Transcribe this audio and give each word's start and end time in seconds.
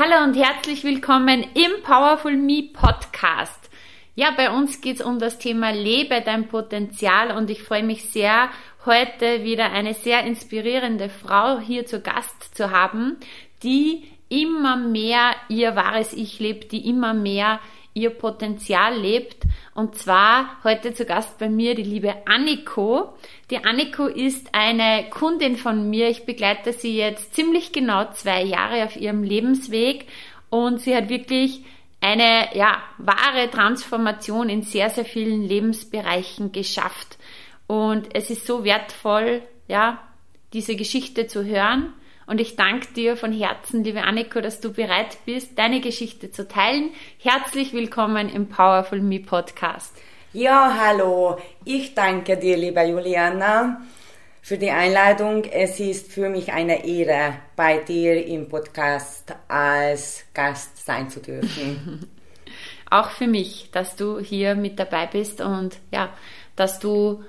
Hallo 0.00 0.22
und 0.22 0.36
herzlich 0.36 0.84
willkommen 0.84 1.44
im 1.54 1.82
Powerful 1.82 2.36
Me 2.36 2.62
Podcast. 2.72 3.68
Ja, 4.14 4.30
bei 4.30 4.48
uns 4.48 4.80
geht 4.80 5.00
es 5.00 5.04
um 5.04 5.18
das 5.18 5.40
Thema 5.40 5.72
Lebe 5.72 6.22
dein 6.24 6.46
Potenzial 6.46 7.36
und 7.36 7.50
ich 7.50 7.64
freue 7.64 7.82
mich 7.82 8.04
sehr, 8.04 8.48
heute 8.86 9.42
wieder 9.42 9.72
eine 9.72 9.94
sehr 9.94 10.22
inspirierende 10.24 11.08
Frau 11.08 11.58
hier 11.58 11.84
zu 11.84 12.00
Gast 12.00 12.56
zu 12.56 12.70
haben, 12.70 13.16
die 13.64 14.04
immer 14.28 14.76
mehr 14.76 15.32
ihr 15.48 15.74
wahres 15.74 16.12
Ich 16.12 16.38
lebt, 16.38 16.70
die 16.70 16.88
immer 16.88 17.12
mehr 17.12 17.58
ihr 17.98 18.10
Potenzial 18.10 18.98
lebt. 18.98 19.44
Und 19.74 19.96
zwar 19.96 20.56
heute 20.64 20.94
zu 20.94 21.04
Gast 21.04 21.38
bei 21.38 21.48
mir 21.48 21.74
die 21.74 21.82
liebe 21.82 22.14
Anniko. 22.26 23.14
Die 23.50 23.64
Anniko 23.64 24.06
ist 24.06 24.54
eine 24.54 25.10
Kundin 25.10 25.56
von 25.56 25.90
mir. 25.90 26.08
Ich 26.08 26.24
begleite 26.24 26.72
sie 26.72 26.96
jetzt 26.96 27.34
ziemlich 27.34 27.72
genau 27.72 28.10
zwei 28.12 28.42
Jahre 28.42 28.84
auf 28.84 28.96
ihrem 28.96 29.22
Lebensweg 29.22 30.06
und 30.50 30.80
sie 30.80 30.96
hat 30.96 31.08
wirklich 31.08 31.64
eine 32.00 32.56
ja, 32.56 32.78
wahre 32.98 33.50
Transformation 33.50 34.48
in 34.48 34.62
sehr, 34.62 34.90
sehr 34.90 35.04
vielen 35.04 35.42
Lebensbereichen 35.42 36.52
geschafft. 36.52 37.18
Und 37.66 38.14
es 38.14 38.30
ist 38.30 38.46
so 38.46 38.64
wertvoll, 38.64 39.42
ja, 39.66 39.98
diese 40.52 40.76
Geschichte 40.76 41.26
zu 41.26 41.44
hören 41.44 41.92
und 42.28 42.40
ich 42.42 42.56
danke 42.56 42.88
dir 42.92 43.16
von 43.16 43.32
Herzen, 43.32 43.82
liebe 43.82 44.02
Anniko, 44.02 44.42
dass 44.42 44.60
du 44.60 44.72
bereit 44.72 45.16
bist, 45.24 45.58
deine 45.58 45.80
Geschichte 45.80 46.30
zu 46.30 46.46
teilen. 46.46 46.90
Herzlich 47.18 47.72
willkommen 47.72 48.28
im 48.28 48.48
Powerful 48.48 49.00
Me 49.00 49.18
Podcast. 49.18 49.96
Ja, 50.34 50.76
hallo. 50.78 51.38
Ich 51.64 51.94
danke 51.94 52.36
dir, 52.36 52.58
liebe 52.58 52.82
Juliana, 52.82 53.80
für 54.42 54.58
die 54.58 54.70
Einladung. 54.70 55.44
Es 55.44 55.80
ist 55.80 56.12
für 56.12 56.28
mich 56.28 56.52
eine 56.52 56.84
Ehre, 56.84 57.38
bei 57.56 57.78
dir 57.78 58.26
im 58.26 58.46
Podcast 58.46 59.34
als 59.48 60.24
Gast 60.34 60.84
sein 60.84 61.08
zu 61.08 61.20
dürfen. 61.20 62.10
Auch 62.90 63.08
für 63.08 63.26
mich, 63.26 63.70
dass 63.72 63.96
du 63.96 64.18
hier 64.18 64.54
mit 64.54 64.78
dabei 64.78 65.06
bist 65.06 65.40
und 65.40 65.78
ja, 65.90 66.10
dass 66.56 66.78
du 66.78 67.24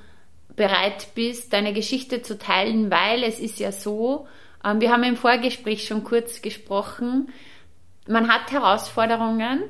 bereit 0.57 1.07
bist, 1.15 1.53
deine 1.53 1.71
Geschichte 1.71 2.21
zu 2.21 2.37
teilen, 2.37 2.91
weil 2.91 3.23
es 3.23 3.39
ist 3.39 3.59
ja 3.59 3.71
so, 3.71 4.27
wir 4.63 4.91
haben 4.91 5.03
im 5.03 5.15
Vorgespräch 5.15 5.87
schon 5.87 6.03
kurz 6.03 6.41
gesprochen. 6.41 7.29
Man 8.07 8.27
hat 8.27 8.51
Herausforderungen 8.51 9.63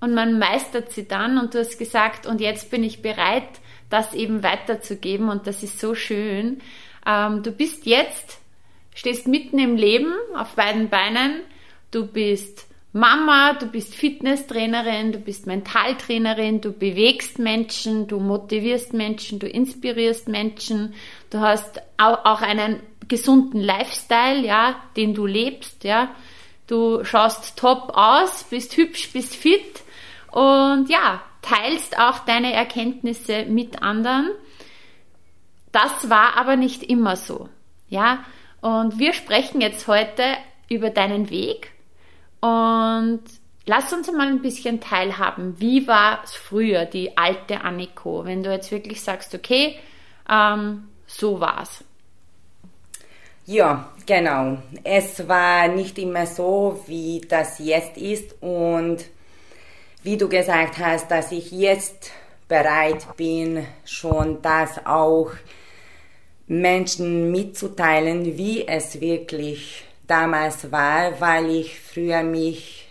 und 0.00 0.14
man 0.14 0.38
meistert 0.38 0.92
sie 0.92 1.06
dann 1.06 1.38
und 1.38 1.54
du 1.54 1.60
hast 1.60 1.78
gesagt, 1.78 2.26
und 2.26 2.40
jetzt 2.40 2.70
bin 2.70 2.82
ich 2.82 3.02
bereit, 3.02 3.48
das 3.88 4.14
eben 4.14 4.42
weiterzugeben 4.42 5.28
und 5.28 5.46
das 5.46 5.62
ist 5.62 5.78
so 5.78 5.94
schön. 5.94 6.60
Ähm, 7.06 7.42
du 7.42 7.52
bist 7.52 7.86
jetzt, 7.86 8.40
stehst 8.94 9.28
mitten 9.28 9.58
im 9.58 9.76
Leben 9.76 10.12
auf 10.34 10.54
beiden 10.54 10.88
Beinen, 10.88 11.42
du 11.90 12.06
bist 12.06 12.66
Mama, 12.94 13.54
du 13.54 13.66
bist 13.66 13.94
Fitnesstrainerin, 13.94 15.12
du 15.12 15.18
bist 15.18 15.46
Mentaltrainerin, 15.46 16.60
du 16.60 16.72
bewegst 16.72 17.38
Menschen, 17.38 18.06
du 18.06 18.18
motivierst 18.20 18.92
Menschen, 18.92 19.38
du 19.38 19.48
inspirierst 19.48 20.28
Menschen, 20.28 20.94
du 21.30 21.40
hast 21.40 21.80
auch 21.96 22.42
einen 22.42 22.80
gesunden 23.12 23.60
Lifestyle, 23.60 24.40
ja, 24.42 24.76
den 24.96 25.12
du 25.12 25.26
lebst, 25.26 25.84
ja. 25.84 26.14
Du 26.66 27.04
schaust 27.04 27.58
top 27.58 27.92
aus, 27.94 28.44
bist 28.44 28.74
hübsch, 28.78 29.12
bist 29.12 29.36
fit 29.36 29.82
und 30.30 30.88
ja, 30.88 31.20
teilst 31.42 31.98
auch 31.98 32.20
deine 32.20 32.54
Erkenntnisse 32.54 33.44
mit 33.44 33.82
anderen. 33.82 34.30
Das 35.72 36.08
war 36.08 36.38
aber 36.38 36.56
nicht 36.56 36.82
immer 36.82 37.16
so, 37.16 37.50
ja. 37.90 38.24
Und 38.62 38.98
wir 38.98 39.12
sprechen 39.12 39.60
jetzt 39.60 39.86
heute 39.88 40.24
über 40.70 40.88
deinen 40.88 41.28
Weg 41.28 41.70
und 42.40 43.20
lass 43.66 43.92
uns 43.92 44.10
mal 44.10 44.28
ein 44.28 44.40
bisschen 44.40 44.80
teilhaben. 44.80 45.60
Wie 45.60 45.86
war 45.86 46.24
es 46.24 46.32
früher, 46.32 46.86
die 46.86 47.18
alte 47.18 47.60
Anniko? 47.60 48.24
Wenn 48.24 48.42
du 48.42 48.50
jetzt 48.50 48.72
wirklich 48.72 49.02
sagst, 49.02 49.34
okay, 49.34 49.78
ähm, 50.30 50.88
so 51.06 51.40
war's. 51.40 51.84
Ja, 53.52 53.92
genau. 54.06 54.56
Es 54.82 55.28
war 55.28 55.68
nicht 55.68 55.98
immer 55.98 56.24
so, 56.24 56.82
wie 56.86 57.20
das 57.20 57.58
jetzt 57.58 57.98
ist 57.98 58.34
und 58.40 59.04
wie 60.02 60.16
du 60.16 60.26
gesagt 60.26 60.78
hast, 60.78 61.10
dass 61.10 61.32
ich 61.32 61.52
jetzt 61.52 62.12
bereit 62.48 63.06
bin, 63.18 63.66
schon 63.84 64.40
das 64.40 64.86
auch 64.86 65.32
Menschen 66.46 67.30
mitzuteilen, 67.30 68.38
wie 68.38 68.66
es 68.66 69.02
wirklich 69.02 69.84
damals 70.06 70.72
war, 70.72 71.20
weil 71.20 71.50
ich 71.50 71.78
früher 71.78 72.22
mich 72.22 72.88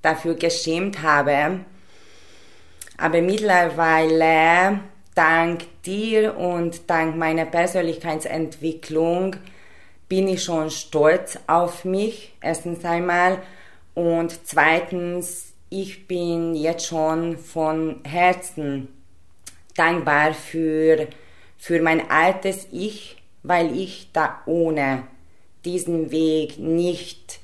dafür 0.00 0.34
geschämt 0.34 1.02
habe. 1.02 1.60
Aber 2.96 3.20
mittlerweile, 3.20 4.80
dank 5.14 5.82
dir 5.84 6.38
und 6.38 6.88
dank 6.88 7.16
meiner 7.16 7.44
Persönlichkeitsentwicklung, 7.44 9.36
bin 10.10 10.26
ich 10.26 10.42
schon 10.42 10.70
stolz 10.70 11.38
auf 11.46 11.84
mich, 11.84 12.32
erstens 12.42 12.84
einmal. 12.84 13.40
Und 13.94 14.40
zweitens, 14.44 15.54
ich 15.70 16.08
bin 16.08 16.56
jetzt 16.56 16.86
schon 16.86 17.38
von 17.38 18.00
Herzen 18.02 18.88
dankbar 19.76 20.34
für, 20.34 21.06
für 21.56 21.80
mein 21.80 22.10
altes 22.10 22.66
Ich, 22.72 23.22
weil 23.44 23.78
ich 23.78 24.08
da 24.12 24.42
ohne 24.46 25.04
diesen 25.64 26.10
Weg 26.10 26.58
nicht 26.58 27.38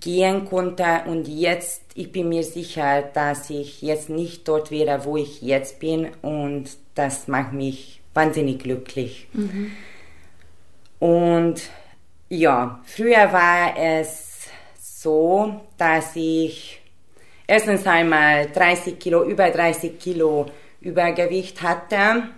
gehen 0.00 0.44
konnte 0.44 1.02
und 1.06 1.28
jetzt, 1.28 1.82
ich 1.94 2.12
bin 2.12 2.28
mir 2.28 2.44
sicher, 2.44 3.02
dass 3.02 3.48
ich 3.48 3.80
jetzt 3.80 4.10
nicht 4.10 4.46
dort 4.46 4.70
wäre, 4.70 5.06
wo 5.06 5.16
ich 5.16 5.40
jetzt 5.40 5.80
bin 5.80 6.08
und 6.20 6.68
das 6.94 7.26
macht 7.26 7.54
mich 7.54 8.00
wahnsinnig 8.12 8.58
glücklich. 8.58 9.28
Mhm. 9.32 9.72
Und 11.00 11.62
ja, 12.28 12.80
früher 12.84 13.32
war 13.32 13.76
es 13.76 14.46
so, 14.78 15.60
dass 15.76 16.14
ich 16.14 16.80
erstens 17.46 17.86
einmal 17.86 18.48
30 18.50 18.98
Kilo, 18.98 19.24
über 19.24 19.50
30 19.50 19.98
Kilo 19.98 20.46
Übergewicht 20.80 21.60
hatte. 21.62 22.28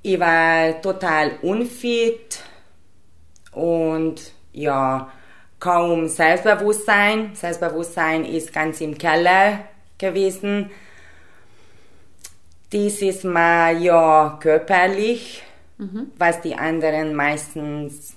Ich 0.00 0.18
war 0.18 0.80
total 0.80 1.32
unfit 1.42 2.40
und 3.52 4.32
ja, 4.52 5.12
kaum 5.58 6.08
Selbstbewusstsein. 6.08 7.34
Selbstbewusstsein 7.34 8.24
ist 8.24 8.52
ganz 8.52 8.80
im 8.80 8.96
Keller 8.96 9.64
gewesen. 9.98 10.70
Dies 12.72 13.02
ist 13.02 13.24
mal 13.24 13.82
ja 13.82 14.38
körperlich 14.40 15.42
mhm. 15.78 16.12
was 16.18 16.40
die 16.40 16.54
anderen 16.54 17.14
meistens 17.14 18.14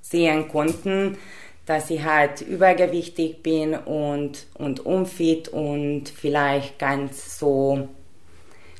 sehen 0.00 0.48
konnten, 0.48 1.18
dass 1.66 1.90
ich 1.90 2.02
halt 2.02 2.40
übergewichtig 2.40 3.42
bin 3.42 3.74
und, 3.74 4.46
und 4.54 4.80
unfit 4.80 5.48
und 5.48 6.08
vielleicht 6.08 6.78
ganz 6.78 7.38
so 7.38 7.88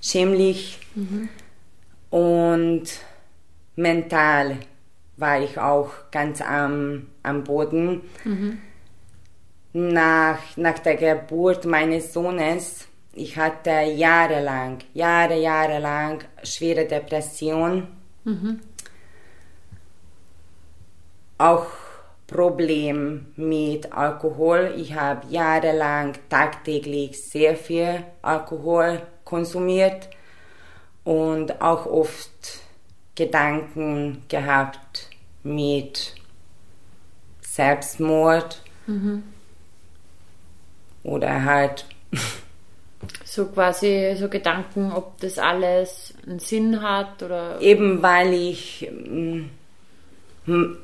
schämlich. 0.00 0.78
Mhm. 0.94 1.28
Und 2.10 2.84
mental 3.76 4.56
war 5.18 5.40
ich 5.42 5.58
auch 5.58 5.90
ganz 6.10 6.40
am, 6.40 7.08
am 7.22 7.44
Boden. 7.44 8.02
Mhm. 8.24 8.58
Nach, 9.74 10.38
nach 10.56 10.78
der 10.78 10.96
Geburt 10.96 11.66
meines 11.66 12.14
Sohnes, 12.14 12.88
ich 13.12 13.36
hatte 13.36 13.70
jahrelang, 13.70 14.78
Jahre, 14.94 15.38
jahrelang 15.38 16.20
schwere 16.42 16.86
Depression 16.86 17.86
Mhm. 18.28 18.60
Auch 21.38 21.66
Problem 22.26 23.26
mit 23.36 23.92
Alkohol. 23.92 24.74
Ich 24.76 24.94
habe 24.94 25.26
jahrelang 25.28 26.14
tagtäglich 26.28 27.24
sehr 27.24 27.56
viel 27.56 28.04
Alkohol 28.20 29.00
konsumiert 29.24 30.10
und 31.04 31.62
auch 31.62 31.86
oft 31.86 32.60
Gedanken 33.14 34.24
gehabt 34.28 35.08
mit 35.42 36.14
Selbstmord. 37.40 38.62
Mhm. 38.86 39.22
oder 41.02 41.44
halt 41.44 41.86
so 43.28 43.46
quasi 43.46 44.16
so 44.18 44.28
Gedanken, 44.28 44.90
ob 44.92 45.20
das 45.20 45.38
alles 45.38 46.14
einen 46.26 46.38
Sinn 46.38 46.80
hat 46.82 47.22
oder 47.22 47.60
eben 47.60 48.02
weil 48.02 48.32
ich 48.32 48.88
hm, 48.90 49.50
hm, 50.46 50.78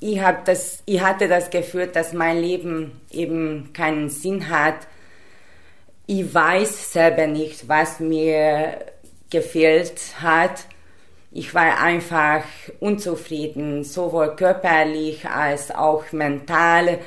ich 0.00 0.20
habe 0.20 0.38
das 0.44 0.82
ich 0.84 1.00
hatte 1.00 1.28
das 1.28 1.50
Gefühl, 1.50 1.86
dass 1.86 2.12
mein 2.12 2.40
Leben 2.40 3.00
eben 3.10 3.72
keinen 3.72 4.08
Sinn 4.08 4.48
hat. 4.48 4.88
Ich 6.06 6.34
weiß 6.34 6.92
selber 6.92 7.26
nicht, 7.26 7.68
was 7.68 8.00
mir 8.00 8.78
gefehlt 9.30 10.00
hat. 10.20 10.64
Ich 11.30 11.54
war 11.54 11.80
einfach 11.80 12.44
unzufrieden, 12.80 13.84
sowohl 13.84 14.34
körperlich 14.34 15.28
als 15.28 15.70
auch 15.70 16.10
mental 16.12 16.98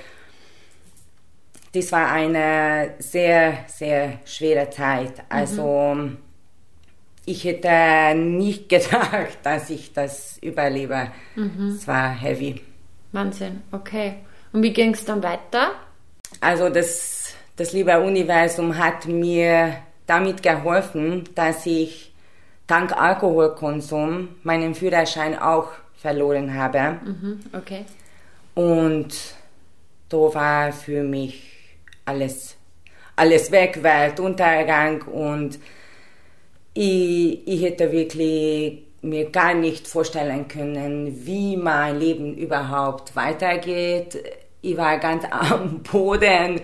das 1.73 1.91
war 1.91 2.11
eine 2.11 2.95
sehr, 2.99 3.59
sehr 3.67 4.19
schwere 4.25 4.69
Zeit. 4.69 5.13
Also 5.29 5.93
mhm. 5.95 6.17
ich 7.25 7.43
hätte 7.43 8.15
nicht 8.15 8.69
gedacht, 8.69 9.39
dass 9.43 9.69
ich 9.69 9.93
das 9.93 10.37
überlebe. 10.41 11.07
Mhm. 11.35 11.67
Es 11.67 11.87
war 11.87 12.09
heavy. 12.09 12.61
Wahnsinn, 13.11 13.61
okay. 13.71 14.15
Und 14.53 14.63
wie 14.63 14.73
ging 14.73 14.93
es 14.93 15.05
dann 15.05 15.23
weiter? 15.23 15.71
Also 16.39 16.69
das, 16.69 17.35
das 17.55 17.73
liebe 17.73 17.99
Universum 17.99 18.77
hat 18.77 19.05
mir 19.05 19.77
damit 20.07 20.43
geholfen, 20.43 21.23
dass 21.35 21.65
ich 21.65 22.13
dank 22.67 22.93
Alkoholkonsum 22.93 24.29
meinen 24.43 24.75
Führerschein 24.75 25.37
auch 25.37 25.69
verloren 25.95 26.53
habe. 26.53 26.99
Mhm, 27.03 27.39
okay. 27.53 27.85
Und 28.55 29.13
da 30.09 30.17
war 30.17 30.71
für 30.73 31.03
mich 31.03 31.50
alles, 32.11 32.55
alles 33.15 33.51
weg, 33.51 33.79
Weltuntergang 33.81 35.01
und 35.03 35.59
ich, 36.73 37.47
ich 37.47 37.61
hätte 37.63 37.91
wirklich 37.91 38.83
mir 39.01 39.29
gar 39.31 39.53
nicht 39.53 39.87
vorstellen 39.87 40.47
können, 40.47 41.25
wie 41.25 41.57
mein 41.57 41.99
Leben 41.99 42.35
überhaupt 42.35 43.15
weitergeht. 43.15 44.21
Ich 44.61 44.77
war 44.77 44.99
ganz 44.99 45.23
am 45.31 45.81
Boden, 45.83 46.61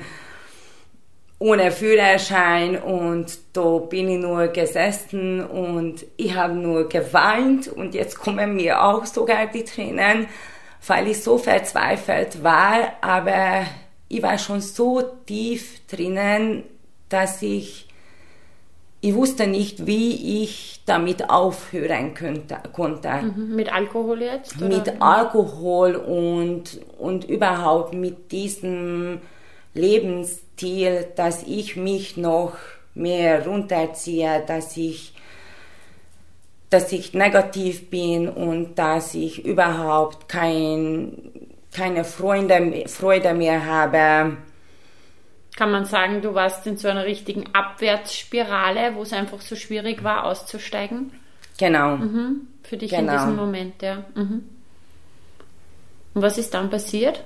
ohne 1.39 1.71
Führerschein 1.71 2.77
und 2.77 3.37
da 3.53 3.77
bin 3.77 4.09
ich 4.09 4.19
nur 4.19 4.47
gesessen 4.47 5.45
und 5.45 6.05
ich 6.17 6.35
habe 6.35 6.55
nur 6.55 6.89
geweint 6.89 7.67
und 7.67 7.93
jetzt 7.93 8.17
kommen 8.19 8.55
mir 8.55 8.83
auch 8.83 9.05
sogar 9.05 9.45
die 9.47 9.63
Tränen, 9.63 10.27
weil 10.87 11.07
ich 11.07 11.21
so 11.21 11.37
verzweifelt 11.37 12.43
war, 12.43 12.93
aber 13.01 13.65
ich 14.09 14.21
war 14.21 14.37
schon 14.37 14.61
so 14.61 15.01
tief 15.25 15.85
drinnen, 15.87 16.63
dass 17.09 17.41
ich, 17.41 17.87
ich 19.01 19.13
wusste 19.13 19.47
nicht, 19.47 19.85
wie 19.85 20.43
ich 20.43 20.81
damit 20.85 21.29
aufhören 21.29 22.13
könnte, 22.13 22.57
konnte. 22.73 23.09
Mhm. 23.09 23.55
Mit 23.55 23.71
Alkohol 23.71 24.21
jetzt? 24.21 24.57
Oder? 24.57 24.67
Mit 24.67 25.01
Alkohol 25.01 25.95
und, 25.95 26.79
und 26.97 27.25
überhaupt 27.25 27.93
mit 27.93 28.31
diesem 28.31 29.19
Lebensstil, 29.73 31.07
dass 31.15 31.43
ich 31.43 31.75
mich 31.75 32.17
noch 32.17 32.53
mehr 32.95 33.45
runterziehe, 33.45 34.43
dass 34.47 34.75
ich 34.77 35.13
dass 36.69 36.91
ich 36.91 37.13
negativ 37.13 37.89
bin 37.89 38.27
und 38.27 38.75
dass 38.75 39.13
ich 39.13 39.45
überhaupt 39.45 40.27
kein 40.27 41.46
keine 41.73 42.03
Freunde, 42.03 42.87
Freude 42.87 43.33
mehr 43.33 43.65
habe. 43.65 44.37
Kann 45.55 45.71
man 45.71 45.85
sagen, 45.85 46.21
du 46.21 46.33
warst 46.35 46.67
in 46.67 46.77
so 46.77 46.87
einer 46.87 47.05
richtigen 47.05 47.45
Abwärtsspirale, 47.53 48.95
wo 48.95 49.01
es 49.01 49.13
einfach 49.13 49.41
so 49.41 49.55
schwierig 49.55 50.03
war, 50.03 50.25
auszusteigen? 50.25 51.11
Genau. 51.57 51.97
Mhm. 51.97 52.47
Für 52.63 52.77
dich 52.77 52.91
genau. 52.91 53.13
in 53.13 53.17
diesem 53.17 53.35
Moment, 53.35 53.81
ja. 53.81 54.03
Mhm. 54.13 54.43
Und 56.13 56.21
was 56.21 56.37
ist 56.37 56.53
dann 56.53 56.69
passiert? 56.69 57.23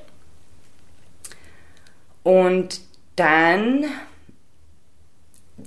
Und 2.23 2.81
dann 3.15 3.85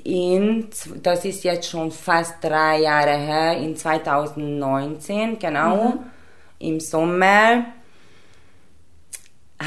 in, 0.03 0.69
das 1.03 1.25
ist 1.25 1.45
jetzt 1.45 1.69
schon 1.69 1.91
fast 1.91 2.43
drei 2.43 2.81
Jahre 2.81 3.17
her, 3.17 3.57
in 3.59 3.77
2019, 3.77 5.39
genau, 5.39 5.85
mhm. 5.85 5.99
im 6.59 6.81
Sommer, 6.81 7.67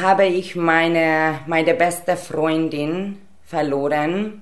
habe 0.01 0.25
ich 0.25 0.55
meine, 0.55 1.39
meine 1.47 1.73
beste 1.73 2.17
Freundin 2.17 3.17
verloren. 3.43 4.41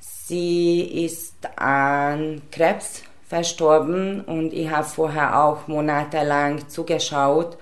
Sie 0.00 1.04
ist 1.04 1.34
an 1.56 2.42
Krebs 2.50 3.02
verstorben 3.28 4.20
und 4.22 4.52
ich 4.52 4.70
habe 4.70 4.84
vorher 4.84 5.42
auch 5.42 5.68
monatelang 5.68 6.68
zugeschaut, 6.68 7.56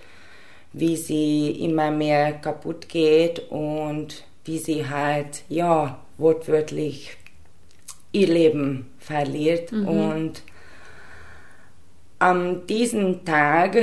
wie 0.72 0.96
sie 0.96 1.50
immer 1.50 1.90
mehr 1.90 2.32
kaputt 2.34 2.88
geht 2.88 3.50
und 3.50 4.24
wie 4.44 4.58
sie 4.58 4.88
halt, 4.88 5.42
ja, 5.48 5.98
wortwörtlich 6.18 7.16
ihr 8.12 8.28
Leben 8.28 8.90
verliert. 8.98 9.72
Mhm. 9.72 9.88
Und 9.88 10.42
an 12.18 12.66
diesem 12.66 13.24
Tag 13.24 13.76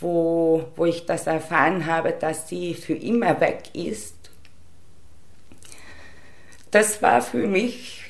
wo, 0.00 0.68
wo 0.74 0.84
ich 0.84 1.06
das 1.06 1.26
erfahren 1.26 1.86
habe, 1.86 2.12
dass 2.12 2.48
sie 2.48 2.74
für 2.74 2.94
immer 2.94 3.40
weg 3.40 3.62
ist, 3.74 4.14
das 6.70 7.00
war 7.00 7.22
für 7.22 7.46
mich, 7.46 8.02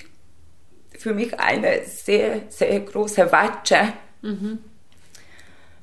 für 0.98 1.14
mich 1.14 1.38
eine 1.38 1.84
sehr, 1.84 2.42
sehr 2.48 2.80
große 2.80 3.30
Watsche. 3.30 3.92
Mhm. 4.22 4.58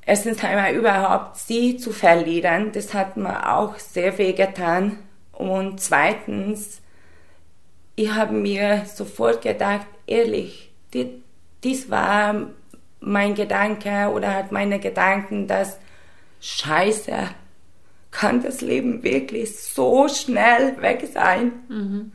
Erstens 0.04 0.44
einmal 0.44 0.74
überhaupt 0.74 1.38
sie 1.38 1.76
zu 1.76 1.92
verlieren, 1.92 2.72
das 2.72 2.92
hat 2.92 3.16
mir 3.16 3.54
auch 3.54 3.78
sehr 3.78 4.18
weh 4.18 4.32
getan. 4.32 4.98
Und 5.32 5.80
zweitens, 5.80 6.82
ich 7.96 8.10
habe 8.12 8.34
mir 8.34 8.84
sofort 8.84 9.40
gedacht, 9.42 9.86
ehrlich, 10.06 10.70
die, 10.92 11.22
dies 11.62 11.90
war 11.90 12.48
mein 13.00 13.34
Gedanke 13.34 14.10
oder 14.12 14.34
hat 14.34 14.52
meine 14.52 14.78
Gedanken, 14.78 15.46
dass 15.46 15.78
Scheiße, 16.44 17.30
kann 18.10 18.42
das 18.42 18.60
Leben 18.60 19.02
wirklich 19.02 19.58
so 19.58 20.08
schnell 20.08 20.80
weg 20.82 21.08
sein? 21.10 21.52
Mhm. 21.68 22.12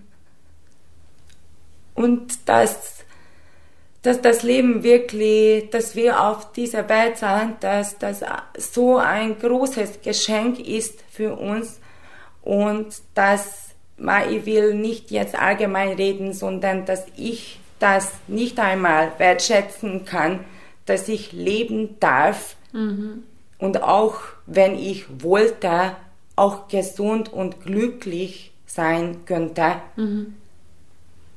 Und 1.95 2.47
dass, 2.47 3.03
dass 4.03 4.21
das 4.21 4.43
Leben 4.43 4.83
wirklich, 4.83 5.71
dass 5.71 5.95
wir 5.95 6.23
auf 6.23 6.51
dieser 6.51 6.87
Welt 6.89 7.17
sind, 7.17 7.55
dass 7.61 7.97
das 7.97 8.23
so 8.55 8.97
ein 8.97 9.39
großes 9.39 10.01
Geschenk 10.03 10.59
ist 10.59 11.03
für 11.11 11.33
uns 11.35 11.79
und 12.43 12.85
dass 13.15 13.69
ich 14.29 14.45
will 14.45 14.75
nicht 14.75 15.09
jetzt 15.09 15.33
allgemein 15.33 15.93
reden, 15.93 16.33
sondern 16.33 16.85
dass 16.85 17.03
ich 17.17 17.59
das 17.79 18.11
nicht 18.27 18.59
einmal 18.59 19.11
wertschätzen 19.17 20.05
kann, 20.05 20.45
dass 20.85 21.09
ich 21.09 21.31
leben 21.31 21.99
darf 21.99 22.55
mhm. 22.71 23.23
Und 23.59 23.83
auch 23.83 24.15
wenn 24.47 24.77
ich 24.77 25.05
wollte, 25.21 25.95
auch 26.35 26.69
gesund 26.69 27.31
und 27.31 27.61
glücklich 27.63 28.51
sein 28.65 29.25
könnte. 29.25 29.75
Mhm. 29.97 30.35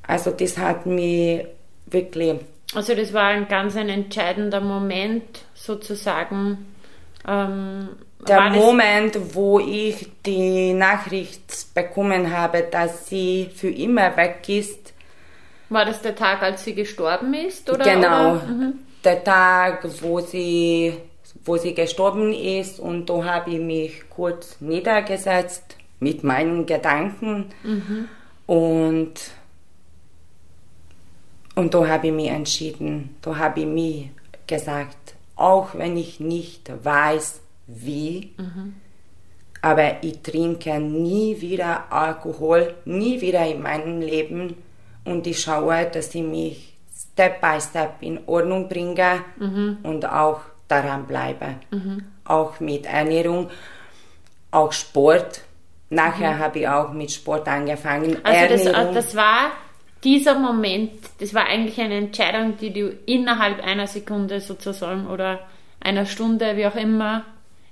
Also 0.07 0.31
das 0.31 0.57
hat 0.57 0.87
mich 0.87 1.45
wirklich. 1.87 2.41
Also 2.75 2.95
das 2.95 3.13
war 3.13 3.29
ein 3.29 3.49
ganz 3.49 3.77
ein 3.77 3.89
entscheidender 3.89 4.61
Moment 4.61 5.45
sozusagen. 5.55 6.67
Ähm, 7.27 7.89
der 8.27 8.51
Moment, 8.51 9.35
wo 9.35 9.59
ich 9.59 10.09
die 10.25 10.73
Nachricht 10.73 11.75
bekommen 11.75 12.33
habe, 12.35 12.63
dass 12.71 13.09
sie 13.09 13.51
für 13.53 13.71
immer 13.71 14.17
weg 14.17 14.49
ist. 14.49 14.93
War 15.69 15.85
das 15.85 16.01
der 16.03 16.15
Tag, 16.15 16.43
als 16.43 16.65
sie 16.65 16.75
gestorben 16.75 17.35
ist? 17.35 17.69
Oder, 17.69 17.85
genau. 17.85 18.37
Oder? 18.37 18.47
Mhm 18.47 18.79
der 19.05 19.25
Tag, 19.25 19.87
wo 20.01 20.21
sie, 20.21 20.95
wo 21.45 21.57
sie 21.57 21.75
gestorben 21.75 22.33
ist 22.33 22.79
und 22.79 23.09
da 23.11 23.25
habe 23.25 23.51
ich 23.51 23.61
mich 23.61 24.09
kurz 24.11 24.61
niedergesetzt 24.61 25.77
mit 26.01 26.25
meinen 26.25 26.67
Gedanken 26.67 27.47
mhm. 27.63 28.09
und 28.47 29.15
und 31.55 31.75
da 31.75 31.87
habe 31.87 32.07
ich 32.07 32.13
mich 32.15 32.29
entschieden, 32.29 33.17
da 33.21 33.37
habe 33.37 33.61
ich 33.61 33.67
mir 33.67 34.09
gesagt, 34.47 35.15
auch 35.37 35.75
wenn 35.75 35.99
ich 35.99 36.19
nicht 36.19 36.73
weiß, 36.83 37.41
wie, 37.67 38.33
mhm. 38.39 38.75
aber 39.61 40.03
ich 40.03 40.21
trinke 40.23 40.81
nie 40.81 41.41
wieder 41.41 41.93
Alkohol, 41.93 42.75
nie 42.85 43.21
wieder 43.21 43.47
in 43.47 43.63
meinem 43.63 44.01
Leben 44.01 44.57
und 45.05 45.27
ich 45.27 45.41
schaue, 45.41 45.87
dass 45.87 46.15
ich 46.15 46.23
mich 46.23 46.75
Step 47.13 47.41
by 47.41 47.61
Step 47.61 47.97
in 48.01 48.21
Ordnung 48.27 48.69
bringe 48.69 49.23
mhm. 49.39 49.79
und 49.83 50.09
auch 50.09 50.41
daran 50.73 51.07
bleibe. 51.07 51.57
Mhm. 51.71 52.05
Auch 52.25 52.61
mit 52.61 52.87
Ernährung, 52.87 53.51
auch 54.51 54.73
Sport. 54.73 55.43
Nachher 55.91 56.35
mhm. 56.35 56.39
habe 56.39 56.59
ich 56.61 56.69
auch 56.69 56.93
mit 56.93 57.11
Sport 57.11 57.47
angefangen. 57.49 58.17
Also 58.25 58.71
das, 58.71 58.95
das 58.95 59.17
war 59.17 59.53
dieser 60.03 60.39
Moment, 60.39 60.93
das 61.21 61.35
war 61.35 61.47
eigentlich 61.47 61.81
eine 61.81 61.97
Entscheidung, 61.97 62.57
die 62.57 62.73
du 62.73 62.89
innerhalb 63.07 63.63
einer 63.63 63.87
Sekunde 63.87 64.41
sozusagen 64.41 65.07
oder 65.07 65.41
einer 65.81 66.07
Stunde, 66.07 66.57
wie 66.57 66.67
auch 66.67 66.75
immer, 66.75 67.25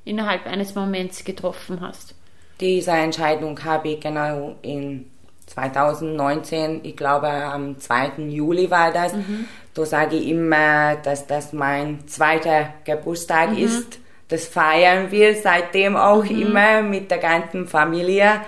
innerhalb 0.04 0.46
eines 0.46 0.74
Moments 0.74 1.24
getroffen 1.24 1.80
hast. 1.80 2.14
Diese 2.60 2.92
Entscheidung 2.92 3.64
habe 3.64 3.88
ich 3.88 4.00
genau 4.00 4.56
in 4.62 5.10
2019, 5.46 6.80
ich 6.84 6.96
glaube 6.96 7.28
am 7.28 7.78
2. 7.78 8.28
Juli 8.28 8.70
war 8.70 8.92
das. 8.92 9.14
Mhm. 9.14 9.46
Da 9.74 9.86
sage 9.86 10.16
ich 10.16 10.28
immer, 10.28 10.96
dass 10.96 11.26
das 11.26 11.52
mein 11.52 12.06
zweiter 12.08 12.74
Geburtstag 12.84 13.52
mhm. 13.52 13.58
ist. 13.58 13.98
Das 14.28 14.46
feiern 14.46 15.10
wir 15.10 15.34
seitdem 15.34 15.96
auch 15.96 16.24
mhm. 16.24 16.42
immer 16.42 16.82
mit 16.82 17.10
der 17.10 17.18
ganzen 17.18 17.66
Familie, 17.66 18.40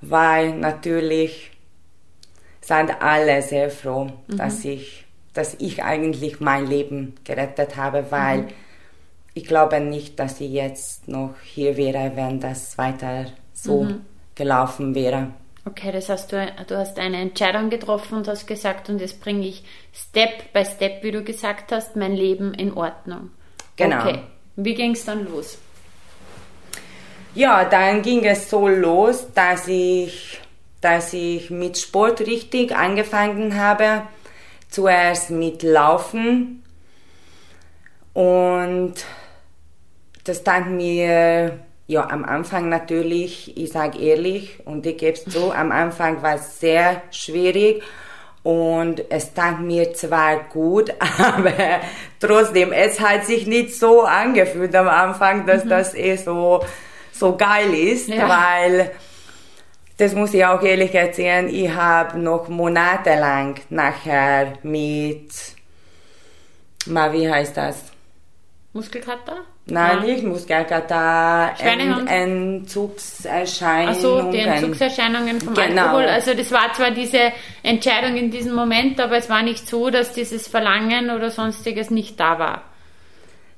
weil 0.00 0.52
natürlich 0.54 1.50
sind 2.60 3.02
alle 3.02 3.42
sehr 3.42 3.70
froh, 3.70 4.04
mhm. 4.26 4.36
dass 4.36 4.64
ich, 4.64 5.04
dass 5.32 5.54
ich 5.58 5.82
eigentlich 5.82 6.40
mein 6.40 6.66
Leben 6.66 7.14
gerettet 7.24 7.76
habe, 7.76 8.06
weil 8.10 8.38
mhm. 8.42 8.48
ich 9.34 9.44
glaube 9.44 9.80
nicht, 9.80 10.18
dass 10.18 10.40
ich 10.40 10.50
jetzt 10.50 11.08
noch 11.08 11.34
hier 11.42 11.76
wäre, 11.76 12.12
wenn 12.14 12.40
das 12.40 12.76
weiter 12.78 13.26
so 13.52 13.84
mhm. 13.84 14.00
gelaufen 14.34 14.94
wäre. 14.94 15.28
Okay, 15.66 15.92
das 15.92 16.08
heißt, 16.10 16.30
du, 16.30 16.52
du 16.66 16.76
hast 16.76 16.98
eine 16.98 17.18
Entscheidung 17.18 17.70
getroffen 17.70 18.18
und 18.18 18.28
hast 18.28 18.46
gesagt, 18.46 18.90
und 18.90 19.00
jetzt 19.00 19.20
bringe 19.20 19.46
ich 19.46 19.64
Step 19.94 20.52
by 20.52 20.64
Step, 20.64 21.02
wie 21.02 21.10
du 21.10 21.22
gesagt 21.22 21.72
hast, 21.72 21.96
mein 21.96 22.14
Leben 22.14 22.52
in 22.52 22.74
Ordnung. 22.74 23.30
Genau. 23.76 24.00
Okay. 24.00 24.18
Wie 24.56 24.74
ging 24.74 24.92
es 24.92 25.04
dann 25.04 25.24
los? 25.24 25.58
Ja, 27.34 27.64
dann 27.64 28.02
ging 28.02 28.24
es 28.24 28.48
so 28.50 28.68
los, 28.68 29.26
dass 29.34 29.66
ich, 29.66 30.38
dass 30.80 31.12
ich 31.12 31.50
mit 31.50 31.78
Sport 31.78 32.20
richtig 32.20 32.76
angefangen 32.76 33.56
habe. 33.58 34.02
Zuerst 34.68 35.30
mit 35.30 35.62
Laufen 35.62 36.62
und 38.12 38.94
das 40.24 40.42
tat 40.42 40.66
mir 40.66 41.58
ja, 41.86 42.08
am 42.08 42.24
Anfang 42.24 42.68
natürlich, 42.68 43.56
ich 43.56 43.72
sage 43.72 43.98
ehrlich 43.98 44.58
und 44.64 44.86
ich 44.86 44.96
gebe 44.96 45.12
es 45.12 45.24
zu, 45.24 45.52
am 45.52 45.70
Anfang 45.70 46.22
war 46.22 46.36
es 46.36 46.58
sehr 46.58 47.02
schwierig 47.10 47.82
und 48.42 49.10
es 49.10 49.34
tat 49.34 49.60
mir 49.60 49.92
zwar 49.92 50.44
gut, 50.44 50.92
aber 51.18 51.80
trotzdem, 52.20 52.72
es 52.72 53.00
hat 53.00 53.26
sich 53.26 53.46
nicht 53.46 53.74
so 53.74 54.02
angefühlt 54.02 54.74
am 54.74 54.88
Anfang, 54.88 55.46
dass 55.46 55.64
mhm. 55.64 55.68
das 55.70 55.94
eh 55.94 56.16
so, 56.16 56.64
so 57.12 57.36
geil 57.36 57.74
ist, 57.74 58.08
ja. 58.08 58.28
weil 58.28 58.90
das 59.98 60.14
muss 60.14 60.34
ich 60.34 60.44
auch 60.44 60.62
ehrlich 60.62 60.94
erzählen, 60.94 61.48
ich 61.48 61.70
habe 61.70 62.18
noch 62.18 62.48
monatelang 62.48 63.56
nachher 63.68 64.54
mit, 64.62 65.30
mal 66.86 67.12
wie 67.12 67.30
heißt 67.30 67.56
das? 67.56 67.76
Muskelkater? 68.72 69.44
Nein, 69.66 69.98
ja. 70.00 70.04
nicht 70.04 70.24
Muskelkater, 70.24 71.54
Ent 71.58 72.10
Entzugserscheinungen. 72.10 73.88
Also 73.88 74.30
die 74.30 74.40
Entzugserscheinungen 74.40 75.40
vom 75.40 75.54
genau. 75.54 75.86
Alkohol. 75.86 76.04
Also 76.04 76.34
das 76.34 76.52
war 76.52 76.74
zwar 76.74 76.90
diese 76.90 77.32
Entscheidung 77.62 78.16
in 78.16 78.30
diesem 78.30 78.54
Moment, 78.54 79.00
aber 79.00 79.16
es 79.16 79.30
war 79.30 79.42
nicht 79.42 79.66
so, 79.66 79.88
dass 79.88 80.12
dieses 80.12 80.48
Verlangen 80.48 81.08
oder 81.10 81.30
sonstiges 81.30 81.90
nicht 81.90 82.20
da 82.20 82.38
war. 82.38 82.62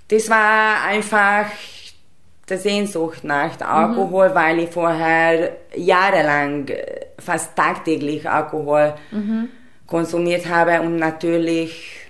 Das 0.06 0.30
war 0.30 0.84
einfach 0.84 1.46
der 2.48 2.58
Sehnsucht 2.58 3.24
nach 3.24 3.60
Alkohol, 3.60 4.28
mhm. 4.28 4.34
weil 4.34 4.58
ich 4.60 4.70
vorher 4.70 5.56
jahrelang 5.74 6.70
fast 7.18 7.56
tagtäglich 7.56 8.30
Alkohol 8.30 8.94
mhm. 9.10 9.48
konsumiert 9.88 10.46
habe 10.48 10.80
und 10.82 10.98
natürlich 10.98 12.06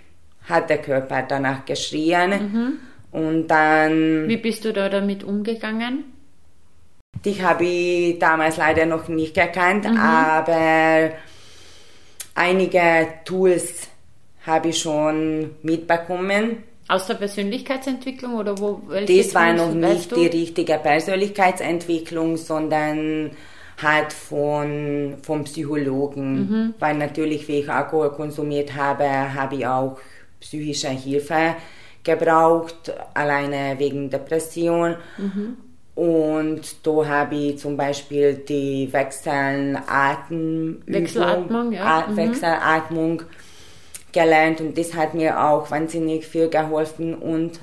hat 0.46 0.68
der 0.68 0.78
Körper 0.78 1.22
danach 1.22 1.64
geschrien. 1.64 2.30
Mhm. 2.30 2.72
Und 3.12 3.48
dann. 3.48 4.28
Wie 4.28 4.36
bist 4.36 4.64
du 4.64 4.72
da 4.72 4.88
damit 4.88 5.24
umgegangen? 5.24 6.04
Die 7.24 7.42
habe 7.42 7.64
ich 7.64 8.18
damals 8.18 8.56
leider 8.56 8.86
noch 8.86 9.08
nicht 9.08 9.34
gekannt, 9.34 9.90
mhm. 9.90 9.96
aber 9.96 11.12
einige 12.34 13.08
Tools 13.24 13.88
habe 14.46 14.68
ich 14.68 14.78
schon 14.78 15.50
mitbekommen. 15.62 16.62
Aus 16.88 17.06
der 17.06 17.14
Persönlichkeitsentwicklung 17.14 18.34
oder 18.34 18.58
wo? 18.58 18.80
Das 18.90 19.34
war 19.34 19.52
noch 19.52 19.72
nicht 19.72 20.14
die 20.14 20.26
richtige 20.26 20.74
Persönlichkeitsentwicklung, 20.74 22.36
sondern 22.36 23.32
halt 23.82 24.12
von, 24.12 25.16
vom 25.22 25.44
Psychologen. 25.44 26.34
Mhm. 26.34 26.74
Weil 26.78 26.96
natürlich, 26.96 27.48
wie 27.48 27.60
ich 27.60 27.68
Alkohol 27.68 28.10
konsumiert 28.10 28.74
habe, 28.76 29.34
habe 29.34 29.56
ich 29.56 29.66
auch 29.66 29.98
psychische 30.40 30.90
Hilfe 30.90 31.56
gebraucht, 32.06 32.94
alleine 33.12 33.78
wegen 33.78 34.08
Depression. 34.08 34.96
Mhm. 35.18 35.58
Und 35.94 36.86
da 36.86 37.06
habe 37.06 37.34
ich 37.34 37.58
zum 37.58 37.76
Beispiel 37.76 38.34
die 38.34 38.88
Wechselatmung, 38.92 40.82
Wechselatmung, 40.86 41.72
ja. 41.72 42.06
mhm. 42.08 42.16
Wechselatmung 42.16 43.22
gelernt 44.12 44.60
und 44.60 44.78
das 44.78 44.94
hat 44.94 45.14
mir 45.14 45.42
auch 45.42 45.70
wahnsinnig 45.70 46.26
viel 46.26 46.48
geholfen 46.48 47.14
und 47.14 47.60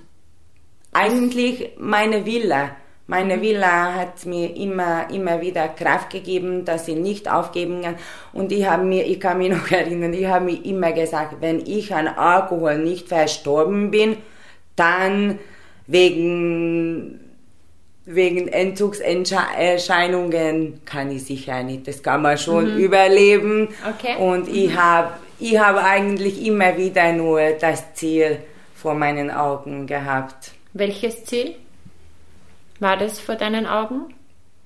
eigentlich 0.92 1.72
meine 1.78 2.26
Villa. 2.26 2.72
Meine 3.06 3.42
Villa 3.42 3.94
hat 3.96 4.26
mir 4.26 4.56
immer, 4.56 5.10
immer 5.10 5.42
wieder 5.42 5.68
Kraft 5.68 6.10
gegeben, 6.10 6.64
dass 6.64 6.88
ich 6.88 6.96
nicht 6.96 7.30
aufgeben 7.30 7.82
kann. 7.82 7.96
Und 8.32 8.52
ich 8.52 8.66
habe 8.66 8.84
mir, 8.84 9.06
ich 9.06 9.20
kann 9.20 9.40
mich 9.40 9.52
noch 9.52 9.70
erinnern, 9.72 10.14
ich 10.14 10.26
habe 10.26 10.46
mir 10.46 10.66
immer 10.66 10.92
gesagt, 10.94 11.36
wenn 11.42 11.60
ich 11.60 11.94
an 11.94 12.08
Alkohol 12.08 12.78
nicht 12.78 13.10
verstorben 13.10 13.92
bin, 13.92 14.18
dann 14.76 15.40
wegen, 15.88 17.20
wegen 18.06 18.48
Entzugserscheinungen 18.48 20.82
kann 20.86 21.12
ich 21.12 21.26
sicher 21.26 21.64
nicht. 21.64 21.88
Das 21.88 22.04
kann 22.04 22.22
man 22.22 22.38
schon 22.38 22.76
mhm. 22.76 22.80
überleben. 22.80 23.70
Okay. 23.88 24.16
Und 24.18 24.48
mhm. 24.48 24.56
ich 24.56 24.76
habe 24.76 25.14
ich 25.40 25.58
hab 25.58 25.78
eigentlich 25.78 26.46
immer 26.46 26.78
wieder 26.78 27.12
nur 27.12 27.42
das 27.60 27.96
Ziel 27.96 28.38
vor 28.76 28.94
meinen 28.94 29.32
Augen 29.32 29.88
gehabt. 29.88 30.52
Welches 30.74 31.26
Ziel 31.26 31.56
war 32.80 32.98
das 32.98 33.20
vor 33.20 33.36
deinen 33.36 33.66
Augen? 33.66 34.14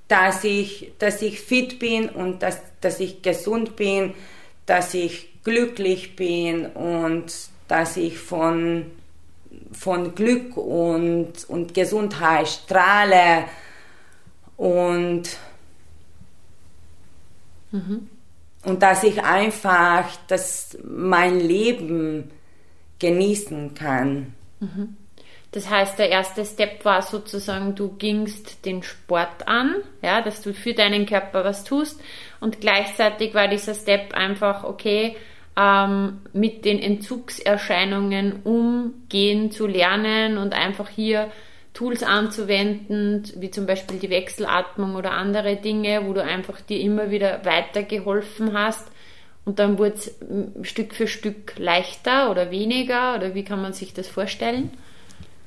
Dass 0.08 0.44
ich, 0.44 0.92
dass 1.00 1.22
ich 1.22 1.42
fit 1.42 1.80
bin 1.80 2.10
und 2.10 2.42
dass, 2.42 2.62
dass 2.80 3.00
ich 3.00 3.22
gesund 3.22 3.76
bin, 3.76 4.14
dass 4.66 4.94
ich 4.94 5.44
glücklich 5.44 6.16
bin 6.16 6.66
und 6.66 7.26
dass 7.68 7.98
ich 7.98 8.18
von 8.18 8.86
von 9.72 10.16
Glück 10.16 10.58
und, 10.58 11.34
und 11.48 11.74
Gesundheit 11.74 12.48
strahle 12.48 13.46
und, 14.56 15.24
mhm. 17.72 18.10
und 18.64 18.82
dass 18.82 19.04
ich 19.04 19.24
einfach 19.24 20.10
das, 20.28 20.78
mein 20.84 21.40
Leben 21.40 22.32
genießen 23.00 23.74
kann. 23.74 24.34
Mhm. 24.60 24.98
Das 25.52 25.70
heißt, 25.70 25.98
der 25.98 26.10
erste 26.10 26.46
Step 26.46 26.84
war 26.84 27.02
sozusagen, 27.02 27.74
du 27.74 27.90
gingst 27.90 28.66
den 28.66 28.84
Sport 28.84 29.48
an, 29.48 29.76
ja, 30.02 30.22
dass 30.22 30.42
du 30.42 30.54
für 30.54 30.74
deinen 30.74 31.06
Körper 31.06 31.46
was 31.46 31.64
tust 31.64 32.02
und 32.40 32.60
gleichzeitig 32.60 33.34
war 33.34 33.48
dieser 33.48 33.74
Step 33.74 34.14
einfach, 34.14 34.64
okay, 34.64 35.16
ähm, 35.58 36.20
mit 36.34 36.66
den 36.66 36.80
Entzugserscheinungen 36.80 38.44
umgehen 38.44 39.52
zu 39.52 39.66
lernen 39.66 40.38
und 40.38 40.54
einfach 40.54 40.88
hier 40.88 41.32
Tools 41.74 42.04
anzuwenden, 42.04 43.24
wie 43.36 43.52
zum 43.52 43.66
Beispiel 43.66 43.98
die 44.00 44.10
Wechselatmung 44.10 44.96
oder 44.96 45.12
andere 45.12 45.56
Dinge, 45.56 46.06
wo 46.06 46.14
du 46.14 46.24
einfach 46.24 46.62
dir 46.62 46.80
immer 46.80 47.12
wieder 47.12 47.44
weitergeholfen 47.44 48.54
hast. 48.54 48.88
Und 49.46 49.60
dann 49.60 49.78
wurde 49.78 49.94
es 49.94 50.16
Stück 50.64 50.94
für 50.94 51.08
Stück 51.08 51.54
leichter 51.58 52.30
oder 52.32 52.52
weniger 52.52 53.16
oder 53.16 53.34
wie 53.34 53.44
kann 53.44 53.62
man 53.62 53.74
sich 53.74 53.94
das 53.94 54.08
vorstellen 54.08 54.72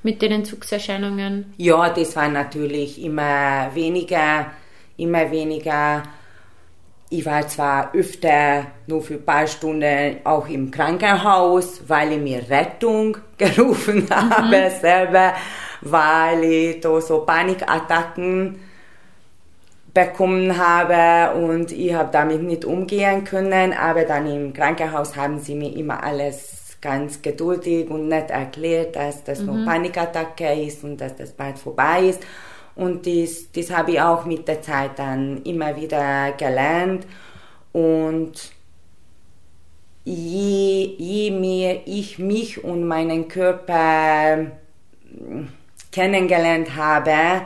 mit 0.03 0.23
den 0.23 0.33
Entzugserscheinungen? 0.33 1.53
Ja, 1.59 1.91
das 1.91 2.17
war 2.17 2.29
natürlich 2.29 3.03
immer 3.03 3.71
weniger, 3.75 4.47
immer 4.97 5.31
weniger 5.31 6.05
ich 7.13 7.27
war 7.27 7.47
zwar 7.49 7.93
öfter 7.93 8.69
nur 8.87 9.03
für 9.03 9.15
ein 9.15 9.25
paar 9.25 9.47
Stunden 9.49 10.19
auch 10.23 10.49
im 10.49 10.71
Krankenhaus, 10.71 11.83
weil 11.89 12.13
ich 12.13 12.21
mir 12.21 12.49
Rettung 12.49 13.19
gerufen 13.37 14.05
mhm. 14.09 14.11
habe 14.11 14.71
selber, 14.81 15.35
weil 15.81 16.45
ich 16.45 16.81
da 16.81 17.01
so 17.01 17.21
Panikattacken 17.21 18.61
bekommen 19.93 20.57
habe 20.57 21.37
und 21.37 21.73
ich 21.73 21.93
habe 21.93 22.11
damit 22.13 22.45
nicht 22.45 22.65
umgehen 22.65 23.25
können, 23.25 23.73
aber 23.73 24.05
dann 24.05 24.31
im 24.33 24.53
Krankenhaus 24.53 25.17
haben 25.17 25.41
sie 25.41 25.57
mir 25.57 25.77
immer 25.77 26.05
alles 26.05 26.77
ganz 26.81 27.21
geduldig 27.21 27.91
und 27.91 28.07
nett 28.07 28.31
erklärt, 28.31 28.95
dass 28.95 29.25
das 29.25 29.41
mhm. 29.41 29.47
nur 29.47 29.65
Panikattacke 29.67 30.53
ist 30.63 30.85
und 30.85 30.99
dass 31.01 31.17
das 31.17 31.33
bald 31.33 31.59
vorbei 31.59 32.05
ist. 32.05 32.23
Und 32.75 33.07
das, 33.07 33.51
das 33.53 33.71
habe 33.71 33.93
ich 33.93 34.01
auch 34.01 34.25
mit 34.25 34.49
der 34.49 34.63
Zeit 34.63 34.99
dann 34.99 35.43
immer 35.43 35.77
wieder 35.77 36.33
gelernt. 36.33 37.07
Und 37.73 38.53
je, 40.05 40.95
je 40.99 41.31
mehr 41.31 41.81
ich 41.87 42.19
mich 42.19 42.63
und 42.65 42.87
meinen 42.87 43.29
Körper 43.29 44.47
kennengelernt 45.93 46.75
habe, 46.77 47.43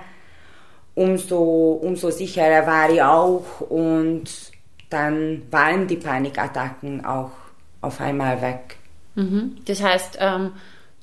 umso, 0.94 1.80
umso 1.82 2.10
sicherer 2.10 2.66
war 2.66 2.90
ich 2.90 3.02
auch 3.02 3.60
und 3.68 4.24
dann 4.90 5.42
waren 5.50 5.86
die 5.86 5.96
Panikattacken 5.96 7.04
auch 7.04 7.32
auf 7.80 8.00
einmal 8.00 8.40
weg. 8.40 8.76
Mhm. 9.14 9.56
Das 9.66 9.82
heißt, 9.82 10.18
ähm, 10.20 10.52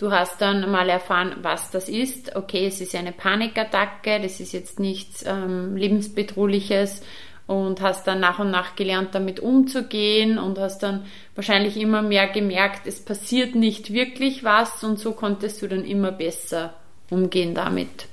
du 0.02 0.12
hast 0.12 0.42
dann 0.42 0.70
mal 0.72 0.90
erfahren, 0.90 1.36
was 1.44 1.70
das 1.70 1.88
ist. 1.88 2.36
Okay, 2.36 2.66
es 2.66 2.82
ist 2.82 2.96
eine 2.96 3.12
Panikattacke, 3.12 4.20
das 4.20 4.40
ist 4.40 4.52
jetzt 4.52 4.80
nichts 4.80 5.24
ähm, 5.28 5.76
lebensbedrohliches 5.76 7.04
und 7.46 7.82
hast 7.82 8.08
dann 8.08 8.20
nach 8.20 8.40
und 8.40 8.50
nach 8.50 8.76
gelernt, 8.76 9.14
damit 9.14 9.40
umzugehen 9.40 10.40
und 10.40 10.58
hast 10.58 10.82
dann 10.82 11.06
wahrscheinlich 11.36 11.78
immer 11.78 12.02
mehr 12.02 12.28
gemerkt, 12.28 12.88
es 12.88 13.00
passiert 13.00 13.54
nicht 13.54 13.94
wirklich 13.94 14.44
was 14.44 14.84
und 14.84 14.98
so 14.98 15.12
konntest 15.12 15.62
du 15.62 15.68
dann 15.68 15.86
immer 15.86 16.12
besser 16.12 16.74
umgehen 17.12 17.54
damit. 17.54 18.08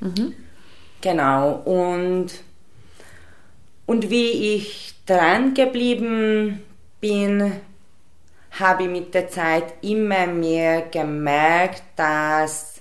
Mhm. 0.00 0.34
Genau, 1.00 1.52
und, 1.64 2.32
und 3.86 4.10
wie 4.10 4.56
ich 4.56 4.94
dran 5.06 5.54
geblieben 5.54 6.60
bin, 7.00 7.52
habe 8.60 8.84
ich 8.84 8.88
mit 8.88 9.14
der 9.14 9.28
Zeit 9.28 9.64
immer 9.82 10.26
mehr 10.26 10.82
gemerkt, 10.82 11.82
dass, 11.96 12.80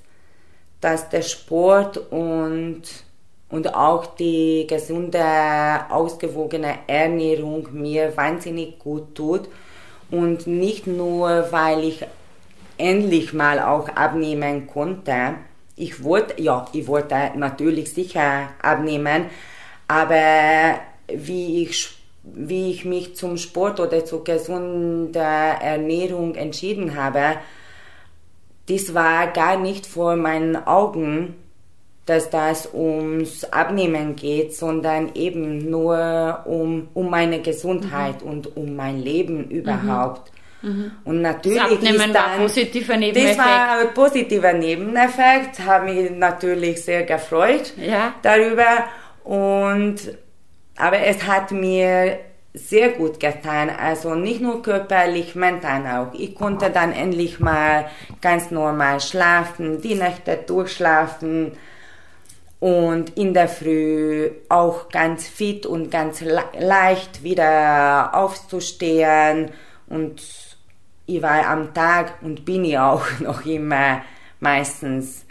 dass 0.82 1.10
der 1.10 1.22
Sport 1.22 1.98
und, 2.12 2.82
und 3.50 3.76
auch 3.76 4.16
die 4.16 4.66
gesunde, 4.68 5.24
ausgewogene 5.90 6.80
Ernährung 6.88 7.68
mir 7.72 8.16
wahnsinnig 8.16 8.80
gut 8.80 9.16
tut. 9.16 9.48
Und 10.10 10.48
nicht 10.48 10.88
nur, 10.88 11.48
weil 11.52 11.84
ich 11.84 12.06
endlich 12.78 13.34
mal 13.34 13.60
auch 13.60 13.90
abnehmen 13.90 14.68
konnte. 14.68 15.36
Ich 15.76 16.04
wollte, 16.04 16.42
ja, 16.42 16.66
ich 16.74 16.88
wollte 16.88 17.32
natürlich 17.36 17.94
sicher 17.94 18.50
abnehmen, 18.62 19.26
aber 19.88 20.80
wie 21.08 21.64
ich, 21.64 21.97
wie 22.34 22.72
ich 22.72 22.86
mich 22.86 23.16
zum 23.16 23.38
Sport 23.38 23.80
oder 23.80 24.06
zur 24.06 24.24
gesunden 24.24 25.14
Ernährung 25.14 26.36
entschieden 26.36 26.96
habe, 26.96 27.38
das 28.68 28.94
war 28.94 29.28
gar 29.28 29.58
nicht 29.58 29.86
vor 29.86 30.16
meinen 30.16 30.56
Augen, 30.56 31.36
dass 32.06 32.30
das 32.30 32.70
ums 32.74 33.44
Abnehmen 33.46 34.16
geht, 34.16 34.56
sondern 34.56 35.12
eben 35.16 35.70
nur 35.70 36.44
um, 36.46 36.88
um 36.94 37.10
meine 37.10 37.42
Gesundheit 37.42 38.24
mhm. 38.24 38.30
und 38.32 38.58
um 38.58 38.76
mein 38.76 39.00
Leben 39.00 39.50
überhaupt. 39.50 40.32
Mhm. 40.62 40.92
Und 41.04 41.22
natürlich 41.22 41.60
das 41.60 41.72
Abnehmen 41.72 41.96
ist 41.96 42.08
dann, 42.08 42.14
war 42.14 42.32
ein 42.32 42.38
positiver 42.40 42.98
Nebeneffekt. 42.98 43.38
Das 43.38 43.46
war 43.46 43.80
ein 43.80 43.94
positiver 43.94 44.54
Nebeneffekt, 44.54 45.60
habe 45.66 45.94
mich 45.94 46.12
natürlich 46.12 46.82
sehr 46.84 47.04
gefreut 47.04 47.74
ja. 47.78 48.14
darüber. 48.22 48.86
Und, 49.24 50.18
aber 50.78 51.00
es 51.00 51.26
hat 51.26 51.52
mir 51.52 52.20
sehr 52.54 52.90
gut 52.90 53.20
getan, 53.20 53.70
also 53.70 54.16
nicht 54.16 54.42
nur 54.42 54.62
körperlich, 54.62 55.36
mental 55.36 55.86
auch. 55.86 56.14
Ich 56.14 56.36
konnte 56.36 56.70
dann 56.70 56.92
endlich 56.92 57.40
mal 57.40 57.90
ganz 58.22 58.52
normal 58.52 59.00
schlafen, 59.00 59.82
die 59.82 59.96
Nächte 59.96 60.38
durchschlafen 60.38 61.52
und 62.60 63.16
in 63.18 63.34
der 63.34 63.48
Früh 63.48 64.32
auch 64.50 64.90
ganz 64.90 65.28
fit 65.28 65.66
und 65.66 65.92
ganz 65.92 66.22
le 66.22 66.44
leicht 66.60 67.24
wieder 67.24 68.12
aufzustehen 68.14 69.52
und 69.88 70.22
ich 71.06 71.22
war 71.22 71.48
am 71.48 71.74
Tag 71.74 72.16
und 72.22 72.44
bin 72.46 72.66
ich 72.66 72.78
auch 72.78 73.06
noch 73.20 73.46
immer 73.46 74.02
meistens 74.40 75.26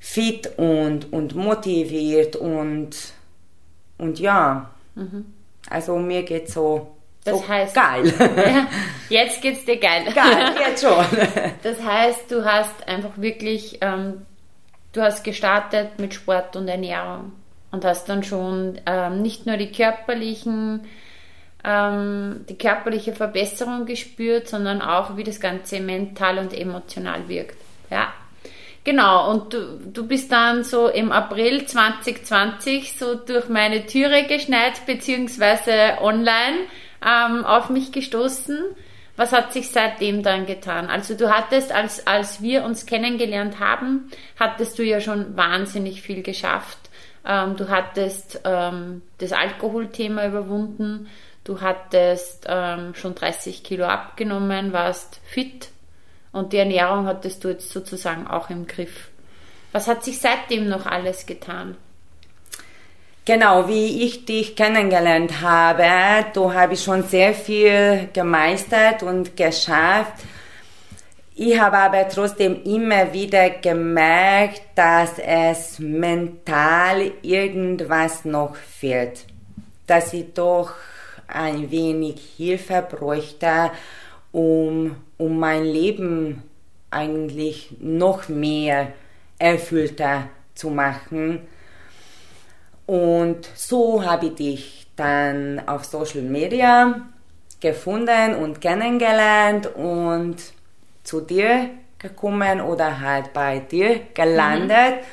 fit 0.00 0.58
und, 0.58 1.12
und 1.12 1.34
motiviert 1.36 2.34
und, 2.36 3.14
und 4.02 4.18
ja, 4.18 4.70
mhm. 4.96 5.26
also 5.70 5.96
mir 5.96 6.24
geht 6.24 6.50
so, 6.50 6.96
das 7.24 7.38
so 7.38 7.48
heißt, 7.48 7.74
geil. 7.74 8.12
Ja, 8.18 8.66
jetzt 9.08 9.40
geht's 9.40 9.64
dir 9.64 9.78
geil. 9.78 10.04
Geil, 10.12 10.54
jetzt 10.58 10.82
schon. 10.82 11.04
Das 11.62 11.80
heißt, 11.82 12.30
du 12.30 12.44
hast 12.44 12.88
einfach 12.88 13.16
wirklich, 13.16 13.78
ähm, 13.80 14.22
du 14.92 15.02
hast 15.02 15.22
gestartet 15.22 15.98
mit 15.98 16.14
Sport 16.14 16.56
und 16.56 16.66
Ernährung 16.66 17.32
und 17.70 17.84
hast 17.84 18.08
dann 18.08 18.24
schon 18.24 18.80
ähm, 18.86 19.22
nicht 19.22 19.46
nur 19.46 19.56
die 19.56 19.70
körperlichen 19.70 20.82
ähm, 21.64 22.44
die 22.48 22.58
körperliche 22.58 23.12
Verbesserung 23.12 23.86
gespürt, 23.86 24.48
sondern 24.48 24.82
auch, 24.82 25.16
wie 25.16 25.22
das 25.22 25.38
Ganze 25.38 25.78
mental 25.78 26.38
und 26.38 26.52
emotional 26.52 27.28
wirkt. 27.28 27.56
Ja. 27.88 28.12
Genau, 28.84 29.30
und 29.30 29.52
du, 29.52 29.78
du 29.92 30.06
bist 30.06 30.32
dann 30.32 30.64
so 30.64 30.88
im 30.88 31.12
April 31.12 31.66
2020 31.66 32.98
so 32.98 33.14
durch 33.14 33.48
meine 33.48 33.86
Türe 33.86 34.24
geschneit, 34.24 34.84
beziehungsweise 34.86 35.98
online 36.00 36.66
ähm, 37.04 37.44
auf 37.44 37.70
mich 37.70 37.92
gestoßen. 37.92 38.58
Was 39.16 39.32
hat 39.32 39.52
sich 39.52 39.70
seitdem 39.70 40.24
dann 40.24 40.46
getan? 40.46 40.88
Also 40.88 41.14
du 41.14 41.30
hattest, 41.30 41.70
als, 41.70 42.06
als 42.08 42.42
wir 42.42 42.64
uns 42.64 42.86
kennengelernt 42.86 43.60
haben, 43.60 44.10
hattest 44.40 44.78
du 44.78 44.82
ja 44.82 45.00
schon 45.00 45.36
wahnsinnig 45.36 46.02
viel 46.02 46.22
geschafft. 46.22 46.78
Ähm, 47.24 47.56
du 47.56 47.68
hattest 47.68 48.40
ähm, 48.44 49.02
das 49.18 49.32
Alkoholthema 49.32 50.26
überwunden. 50.26 51.08
Du 51.44 51.60
hattest 51.60 52.46
ähm, 52.48 52.94
schon 52.94 53.14
30 53.14 53.62
Kilo 53.62 53.84
abgenommen, 53.84 54.72
warst 54.72 55.20
fit 55.24 55.68
und 56.32 56.52
die 56.52 56.58
Ernährung 56.58 57.06
hattest 57.06 57.44
du 57.44 57.48
jetzt 57.48 57.70
sozusagen 57.70 58.26
auch 58.26 58.50
im 58.50 58.66
Griff. 58.66 59.08
Was 59.72 59.86
hat 59.88 60.04
sich 60.04 60.18
seitdem 60.18 60.68
noch 60.68 60.86
alles 60.86 61.26
getan? 61.26 61.76
Genau, 63.24 63.68
wie 63.68 64.04
ich 64.04 64.24
dich 64.24 64.56
kennengelernt 64.56 65.40
habe, 65.42 65.84
da 66.34 66.54
habe 66.54 66.74
ich 66.74 66.82
schon 66.82 67.04
sehr 67.04 67.34
viel 67.34 68.08
gemeistert 68.12 69.04
und 69.04 69.36
geschafft. 69.36 70.24
Ich 71.34 71.58
habe 71.58 71.78
aber 71.78 72.08
trotzdem 72.08 72.62
immer 72.64 73.12
wieder 73.12 73.48
gemerkt, 73.48 74.62
dass 74.74 75.18
es 75.18 75.78
mental 75.78 77.12
irgendwas 77.22 78.24
noch 78.24 78.56
fehlt. 78.56 79.24
Dass 79.86 80.12
ich 80.12 80.34
doch 80.34 80.72
ein 81.28 81.70
wenig 81.70 82.20
Hilfe 82.36 82.86
bräuchte, 82.90 83.70
um, 84.32 84.96
um 85.22 85.38
mein 85.38 85.64
Leben 85.64 86.42
eigentlich 86.90 87.76
noch 87.78 88.28
mehr 88.28 88.92
erfüllter 89.38 90.28
zu 90.54 90.68
machen. 90.70 91.40
Und 92.86 93.48
so 93.54 94.04
habe 94.04 94.26
ich 94.26 94.34
dich 94.34 94.86
dann 94.96 95.62
auf 95.66 95.84
Social 95.84 96.22
Media 96.22 97.02
gefunden 97.60 98.34
und 98.34 98.60
kennengelernt 98.60 99.74
und 99.76 100.36
zu 101.04 101.20
dir 101.20 101.70
gekommen 101.98 102.60
oder 102.60 103.00
halt 103.00 103.32
bei 103.32 103.60
dir 103.60 104.00
gelandet. 104.12 104.96
Mhm 104.96 105.06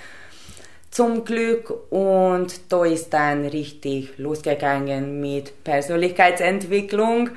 zum 0.91 1.23
Glück 1.23 1.71
und 1.91 2.59
da 2.69 2.83
ist 2.83 3.11
dann 3.11 3.45
richtig 3.45 4.17
losgegangen 4.17 5.21
mit 5.21 5.63
Persönlichkeitsentwicklung. 5.63 7.29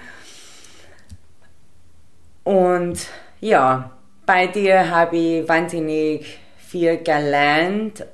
Und 2.44 3.06
ja, 3.40 3.90
bei 4.26 4.46
dir 4.46 4.90
habe 4.90 5.16
ich 5.16 5.48
wahnsinnig 5.48 6.38
viel 6.56 6.98
gelernt, 6.98 8.04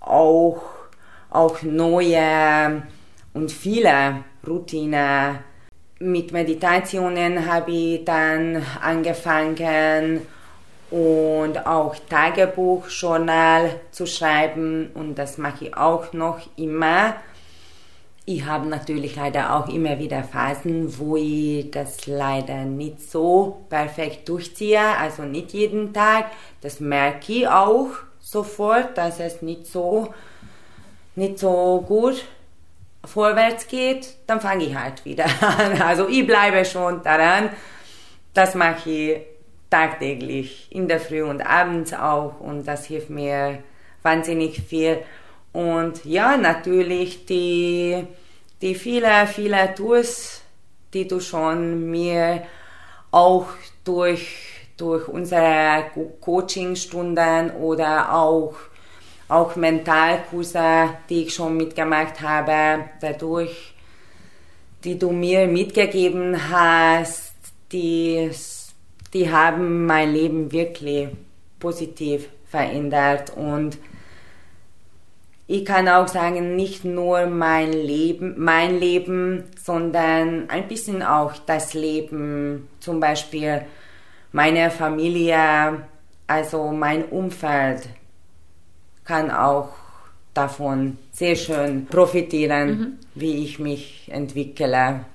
auch, 0.00 0.62
auch 1.30 1.62
neue 1.62 2.82
und 3.34 3.52
viele 3.52 4.24
Routinen. 4.46 5.38
Mit 6.00 6.32
Meditationen 6.32 7.50
habe 7.50 7.70
ich 7.70 8.04
dann 8.04 8.62
angefangen 8.80 10.26
und 10.90 11.66
auch 11.66 11.96
Tagebuch, 12.08 12.88
Journal 12.88 13.80
zu 13.90 14.06
schreiben 14.06 14.90
und 14.94 15.16
das 15.16 15.38
mache 15.38 15.66
ich 15.66 15.76
auch 15.76 16.12
noch 16.12 16.40
immer. 16.56 17.14
Ich 18.30 18.44
habe 18.44 18.68
natürlich 18.68 19.16
leider 19.16 19.56
auch 19.56 19.70
immer 19.70 19.98
wieder 19.98 20.22
Phasen, 20.22 20.98
wo 20.98 21.16
ich 21.16 21.70
das 21.70 22.06
leider 22.06 22.66
nicht 22.66 23.00
so 23.00 23.64
perfekt 23.70 24.28
durchziehe, 24.28 24.82
also 24.82 25.22
nicht 25.22 25.54
jeden 25.54 25.94
Tag. 25.94 26.26
Das 26.60 26.78
merke 26.78 27.32
ich 27.32 27.48
auch 27.48 27.88
sofort, 28.20 28.98
dass 28.98 29.18
es 29.18 29.40
nicht 29.40 29.66
so, 29.66 30.12
nicht 31.16 31.38
so 31.38 31.82
gut 31.88 32.22
vorwärts 33.02 33.66
geht. 33.66 34.16
Dann 34.26 34.42
fange 34.42 34.64
ich 34.64 34.76
halt 34.76 35.06
wieder 35.06 35.24
an. 35.40 35.80
Also 35.80 36.06
ich 36.06 36.26
bleibe 36.26 36.66
schon 36.66 37.02
daran. 37.02 37.48
Das 38.34 38.54
mache 38.54 38.90
ich 38.90 39.20
tagtäglich, 39.70 40.68
in 40.68 40.86
der 40.86 41.00
Früh 41.00 41.22
und 41.22 41.40
abends 41.40 41.94
auch 41.94 42.40
und 42.40 42.68
das 42.68 42.84
hilft 42.84 43.08
mir 43.08 43.60
wahnsinnig 44.02 44.60
viel. 44.60 44.98
Und 45.58 46.04
ja, 46.04 46.36
natürlich 46.36 47.26
die, 47.26 48.04
die 48.62 48.76
viele, 48.76 49.26
viele 49.26 49.74
Tours, 49.74 50.40
die 50.94 51.08
du 51.08 51.18
schon 51.18 51.90
mir 51.90 52.44
auch 53.10 53.46
durch, 53.82 54.36
durch 54.76 55.08
unsere 55.08 55.86
Coachingstunden 56.20 57.50
oder 57.56 58.14
auch, 58.14 58.54
auch 59.28 59.56
Mentalkurse, 59.56 60.90
die 61.08 61.24
ich 61.24 61.34
schon 61.34 61.56
mitgemacht 61.56 62.20
habe, 62.20 62.90
dadurch, 63.00 63.74
die 64.84 64.96
du 64.96 65.10
mir 65.10 65.48
mitgegeben 65.48 66.36
hast, 66.52 67.32
die, 67.72 68.30
die 69.12 69.28
haben 69.28 69.86
mein 69.86 70.12
Leben 70.12 70.52
wirklich 70.52 71.08
positiv 71.58 72.28
verändert. 72.46 73.32
Und 73.36 73.76
ich 75.50 75.64
kann 75.64 75.88
auch 75.88 76.08
sagen, 76.08 76.56
nicht 76.56 76.84
nur 76.84 77.24
mein 77.26 77.72
Leben, 77.72 78.34
mein 78.36 78.78
Leben, 78.78 79.44
sondern 79.58 80.50
ein 80.50 80.68
bisschen 80.68 81.02
auch 81.02 81.32
das 81.46 81.72
Leben, 81.72 82.68
zum 82.80 83.00
Beispiel 83.00 83.62
meine 84.30 84.70
Familie, 84.70 85.86
also 86.26 86.70
mein 86.70 87.06
Umfeld 87.06 87.88
kann 89.06 89.30
auch 89.30 89.70
davon 90.34 90.98
sehr 91.12 91.34
schön 91.34 91.86
profitieren, 91.86 92.68
mhm. 92.68 92.98
wie 93.14 93.42
ich 93.42 93.58
mich 93.58 94.10
entwickle. 94.12 95.06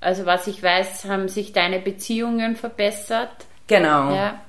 Also 0.00 0.24
was 0.24 0.46
ich 0.46 0.62
weiß, 0.62 1.04
haben 1.04 1.28
sich 1.28 1.52
deine 1.52 1.78
Beziehungen 1.78 2.56
verbessert. 2.56 3.44
Genau. 3.66 4.14
Ja. 4.14 4.40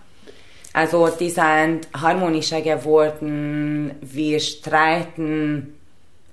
Also 0.73 1.07
die 1.09 1.29
sind 1.29 1.87
harmonischer 1.93 2.61
geworden. 2.61 3.95
Wir 4.01 4.39
streiten 4.39 5.75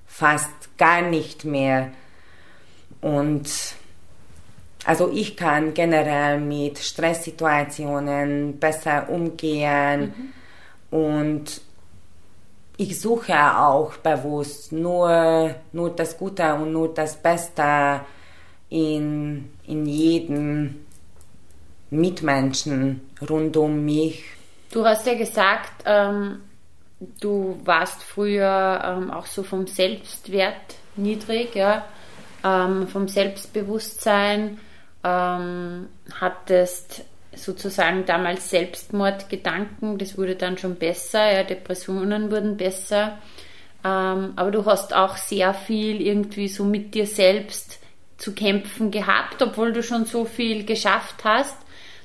fast 0.07 0.77
gar 0.77 1.03
nicht 1.03 1.45
mehr. 1.45 1.91
Und 3.01 3.49
also 4.85 5.11
ich 5.13 5.37
kann 5.37 5.75
generell 5.75 6.39
mit 6.41 6.79
Stresssituationen 6.79 8.59
besser 8.59 9.09
umgehen 9.09 10.33
mhm. 10.91 10.99
und 10.99 11.61
ich 12.77 13.01
suche 13.01 13.35
auch 13.59 13.97
bewusst 13.97 14.71
nur, 14.71 15.55
nur 15.73 15.91
das 15.91 16.17
Gute 16.17 16.55
und 16.55 16.73
nur 16.73 16.93
das 16.95 17.17
Beste 17.17 18.01
in, 18.69 19.51
in 19.67 19.87
jedem 19.87 20.86
Mitmenschen 21.91 23.01
rund 23.29 23.57
um 23.57 23.85
mich. 23.85 24.25
Du 24.73 24.85
hast 24.85 25.07
ja 25.07 25.15
gesagt, 25.15 25.85
ähm, 25.87 26.41
du 27.21 27.61
warst 27.65 28.03
früher 28.03 28.83
ähm, 28.85 29.11
auch 29.11 29.27
so 29.27 29.43
vom 29.43 29.67
Selbstwert 29.67 30.77
niedrig, 30.97 31.55
ja, 31.55 31.85
ähm, 32.45 32.89
vom 32.89 33.09
Selbstbewusstsein, 33.09 34.59
ähm, 35.05 35.89
hattest 36.21 37.05
sozusagen 37.35 38.07
damals 38.07 38.51
Selbstmordgedanken, 38.51 39.99
das 39.99 40.17
wurde 40.17 40.37
dann 40.37 40.59
schon 40.59 40.77
besser, 40.77 41.33
ja, 41.33 41.43
Depressionen 41.43 42.31
wurden 42.31 42.57
besser, 42.57 43.19
ähm, 43.85 44.33
aber 44.37 44.51
du 44.51 44.65
hast 44.65 44.95
auch 44.95 45.17
sehr 45.17 45.55
viel 45.55 46.01
irgendwie 46.01 46.49
so 46.49 46.65
mit 46.65 46.95
dir 46.95 47.07
selbst 47.07 47.79
zu 48.17 48.33
kämpfen 48.33 48.91
gehabt, 48.91 49.43
obwohl 49.43 49.73
du 49.73 49.83
schon 49.83 50.07
so 50.07 50.25
viel 50.25 50.65
geschafft 50.65 51.25
hast. 51.25 51.57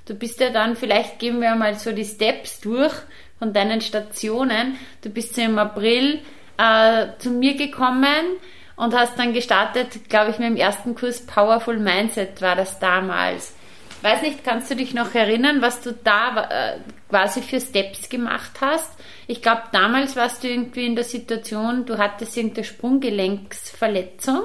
Du 0.06 0.16
bist 0.16 0.40
ja 0.40 0.50
dann, 0.50 0.76
vielleicht 0.76 1.20
gehen 1.20 1.42
wir 1.42 1.56
mal 1.56 1.76
so 1.76 1.92
die 1.92 2.06
Steps 2.06 2.60
durch 2.60 2.94
von 3.40 3.54
deinen 3.54 3.82
Stationen. 3.82 4.78
Du 5.02 5.10
bist 5.10 5.38
ja 5.38 5.46
im 5.46 5.58
April 5.58 6.20
äh, 6.58 7.08
zu 7.20 7.30
mir 7.32 7.56
gekommen 7.56 8.38
und 8.76 8.96
hast 8.96 9.18
dann 9.18 9.34
gestartet, 9.34 10.10
glaube 10.10 10.32
ich, 10.32 10.40
mit 10.40 10.50
dem 10.50 10.58
ersten 10.58 10.96
Kurs 10.96 11.26
Powerful 11.26 11.78
Mindset 11.78 12.42
war 12.42 12.56
das 12.56 12.80
damals. 12.80 13.56
Weiß 14.02 14.24
nicht, 14.24 14.44
kannst 14.44 14.72
du 14.72 14.76
dich 14.76 14.96
noch 14.96 15.14
erinnern, 15.14 15.62
was 15.62 15.82
du 15.82 15.94
da 15.94 16.50
äh, 16.50 16.80
quasi 17.08 17.42
für 17.44 17.62
Steps 17.62 18.10
gemacht 18.10 18.54
hast? 18.60 18.92
Ich 19.28 19.44
glaube, 19.44 19.62
damals 19.72 20.16
warst 20.16 20.44
du 20.44 20.48
irgendwie 20.48 20.88
in 20.88 20.96
der 20.96 21.04
Situation, 21.04 21.86
du 21.86 22.00
hattest 22.00 22.36
irgendeine 22.36 22.66
Sprunggelenksverletzung. 22.66 24.42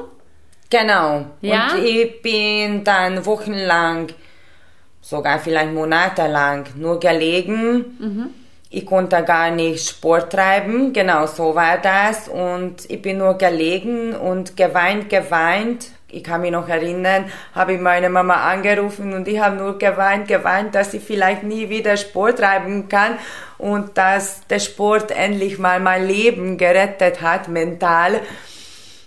Genau. 0.68 1.26
Ja? 1.40 1.72
Und 1.72 1.84
ich 1.84 2.20
bin 2.20 2.84
dann 2.84 3.24
wochenlang 3.24 4.08
sogar 5.06 5.38
vielleicht 5.38 5.72
monatelang 5.72 6.64
nur 6.74 6.98
gelegen. 6.98 7.96
Mhm. 7.98 8.30
Ich 8.70 8.84
konnte 8.84 9.22
gar 9.22 9.52
nicht 9.52 9.88
Sport 9.88 10.32
treiben, 10.32 10.92
genau 10.92 11.26
so 11.26 11.54
war 11.54 11.78
das. 11.78 12.28
Und 12.28 12.90
ich 12.90 13.00
bin 13.00 13.18
nur 13.18 13.38
gelegen 13.38 14.14
und 14.14 14.56
geweint, 14.56 15.08
geweint. 15.08 15.86
Ich 16.08 16.24
kann 16.24 16.40
mich 16.40 16.50
noch 16.50 16.68
erinnern, 16.68 17.26
habe 17.54 17.74
ich 17.74 17.80
meine 17.80 18.10
Mama 18.10 18.34
angerufen 18.50 19.12
und 19.12 19.28
ich 19.28 19.38
habe 19.38 19.56
nur 19.56 19.78
geweint, 19.78 20.26
geweint, 20.26 20.74
dass 20.74 20.94
ich 20.94 21.02
vielleicht 21.02 21.42
nie 21.42 21.68
wieder 21.68 21.96
Sport 21.96 22.38
treiben 22.38 22.88
kann 22.88 23.18
und 23.58 23.96
dass 23.98 24.46
der 24.48 24.60
Sport 24.60 25.10
endlich 25.10 25.58
mal 25.58 25.78
mein 25.78 26.06
Leben 26.06 26.58
gerettet 26.58 27.22
hat, 27.22 27.48
mental. 27.48 28.20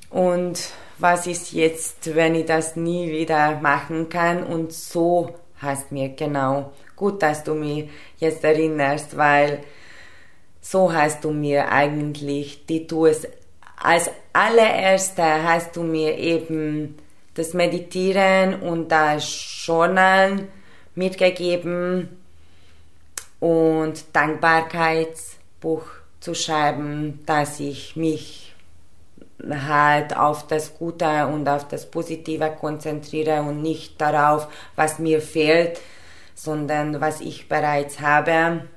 Und 0.10 0.60
was 0.98 1.28
ist 1.28 1.52
jetzt, 1.52 2.16
wenn 2.16 2.36
ich 2.36 2.46
das 2.46 2.76
nie 2.76 3.12
wieder 3.12 3.60
machen 3.62 4.10
kann? 4.10 4.44
Und 4.44 4.72
so 4.74 5.36
hast 5.60 5.92
mir 5.92 6.10
genau 6.10 6.72
gut, 6.96 7.22
dass 7.22 7.44
du 7.44 7.54
mich 7.54 7.90
jetzt 8.18 8.44
erinnerst, 8.44 9.16
weil 9.16 9.60
so 10.62 10.92
hast 10.92 11.24
du 11.24 11.32
mir 11.32 11.72
eigentlich 11.72 12.66
die 12.66 12.86
Tours 12.86 13.28
als 13.82 14.12
allererste 14.34 15.24
hast 15.24 15.76
du 15.76 15.84
mir 15.84 16.18
eben 16.18 16.98
das 17.34 17.54
Meditieren 17.54 18.62
und 18.62 18.90
das 18.90 19.64
Journal 19.66 20.48
mitgegeben 20.96 22.10
und 23.40 24.04
Dankbarkeitsbuch 24.14 25.84
zu 26.20 26.36
schreiben, 26.36 27.22
dass 27.26 27.62
ich 27.62 27.96
mich 27.96 28.49
halt 29.48 30.16
auf 30.16 30.48
das 30.48 30.78
Gute 30.78 31.28
und 31.28 31.48
auf 31.48 31.68
das 31.68 31.90
Positive 31.90 32.52
konzentriere 32.60 33.42
und 33.42 33.62
nicht 33.62 34.00
darauf, 34.00 34.48
was 34.76 35.00
mir 35.00 35.22
fehlt, 35.22 35.80
sondern 36.36 37.02
was 37.02 37.22
ich 37.22 37.48
bereits 37.48 38.00
habe. 38.00 38.68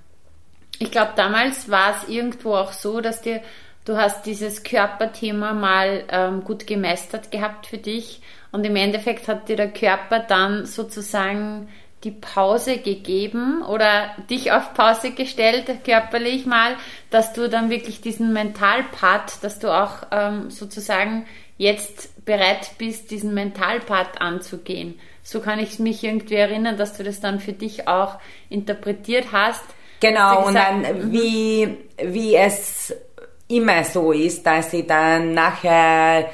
Ich 0.78 0.90
glaube, 0.90 1.12
damals 1.16 1.70
war 1.70 1.96
es 1.96 2.08
irgendwo 2.08 2.54
auch 2.54 2.72
so, 2.72 3.00
dass 3.00 3.22
dir, 3.22 3.40
du 3.84 3.96
hast 3.96 4.26
dieses 4.26 4.62
Körperthema 4.62 5.52
mal 5.52 6.04
ähm, 6.08 6.44
gut 6.44 6.66
gemeistert 6.66 7.30
gehabt 7.30 7.66
für 7.66 7.78
dich 7.78 8.20
und 8.50 8.64
im 8.64 8.76
Endeffekt 8.76 9.28
hat 9.28 9.48
dir 9.48 9.56
der 9.56 9.72
Körper 9.72 10.20
dann 10.20 10.66
sozusagen 10.66 11.68
die 12.04 12.10
Pause 12.10 12.78
gegeben 12.78 13.62
oder 13.62 14.10
dich 14.28 14.52
auf 14.52 14.74
Pause 14.74 15.12
gestellt, 15.12 15.66
körperlich 15.84 16.46
mal, 16.46 16.76
dass 17.10 17.32
du 17.32 17.48
dann 17.48 17.70
wirklich 17.70 18.00
diesen 18.00 18.32
Mentalpart, 18.32 19.42
dass 19.42 19.58
du 19.58 19.72
auch 19.72 19.98
ähm, 20.10 20.50
sozusagen 20.50 21.26
jetzt 21.58 22.24
bereit 22.24 22.72
bist, 22.78 23.10
diesen 23.10 23.34
Mentalpart 23.34 24.20
anzugehen. 24.20 24.98
So 25.22 25.40
kann 25.40 25.60
ich 25.60 25.78
mich 25.78 26.02
irgendwie 26.02 26.34
erinnern, 26.34 26.76
dass 26.76 26.96
du 26.96 27.04
das 27.04 27.20
dann 27.20 27.38
für 27.38 27.52
dich 27.52 27.86
auch 27.86 28.18
interpretiert 28.48 29.26
hast. 29.30 29.62
Genau, 30.00 30.46
und 30.46 30.54
dann 30.54 30.80
mhm. 30.80 31.12
wie, 31.12 31.76
wie 32.02 32.34
es 32.34 32.92
immer 33.46 33.84
so 33.84 34.10
ist, 34.10 34.44
dass 34.44 34.72
ich 34.72 34.86
dann 34.86 35.34
nachher 35.34 36.28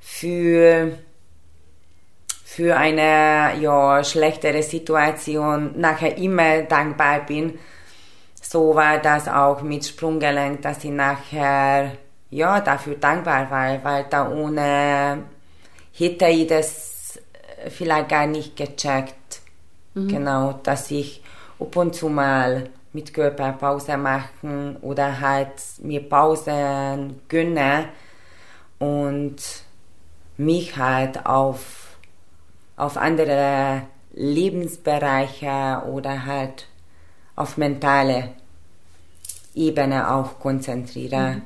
für 0.00 0.98
für 2.54 2.76
eine 2.76 3.58
ja, 3.60 4.04
schlechtere 4.04 4.62
Situation 4.62 5.72
nachher 5.76 6.16
immer 6.16 6.62
dankbar 6.62 7.26
bin. 7.26 7.58
So 8.40 8.76
war 8.76 8.98
das 8.98 9.26
auch 9.26 9.60
mit 9.62 9.84
Sprunggelenk, 9.84 10.62
dass 10.62 10.84
ich 10.84 10.92
nachher 10.92 11.90
ja, 12.30 12.60
dafür 12.60 12.94
dankbar 12.94 13.50
war, 13.50 13.82
weil 13.82 14.06
da 14.08 14.30
ohne 14.30 15.24
hätte 15.92 16.26
ich 16.26 16.46
das 16.46 17.18
vielleicht 17.70 18.08
gar 18.08 18.28
nicht 18.28 18.56
gecheckt. 18.56 19.40
Mhm. 19.94 20.08
Genau, 20.08 20.52
dass 20.62 20.92
ich 20.92 21.24
ab 21.58 21.74
und 21.74 21.92
zu 21.96 22.08
mal 22.08 22.68
mit 22.92 23.12
Körper 23.12 23.50
Pause 23.54 23.96
machen 23.96 24.76
oder 24.80 25.20
halt 25.20 25.54
mir 25.82 26.08
Pausen 26.08 27.20
gönne 27.28 27.88
und 28.78 29.42
mich 30.36 30.76
halt 30.76 31.26
auf 31.26 31.83
auf 32.76 32.96
andere 32.96 33.82
Lebensbereiche 34.14 35.82
oder 35.88 36.26
halt 36.26 36.66
auf 37.36 37.56
mentale 37.56 38.30
Ebene 39.54 40.10
auch 40.10 40.38
konzentriere, 40.38 41.34
mhm. 41.34 41.42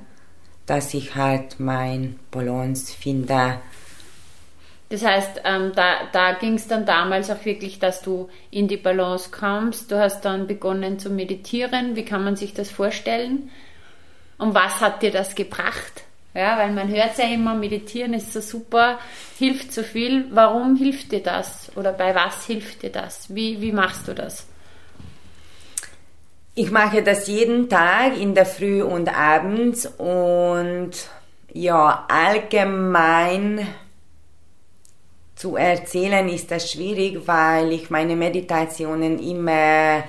dass 0.67 0.95
ich 0.95 1.14
halt 1.14 1.61
mein 1.61 2.19
Balance 2.31 2.93
finde. 2.93 3.61
Das 4.91 5.05
heißt, 5.05 5.43
ähm, 5.45 5.73
da, 5.75 6.09
da 6.12 6.33
ging 6.33 6.55
es 6.55 6.67
dann 6.67 6.87
damals 6.87 7.31
auch 7.31 7.45
wirklich, 7.45 7.79
dass 7.79 8.01
du 8.01 8.31
in 8.51 8.69
die 8.69 8.79
Balance 8.79 9.31
kommst. 9.31 9.93
Du 9.93 9.99
hast 9.99 10.23
dann 10.25 10.47
begonnen 10.47 10.99
zu 10.99 11.11
meditieren. 11.11 11.95
Wie 11.95 12.07
kann 12.07 12.25
man 12.25 12.37
sich 12.37 12.55
das 12.55 12.71
vorstellen? 12.71 13.51
Und 14.38 14.55
was 14.55 14.81
hat 14.81 15.03
dir 15.03 15.11
das 15.11 15.35
gebracht? 15.35 16.05
Ja, 16.38 16.57
weil 16.57 16.70
man 16.70 16.88
hört 16.88 17.18
ja 17.18 17.24
immer, 17.24 17.57
meditieren 17.57 18.14
ist 18.14 18.33
so 18.33 18.40
super, 18.40 19.01
hilft 19.40 19.72
so 19.72 19.83
viel. 19.83 20.27
Warum 20.31 20.77
hilft 20.77 21.11
dir 21.11 21.20
das? 21.20 21.68
Oder 21.74 21.92
bei 21.92 22.14
was 22.14 22.46
hilft 22.46 22.85
dir 22.85 22.90
das? 22.90 23.35
Wie, 23.35 23.61
wie 23.61 23.72
machst 23.72 24.07
du 24.07 24.14
das? 24.14 24.46
Ich 26.55 26.70
mache 26.70 27.03
das 27.03 27.27
jeden 27.27 27.68
Tag 27.68 28.16
in 28.16 28.37
der 28.37 28.46
Früh 28.46 28.85
und 28.85 29.12
abends 29.12 29.87
und 29.98 30.92
ja, 31.53 32.07
allgemein 32.09 33.66
zu 35.35 35.57
erzählen 35.57 36.29
ist 36.29 36.53
das 36.53 36.70
schwierig, 36.70 37.27
weil 37.27 37.72
ich 37.72 37.90
meine 37.90 38.14
Meditationen 38.14 39.18
immer 39.18 40.05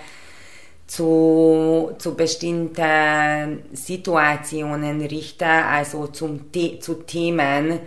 zu, 0.90 1.92
zu 2.00 2.16
bestimmten 2.16 3.64
Situationen 3.74 5.02
richte, 5.02 5.46
also 5.46 6.08
zum, 6.08 6.50
zu 6.80 6.94
Themen. 7.06 7.80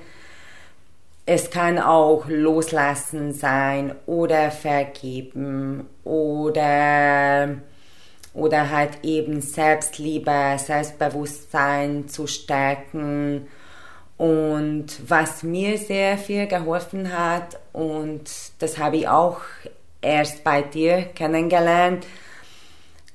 Es 1.27 1.51
kann 1.51 1.81
auch 1.81 2.27
loslassen 2.29 3.33
sein 3.33 3.97
oder 4.07 4.53
vergeben 4.53 5.89
oder, 6.05 7.57
oder 8.35 8.71
halt 8.71 9.03
eben 9.03 9.41
Selbstliebe, 9.41 10.57
Selbstbewusstsein 10.59 12.09
zu 12.09 12.29
stärken. 12.29 13.49
Und 14.17 14.87
was 15.09 15.43
mir 15.43 15.77
sehr 15.77 16.19
viel 16.19 16.47
geholfen 16.47 17.13
hat, 17.13 17.59
und 17.73 18.31
das 18.61 18.79
habe 18.79 18.99
ich 18.99 19.09
auch 19.09 19.41
erst 20.01 20.45
bei 20.45 20.63
dir 20.63 21.03
kennengelernt, 21.03 22.07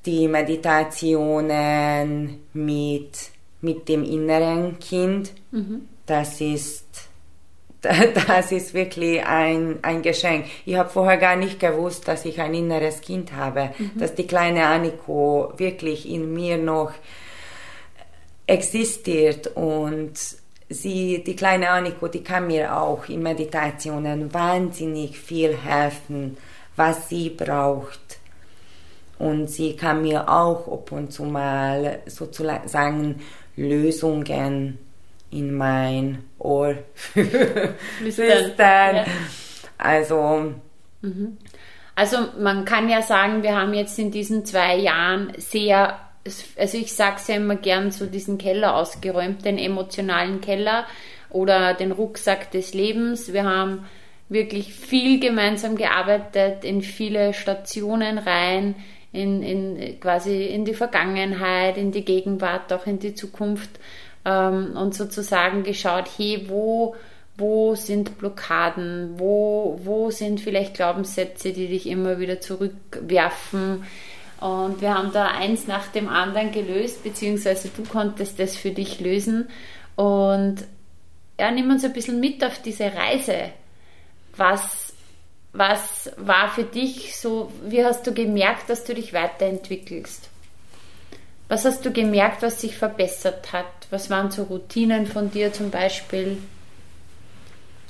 die 0.07 0.27
Meditationen 0.27 2.39
mit, 2.53 3.11
mit 3.61 3.87
dem 3.89 4.03
inneren 4.03 4.79
Kind, 4.79 5.33
mhm. 5.51 5.87
das 6.05 6.41
ist 6.41 6.85
das 8.27 8.51
ist 8.51 8.73
wirklich 8.73 9.23
ein, 9.23 9.77
ein 9.83 10.01
Geschenk. 10.01 10.45
Ich 10.65 10.75
habe 10.75 10.89
vorher 10.89 11.17
gar 11.17 11.35
nicht 11.35 11.59
gewusst, 11.59 12.07
dass 12.07 12.25
ich 12.25 12.41
ein 12.41 12.55
inneres 12.55 13.01
Kind 13.01 13.33
habe, 13.33 13.69
mhm. 13.77 13.99
dass 13.99 14.15
die 14.15 14.25
kleine 14.25 14.65
Aniko 14.65 15.53
wirklich 15.57 16.09
in 16.09 16.33
mir 16.33 16.57
noch 16.57 16.91
existiert 18.47 19.55
und 19.55 20.13
sie, 20.69 21.23
die 21.23 21.35
kleine 21.35 21.69
Aniko, 21.69 22.07
die 22.07 22.23
kann 22.23 22.47
mir 22.47 22.75
auch 22.75 23.07
in 23.09 23.21
Meditationen 23.21 24.33
wahnsinnig 24.33 25.19
viel 25.19 25.55
helfen, 25.55 26.37
was 26.75 27.09
sie 27.09 27.29
braucht 27.29 28.16
und 29.19 29.49
sie 29.49 29.75
kann 29.75 30.01
mir 30.01 30.29
auch 30.29 30.71
ab 30.71 30.91
und 30.91 31.11
zu 31.11 31.23
mal 31.23 31.99
sozusagen 32.05 33.21
Lösungen 33.55 34.77
in 35.31 35.55
mein 35.55 36.23
Ohr 36.39 36.75
flüstern. 36.93 38.95
Ja. 38.95 39.05
Also. 39.77 40.53
Mhm. 41.01 41.37
Also 41.95 42.17
man 42.39 42.63
kann 42.63 42.89
ja 42.89 43.01
sagen, 43.01 43.41
wir 43.41 43.55
haben 43.55 43.73
jetzt 43.73 43.97
in 43.97 44.11
diesen 44.11 44.45
zwei 44.45 44.75
Jahren 44.75 45.33
sehr, 45.37 45.99
also 46.55 46.77
ich 46.77 46.93
sage 46.93 47.15
es 47.17 47.27
ja 47.27 47.35
immer 47.35 47.55
gern, 47.55 47.89
so 47.89 48.05
diesen 48.05 48.37
Keller 48.37 48.75
ausgeräumt, 48.75 49.43
den 49.43 49.57
emotionalen 49.57 50.39
Keller 50.39 50.85
oder 51.31 51.73
den 51.73 51.91
Rucksack 51.91 52.51
des 52.51 52.75
Lebens. 52.75 53.33
Wir 53.33 53.45
haben 53.45 53.87
wirklich 54.29 54.75
viel 54.75 55.19
gemeinsam 55.19 55.75
gearbeitet, 55.75 56.63
in 56.63 56.83
viele 56.83 57.33
Stationen 57.33 58.19
rein 58.19 58.75
in, 59.17 59.41
in 59.41 59.99
quasi 59.99 60.45
in 60.45 60.63
die 60.63 60.73
Vergangenheit, 60.73 61.77
in 61.77 61.91
die 61.91 62.05
Gegenwart, 62.05 62.71
auch 62.71 62.85
in 62.85 62.99
die 62.99 63.15
Zukunft 63.15 63.69
ähm, 64.25 64.77
und 64.77 64.93
sozusagen 64.93 65.63
geschaut, 65.63 66.05
hey, 66.17 66.45
wo, 66.47 66.95
wo 67.37 67.75
sind 67.75 68.17
Blockaden, 68.19 69.15
wo, 69.17 69.79
wo 69.83 70.11
sind 70.11 70.39
vielleicht 70.39 70.75
Glaubenssätze, 70.75 71.51
die 71.51 71.67
dich 71.67 71.87
immer 71.87 72.19
wieder 72.19 72.39
zurückwerfen. 72.39 73.83
Und 74.39 74.81
wir 74.81 74.93
haben 74.93 75.11
da 75.11 75.27
eins 75.27 75.65
nach 75.65 75.87
dem 75.87 76.07
anderen 76.09 76.51
gelöst, 76.51 77.03
beziehungsweise 77.03 77.69
du 77.75 77.83
konntest 77.83 78.39
das 78.39 78.55
für 78.55 78.69
dich 78.69 78.99
lösen. 78.99 79.49
Und 79.95 80.57
ja, 81.39 81.49
nimm 81.49 81.71
uns 81.71 81.83
ein 81.83 81.93
bisschen 81.93 82.19
mit 82.19 82.43
auf 82.43 82.61
diese 82.61 82.93
Reise. 82.93 83.49
Was 84.35 84.86
was 85.53 86.11
war 86.17 86.49
für 86.49 86.63
dich 86.63 87.17
so, 87.17 87.51
wie 87.63 87.83
hast 87.83 88.05
du 88.05 88.13
gemerkt, 88.13 88.69
dass 88.69 88.83
du 88.83 88.93
dich 88.93 89.13
weiterentwickelst? 89.13 90.29
Was 91.49 91.65
hast 91.65 91.85
du 91.85 91.91
gemerkt, 91.91 92.41
was 92.41 92.61
sich 92.61 92.77
verbessert 92.77 93.53
hat? 93.53 93.65
Was 93.89 94.09
waren 94.09 94.31
so 94.31 94.43
Routinen 94.43 95.07
von 95.07 95.31
dir 95.31 95.53
zum 95.53 95.71
Beispiel? 95.71 96.37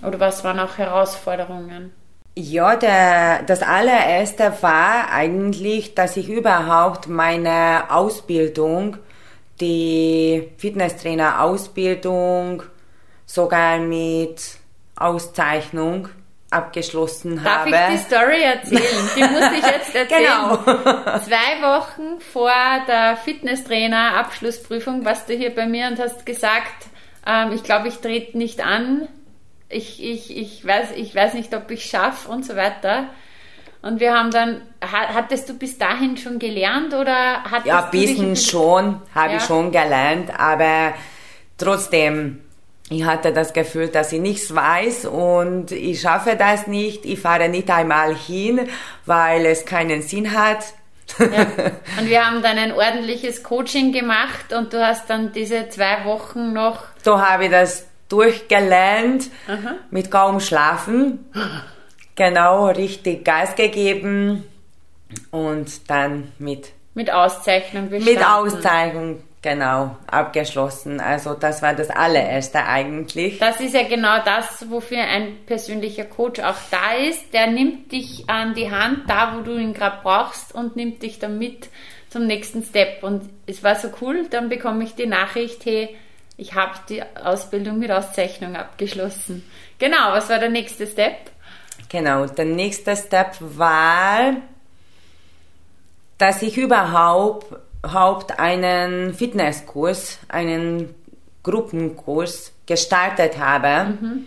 Oder 0.06 0.20
was 0.20 0.44
waren 0.44 0.60
auch 0.60 0.78
Herausforderungen? 0.78 1.92
Ja, 2.36 2.76
der, 2.76 3.42
das 3.42 3.64
allererste 3.64 4.54
war 4.62 5.12
eigentlich, 5.12 5.96
dass 5.96 6.18
ich 6.18 6.30
überhaupt 6.30 7.08
meine 7.08 7.86
Ausbildung, 7.90 8.98
die 9.60 10.52
Fitnesstrainer-Ausbildung, 10.58 12.62
sogar 13.26 13.80
mit 13.80 14.60
Auszeichnung 14.96 16.10
abgeschlossen 16.50 17.44
Darf 17.44 17.62
habe. 17.62 17.72
Darf 17.72 17.94
ich 17.94 18.00
die 18.00 18.06
Story 18.06 18.42
erzählen? 18.42 19.10
Die 19.16 19.22
musste 19.22 19.56
ich 19.56 19.66
jetzt 19.66 19.96
erzählen. 19.96 20.58
Genau. 20.64 21.20
Zwei 21.20 21.62
Wochen 21.62 22.22
vor 22.22 22.52
der 22.88 23.18
Fitnesstrainer-Abschlussprüfung 23.18 25.04
warst 25.04 25.30
du 25.30 25.34
hier 25.34 25.54
bei 25.54 25.68
mir 25.68 25.88
und 25.88 26.00
hast 26.00 26.26
gesagt, 26.26 26.88
ähm, 27.26 27.52
ich 27.52 27.64
glaube, 27.64 27.90
ich 27.90 27.98
trete 27.98 28.38
nicht 28.38 28.66
an. 28.66 29.08
Ich, 29.70 30.02
ich, 30.02 30.36
ich, 30.36 30.66
weiß, 30.66 30.92
ich 30.96 31.14
weiß 31.14 31.34
nicht, 31.34 31.54
ob 31.54 31.70
ich 31.72 31.86
schaffe 31.86 32.30
und 32.30 32.46
so 32.46 32.56
weiter. 32.56 33.10
Und 33.82 34.00
wir 34.00 34.14
haben 34.14 34.32
dann, 34.32 34.62
hattest 34.82 35.50
du 35.50 35.54
bis 35.54 35.78
dahin 35.78 36.18
schon 36.18 36.40
gelernt 36.40 36.94
oder 36.94 37.44
hattest 37.44 37.68
Ja, 37.68 37.86
ein 37.86 37.92
bisschen 37.92 38.36
schon, 38.36 39.02
habe 39.14 39.32
ja. 39.34 39.38
ich 39.38 39.44
schon 39.44 39.72
gelernt, 39.72 40.32
aber 40.38 40.94
trotzdem, 41.58 42.42
ich 42.90 43.04
hatte 43.04 43.34
das 43.34 43.52
Gefühl, 43.52 43.90
dass 43.90 44.14
ich 44.14 44.22
nichts 44.22 44.56
weiß 44.56 45.06
und 45.06 45.72
ich 45.72 46.00
schaffe 46.00 46.38
das 46.38 46.68
nicht. 46.68 47.06
Ich 47.06 47.20
fahre 47.20 47.50
nicht 47.50 47.70
einmal 47.70 48.16
hin, 48.16 48.70
weil 49.06 49.46
es 49.46 49.66
keinen 49.66 50.02
Sinn 50.02 50.34
hat. 50.34 50.64
Ja. 51.20 51.26
Und 52.00 52.10
wir 52.10 52.26
haben 52.26 52.42
dann 52.42 52.58
ein 52.58 52.74
ordentliches 52.74 53.42
Coaching 53.42 53.94
gemacht 53.94 54.52
und 54.52 54.74
du 54.74 54.86
hast 54.86 55.10
dann 55.10 55.32
diese 55.32 55.70
zwei 55.70 56.04
Wochen 56.04 56.52
noch. 56.52 56.84
So 57.02 57.22
habe 57.22 57.46
ich 57.46 57.52
das 57.52 57.86
durchgelernt, 58.10 59.30
Aha. 59.48 59.76
mit 59.90 60.12
kaum 60.12 60.42
Schlafen. 60.42 61.32
Genau, 62.16 62.68
richtig 62.68 63.24
Gas 63.24 63.56
gegeben 63.56 64.44
und 65.32 65.90
dann 65.90 66.34
mit. 66.40 66.74
Mit 66.94 67.10
Auszeichnung 67.12 67.90
bestanden. 67.90 68.20
Mit 68.20 68.28
Auszeichnung 68.28 69.24
Genau, 69.44 69.96
abgeschlossen. 70.08 71.00
Also 71.00 71.36
das 71.36 71.62
war 71.62 71.74
das 71.74 71.90
allererste 71.90 72.64
eigentlich. 72.66 73.38
Das 73.38 73.60
ist 73.60 73.76
ja 73.76 73.84
genau 73.84 74.18
das, 74.26 74.70
wofür 74.70 75.00
ein 75.00 75.46
persönlicher 75.46 76.06
Coach 76.06 76.40
auch 76.42 76.58
da 76.72 76.94
ist. 76.94 77.34
Der 77.34 77.48
nimmt 77.48 77.92
dich 77.92 78.28
an 78.28 78.56
die 78.56 78.72
Hand, 78.72 79.08
da 79.08 79.36
wo 79.36 79.42
du 79.42 79.58
ihn 79.58 79.74
gerade 79.74 80.00
brauchst 80.02 80.56
und 80.56 80.76
nimmt 80.76 81.04
dich 81.04 81.20
dann 81.20 81.38
mit 81.38 81.70
zum 82.10 82.26
nächsten 82.26 82.64
Step. 82.64 83.04
Und 83.04 83.30
es 83.46 83.64
war 83.64 83.76
so 83.76 83.90
cool, 84.02 84.28
dann 84.30 84.50
bekomme 84.50 84.84
ich 84.84 84.96
die 84.96 85.06
Nachricht, 85.06 85.66
hey, 85.66 85.96
ich 86.36 86.56
habe 86.56 86.74
die 86.90 87.04
Ausbildung 87.24 87.80
mit 87.80 87.92
Auszeichnung 87.92 88.56
abgeschlossen. 88.56 89.44
Genau, 89.78 90.12
was 90.12 90.30
war 90.30 90.40
der 90.40 90.50
nächste 90.50 90.88
Step? 90.88 91.16
Genau, 91.90 92.26
der 92.26 92.46
nächste 92.46 92.96
Step 92.96 93.38
war, 93.40 94.34
dass 96.18 96.42
ich 96.42 96.58
überhaupt 96.58 97.46
Haupt 97.94 98.40
einen 98.40 99.14
Fitnesskurs, 99.14 100.20
einen 100.28 100.94
Gruppenkurs 101.44 102.52
gestartet 102.66 103.38
habe. 103.38 103.92
Mhm. 103.92 104.26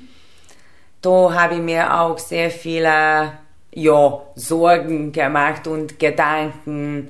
Da 1.02 1.32
habe 1.32 1.54
ich 1.54 1.60
mir 1.60 2.00
auch 2.00 2.18
sehr 2.18 2.50
viele 2.50 3.32
ja, 3.72 4.20
Sorgen 4.34 5.12
gemacht 5.12 5.66
und 5.66 5.98
Gedanken, 5.98 7.08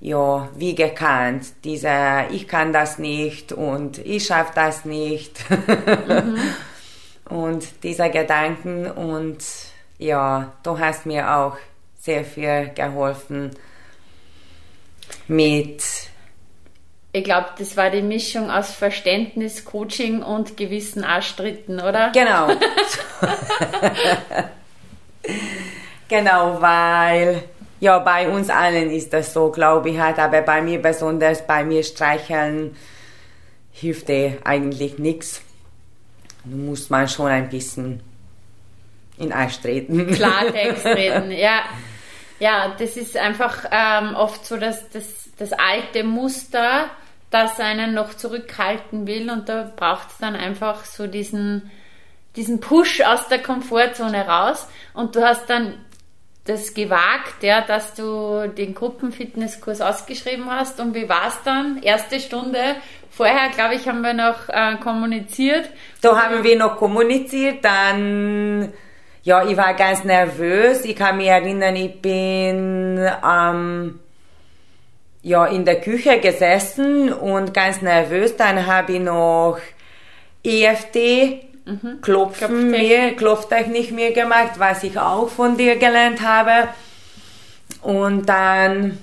ja, 0.00 0.48
wie 0.56 0.74
gekannt. 0.74 1.46
Dieser, 1.64 2.30
ich 2.30 2.46
kann 2.46 2.72
das 2.72 2.98
nicht 2.98 3.52
und 3.52 3.98
ich 3.98 4.26
schaffe 4.26 4.52
das 4.54 4.84
nicht. 4.84 5.38
Mhm. 5.50 6.38
und 7.34 7.82
dieser 7.82 8.10
Gedanken 8.10 8.90
und 8.90 9.38
ja, 9.98 10.52
du 10.62 10.78
hast 10.78 11.06
mir 11.06 11.34
auch 11.34 11.56
sehr 11.98 12.24
viel 12.24 12.70
geholfen 12.74 13.52
mit 15.28 15.82
ich 17.16 17.22
glaube, 17.22 17.46
das 17.58 17.76
war 17.76 17.90
die 17.90 18.02
Mischung 18.02 18.50
aus 18.50 18.72
Verständnis, 18.72 19.64
Coaching 19.64 20.20
und 20.20 20.56
gewissen 20.56 21.04
Arschtritten, 21.04 21.78
oder? 21.78 22.10
Genau. 22.10 22.48
genau, 26.08 26.60
weil 26.60 27.44
ja, 27.78 28.00
bei 28.00 28.28
uns 28.28 28.50
allen 28.50 28.90
ist 28.90 29.12
das 29.12 29.32
so, 29.32 29.50
glaube 29.50 29.90
ich, 29.90 29.98
halt, 30.00 30.18
aber 30.18 30.42
bei 30.42 30.60
mir 30.60 30.82
besonders, 30.82 31.46
bei 31.46 31.62
mir 31.62 31.84
streicheln 31.84 32.74
hilft 33.70 34.08
dir 34.08 34.38
eigentlich 34.42 34.98
nichts. 34.98 35.40
Du 36.44 36.56
musst 36.56 36.90
mal 36.90 37.06
schon 37.06 37.26
ein 37.26 37.48
bisschen 37.48 38.02
in 39.18 39.32
Eis 39.32 39.60
treten. 39.60 40.10
Klartext 40.10 40.84
reden, 40.84 41.30
ja. 41.30 41.60
Ja, 42.40 42.74
das 42.78 42.96
ist 42.96 43.16
einfach 43.16 43.64
ähm, 43.70 44.14
oft 44.14 44.44
so, 44.44 44.56
dass 44.56 44.88
das, 44.90 45.30
das 45.38 45.52
alte 45.52 46.04
Muster, 46.04 46.90
das 47.30 47.58
einen 47.60 47.94
noch 47.94 48.14
zurückhalten 48.14 49.06
will 49.06 49.30
und 49.30 49.48
da 49.48 49.70
braucht 49.74 50.10
es 50.10 50.18
dann 50.18 50.36
einfach 50.36 50.84
so 50.84 51.06
diesen, 51.06 51.70
diesen 52.36 52.60
Push 52.60 53.00
aus 53.02 53.28
der 53.28 53.42
Komfortzone 53.42 54.26
raus 54.26 54.68
und 54.94 55.16
du 55.16 55.24
hast 55.24 55.48
dann 55.48 55.74
das 56.44 56.74
gewagt, 56.74 57.42
ja, 57.42 57.62
dass 57.62 57.94
du 57.94 58.48
den 58.48 58.74
Gruppenfitnesskurs 58.74 59.80
ausgeschrieben 59.80 60.50
hast. 60.50 60.78
Und 60.78 60.94
wie 60.94 61.08
war 61.08 61.28
es 61.28 61.42
dann? 61.42 61.82
Erste 61.82 62.20
Stunde. 62.20 62.76
Vorher, 63.10 63.48
glaube 63.48 63.76
ich, 63.76 63.88
haben 63.88 64.02
wir 64.02 64.12
noch 64.12 64.48
äh, 64.48 64.76
kommuniziert. 64.76 65.70
Da 66.02 66.20
haben 66.20 66.44
wir 66.44 66.58
noch 66.58 66.76
kommuniziert. 66.76 67.64
Dann, 67.64 68.72
ja, 69.24 69.44
ich 69.46 69.56
war 69.56 69.74
ganz 69.74 70.04
nervös. 70.04 70.84
Ich 70.84 70.94
kann 70.94 71.16
mich 71.16 71.26
erinnern, 71.26 71.74
ich 71.76 72.00
bin 72.00 73.04
ähm, 73.28 73.98
ja, 75.22 75.46
in 75.46 75.64
der 75.64 75.80
Küche 75.80 76.20
gesessen 76.20 77.12
und 77.12 77.52
ganz 77.52 77.82
nervös. 77.82 78.36
Dann 78.36 78.66
habe 78.66 78.92
ich 78.92 79.00
noch 79.00 79.58
EFT 80.44 81.44
Mhm. 81.64 82.02
Klopfen 82.02 82.70
mir, 82.70 83.16
Klopftechnik 83.16 83.90
mir 83.90 84.12
gemacht, 84.12 84.52
was 84.58 84.84
ich 84.84 84.98
auch 84.98 85.30
von 85.30 85.56
dir 85.56 85.76
gelernt 85.76 86.20
habe. 86.20 86.68
Und 87.80 88.28
dann 88.28 88.98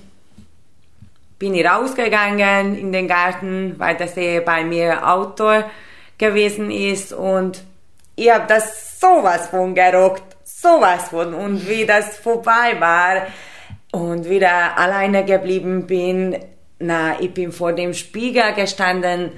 bin 1.40 1.56
ich 1.56 1.66
rausgegangen 1.66 2.78
in 2.78 2.92
den 2.92 3.08
Garten, 3.08 3.76
weil 3.80 3.96
das 3.96 4.16
eh 4.16 4.42
bei 4.42 4.64
mir 4.64 5.08
Outdoor 5.08 5.70
gewesen 6.20 6.70
ist 6.70 7.14
und 7.14 7.64
ich 8.22 8.32
habe 8.32 8.46
das 8.48 9.00
sowas 9.00 9.48
von 9.48 9.74
gerockt, 9.74 10.38
sowas 10.44 11.10
von. 11.10 11.34
Und 11.34 11.68
wie 11.68 11.86
das 11.86 12.18
vorbei 12.18 12.80
war 12.80 13.28
und 13.92 14.30
wieder 14.30 14.78
alleine 14.78 15.26
geblieben 15.26 15.88
bin, 15.88 16.38
na, 16.78 17.20
ich 17.20 17.34
bin 17.34 17.52
vor 17.52 17.74
dem 17.74 17.94
Spiegel 17.94 18.54
gestanden 18.54 19.32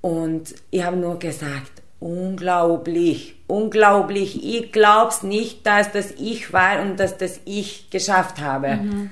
und 0.00 0.54
ich 0.70 0.82
habe 0.82 0.96
nur 0.96 1.18
gesagt, 1.18 1.82
Unglaublich, 2.00 3.36
unglaublich. 3.46 4.42
Ich 4.42 4.72
glaub's 4.72 5.22
nicht, 5.22 5.64
dass 5.64 5.92
das 5.92 6.10
ich 6.18 6.52
war 6.52 6.80
und 6.80 6.98
dass 6.98 7.16
das 7.16 7.38
ich 7.44 7.90
geschafft 7.90 8.40
habe. 8.40 8.70
Mhm. 8.70 9.10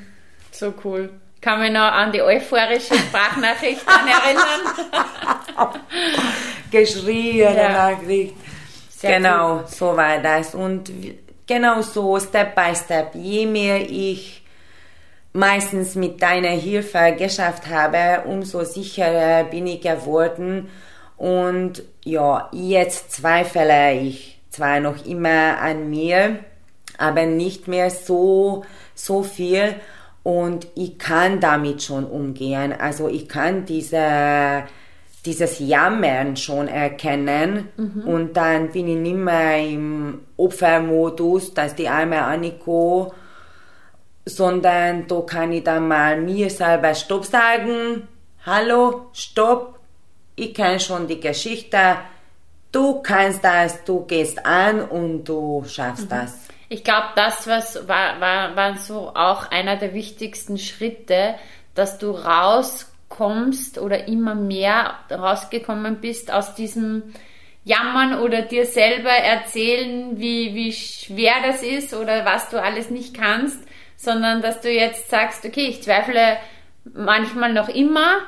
So 0.51 0.75
cool. 0.83 1.09
Kann 1.41 1.61
mich 1.61 1.71
noch 1.71 1.81
an 1.81 2.11
die 2.11 2.21
euphorische 2.21 2.97
Sprachnachricht 2.97 3.85
erinnern. 3.87 5.81
Geschriene 6.73 7.57
ja. 7.57 7.69
Nachricht. 7.93 8.35
Sehr 9.01 9.17
genau, 9.17 9.57
cool. 9.57 9.65
so 9.67 9.97
war 9.97 10.19
das. 10.19 10.55
Und 10.55 10.93
genau 11.47 11.81
so, 11.81 12.21
Step 12.21 12.55
by 12.55 12.75
Step. 12.75 13.15
Je 13.15 13.47
mehr 13.47 13.81
ich 13.81 14.45
meistens 15.33 15.95
mit 15.95 16.21
deiner 16.21 16.51
Hilfe 16.51 17.15
geschafft 17.17 17.67
habe, 17.69 18.25
umso 18.29 18.63
sicherer 18.65 19.45
bin 19.45 19.67
ich 19.67 19.81
geworden 19.81 20.69
und 21.17 21.83
ja, 22.05 22.51
jetzt 22.53 23.13
zweifle 23.13 23.95
ich 23.95 24.39
zwar 24.51 24.81
noch 24.81 25.07
immer 25.07 25.59
an 25.63 25.89
mir, 25.89 26.41
aber 26.99 27.25
nicht 27.25 27.69
mehr 27.69 27.91
so, 27.91 28.65
so 28.95 29.23
viel. 29.23 29.77
Und 30.23 30.67
ich 30.75 30.99
kann 30.99 31.41
damit 31.41 31.83
schon 31.83 32.05
umgehen. 32.05 32.75
Also 32.79 33.09
ich 33.09 33.29
kann 33.29 33.65
diese, 33.65 34.65
dieses 35.23 35.59
Jammern 35.59 36.37
schon 36.37 36.69
erkennen. 36.69 37.69
Mhm. 37.77 38.05
Und 38.07 38.37
dann 38.37 38.71
bin 38.71 38.89
ich 38.89 38.97
nicht 38.97 39.17
mehr 39.17 39.59
im 39.59 40.23
Opfermodus, 40.37 41.55
dass 41.55 41.75
die 41.75 41.89
arme 41.89 42.23
Anniko, 42.23 43.13
sondern 44.25 45.07
da 45.07 45.21
kann 45.21 45.53
ich 45.53 45.65
dann 45.65 45.89
mal 45.89 46.21
mir 46.21 46.51
selber 46.51 46.95
Stopp 46.95 47.25
sagen. 47.25 48.09
Hallo, 48.47 49.11
Stopp, 49.13 49.79
ich 50.37 50.55
kenne 50.55 50.81
schon 50.81 51.07
die 51.07 51.21
Geschichte, 51.21 51.97
du 52.73 53.03
kannst 53.03 53.45
das, 53.45 53.85
du 53.85 54.07
gehst 54.07 54.45
an 54.47 54.83
und 54.83 55.25
du 55.25 55.65
schaffst 55.67 56.05
mhm. 56.05 56.11
das. 56.11 56.49
Ich 56.69 56.85
glaube, 56.85 57.09
das 57.17 57.47
was 57.49 57.89
war, 57.89 58.21
war, 58.21 58.55
war 58.55 58.77
so 58.79 59.13
auch 59.15 59.51
einer 59.51 59.77
der 59.77 59.93
wichtigsten 59.93 60.57
Schritte, 60.57 61.35
dass 61.75 61.99
du 61.99 62.25
rauskommst 63.11 63.79
oder 63.79 64.09
immer 64.09 64.35
mehr 64.35 64.95
rausgekommen 65.11 66.01
bist 66.01 66.33
aus 66.33 66.55
diesem 66.55 67.15
Jammern 67.65 68.21
oder 68.21 68.43
dir 68.43 68.67
selber 68.67 69.11
erzählen, 69.11 70.19
wie, 70.19 70.55
wie 70.55 70.73
schwer 70.73 71.35
das 71.45 71.63
ist 71.63 71.93
oder 71.93 72.25
was 72.25 72.49
du 72.49 72.61
alles 72.61 72.91
nicht 72.91 73.15
kannst, 73.15 73.59
sondern 73.97 74.41
dass 74.41 74.61
du 74.61 74.71
jetzt 74.71 75.11
sagst, 75.11 75.45
okay, 75.45 75.67
ich 75.67 75.83
zweifle 75.83 76.39
manchmal 76.85 77.53
noch 77.53 77.69
immer, 77.69 78.19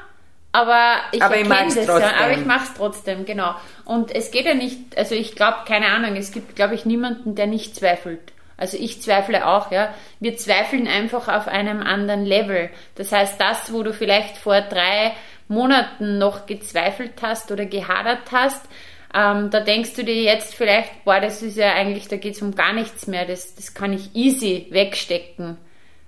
aber 0.52 0.96
ich 1.12 1.22
aber 1.22 1.40
ich 1.40 1.48
das 1.48 1.74
trotzdem. 1.74 2.00
ja, 2.00 2.12
aber 2.20 2.32
ich 2.32 2.44
mache 2.44 2.64
es 2.64 2.74
trotzdem, 2.74 3.24
genau. 3.24 3.54
Und 3.86 4.14
es 4.14 4.30
geht 4.30 4.44
ja 4.44 4.52
nicht, 4.52 4.98
also 4.98 5.14
ich 5.14 5.34
glaube, 5.34 5.58
keine 5.66 5.86
Ahnung, 5.86 6.14
es 6.16 6.30
gibt, 6.30 6.54
glaube 6.54 6.74
ich, 6.74 6.84
niemanden, 6.84 7.34
der 7.34 7.46
nicht 7.46 7.74
zweifelt. 7.74 8.32
Also 8.62 8.76
ich 8.78 9.02
zweifle 9.02 9.44
auch, 9.44 9.72
ja. 9.72 9.92
Wir 10.20 10.36
zweifeln 10.36 10.86
einfach 10.86 11.26
auf 11.26 11.48
einem 11.48 11.82
anderen 11.82 12.24
Level. 12.24 12.70
Das 12.94 13.10
heißt, 13.10 13.40
das, 13.40 13.72
wo 13.72 13.82
du 13.82 13.92
vielleicht 13.92 14.36
vor 14.36 14.60
drei 14.60 15.14
Monaten 15.48 16.18
noch 16.18 16.46
gezweifelt 16.46 17.14
hast 17.20 17.50
oder 17.50 17.66
gehadert 17.66 18.30
hast, 18.30 18.64
ähm, 19.12 19.50
da 19.50 19.58
denkst 19.58 19.94
du 19.94 20.04
dir 20.04 20.14
jetzt 20.14 20.54
vielleicht, 20.54 21.04
boah, 21.04 21.18
das 21.18 21.42
ist 21.42 21.56
ja 21.56 21.72
eigentlich, 21.72 22.06
da 22.06 22.18
geht 22.18 22.36
es 22.36 22.42
um 22.42 22.54
gar 22.54 22.72
nichts 22.72 23.08
mehr, 23.08 23.26
das, 23.26 23.56
das 23.56 23.74
kann 23.74 23.92
ich 23.92 24.14
easy 24.14 24.68
wegstecken. 24.70 25.58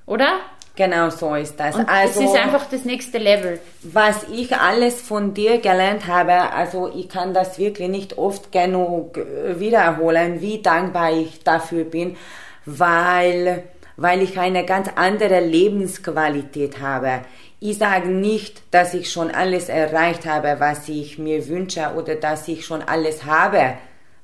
Oder? 0.06 0.38
Genau 0.76 1.08
so 1.08 1.36
ist 1.36 1.58
das. 1.60 1.76
Und 1.76 1.88
also, 1.88 2.20
es 2.20 2.30
ist 2.30 2.36
einfach 2.36 2.66
das 2.68 2.84
nächste 2.84 3.18
Level. 3.18 3.60
Was 3.82 4.24
ich 4.32 4.56
alles 4.56 5.00
von 5.00 5.32
dir 5.32 5.58
gelernt 5.58 6.08
habe, 6.08 6.52
also 6.52 6.90
ich 6.92 7.08
kann 7.08 7.32
das 7.32 7.58
wirklich 7.58 7.88
nicht 7.88 8.18
oft 8.18 8.50
genug 8.50 9.16
äh, 9.16 9.60
wiederholen, 9.60 10.40
wie 10.40 10.60
dankbar 10.60 11.12
ich 11.12 11.44
dafür 11.44 11.84
bin, 11.84 12.16
weil, 12.66 13.62
weil 13.96 14.22
ich 14.22 14.36
eine 14.36 14.64
ganz 14.64 14.88
andere 14.96 15.38
Lebensqualität 15.38 16.80
habe. 16.80 17.20
Ich 17.60 17.78
sage 17.78 18.08
nicht, 18.08 18.62
dass 18.72 18.94
ich 18.94 19.12
schon 19.12 19.30
alles 19.30 19.68
erreicht 19.68 20.26
habe, 20.26 20.56
was 20.58 20.88
ich 20.88 21.18
mir 21.18 21.46
wünsche 21.48 21.92
oder 21.96 22.16
dass 22.16 22.48
ich 22.48 22.66
schon 22.66 22.82
alles 22.82 23.24
habe, 23.24 23.74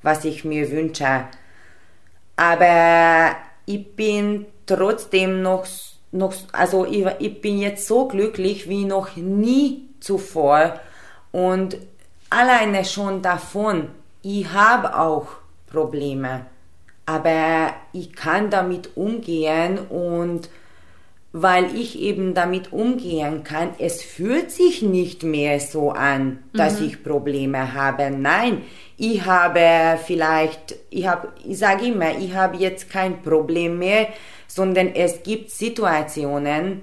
was 0.03 0.25
ich 0.25 0.45
mir 0.45 0.69
wünsche. 0.73 1.27
Aber 2.35 3.37
ich 3.67 3.95
bin 3.95 4.47
trotzdem 4.67 5.43
noch 5.43 5.65
so 5.65 5.90
noch, 6.13 6.35
also 6.53 6.87
ich, 6.87 7.07
ich 7.19 7.41
bin 7.41 7.59
jetzt 7.59 7.87
so 7.87 8.09
glücklich 8.09 8.69
wie 8.69 8.85
noch 8.85 9.17
nie 9.17 9.89
zuvor 10.01 10.81
und 11.33 11.77
alleine 12.31 12.85
schon 12.85 13.23
davon, 13.23 13.89
ich 14.23 14.53
habe 14.53 14.99
auch 14.99 15.29
Probleme, 15.67 16.47
aber 17.07 17.75
ich 17.93 18.13
kann 18.15 18.51
damit 18.51 18.97
umgehen 18.97 19.79
und 19.79 20.49
weil 21.33 21.77
ich 21.77 22.01
eben 22.01 22.35
damit 22.35 22.73
umgehen 22.73 23.45
kann, 23.45 23.71
es 23.79 24.03
fühlt 24.03 24.51
sich 24.51 24.83
nicht 24.83 25.23
mehr 25.23 25.61
so 25.61 25.93
an, 25.93 26.41
dass 26.53 26.81
mhm. 26.81 26.87
ich 26.87 27.05
Probleme 27.05 27.73
habe. 27.73 28.11
Nein, 28.11 28.63
ich 28.97 29.25
habe 29.25 29.97
vielleicht, 30.05 30.75
ich 30.91 31.07
habe, 31.07 31.29
ich 31.45 31.57
sage 31.57 31.87
immer, 31.87 32.19
ich 32.19 32.35
habe 32.35 32.57
jetzt 32.57 32.91
kein 32.91 33.23
Problem 33.23 33.79
mehr, 33.79 34.09
sondern 34.51 34.97
es 34.97 35.23
gibt 35.23 35.51
Situationen, 35.51 36.83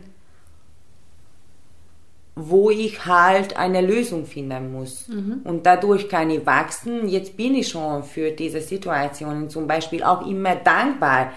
wo 2.34 2.70
ich 2.70 3.06
halt 3.06 3.58
eine 3.58 3.82
Lösung 3.82 4.26
finden 4.26 4.72
muss. 4.72 5.10
Mhm. 5.10 5.42
Und 5.44 5.66
dadurch 5.66 6.08
kann 6.08 6.30
ich 6.30 6.46
wachsen. 6.46 7.10
Jetzt 7.10 7.36
bin 7.36 7.56
ich 7.56 7.68
schon 7.68 8.04
für 8.04 8.32
diese 8.32 8.62
Situationen 8.62 9.50
zum 9.50 9.68
Beispiel 9.68 10.02
auch 10.02 10.26
immer 10.26 10.56
dankbar. 10.56 11.34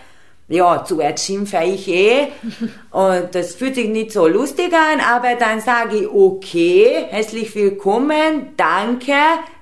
Ja, 0.47 0.85
zuerst 0.85 1.26
schimpfe 1.26 1.62
ich 1.64 1.89
eh 1.89 2.28
und 2.91 3.28
das 3.33 3.57
fühlt 3.57 3.74
sich 3.74 3.89
nicht 3.89 4.12
so 4.12 4.28
lustig 4.28 4.72
an, 4.72 5.01
aber 5.01 5.35
dann 5.37 5.61
sage 5.61 5.97
ich, 5.97 6.09
okay, 6.09 7.07
herzlich 7.09 7.55
willkommen, 7.55 8.51
danke, 8.57 9.14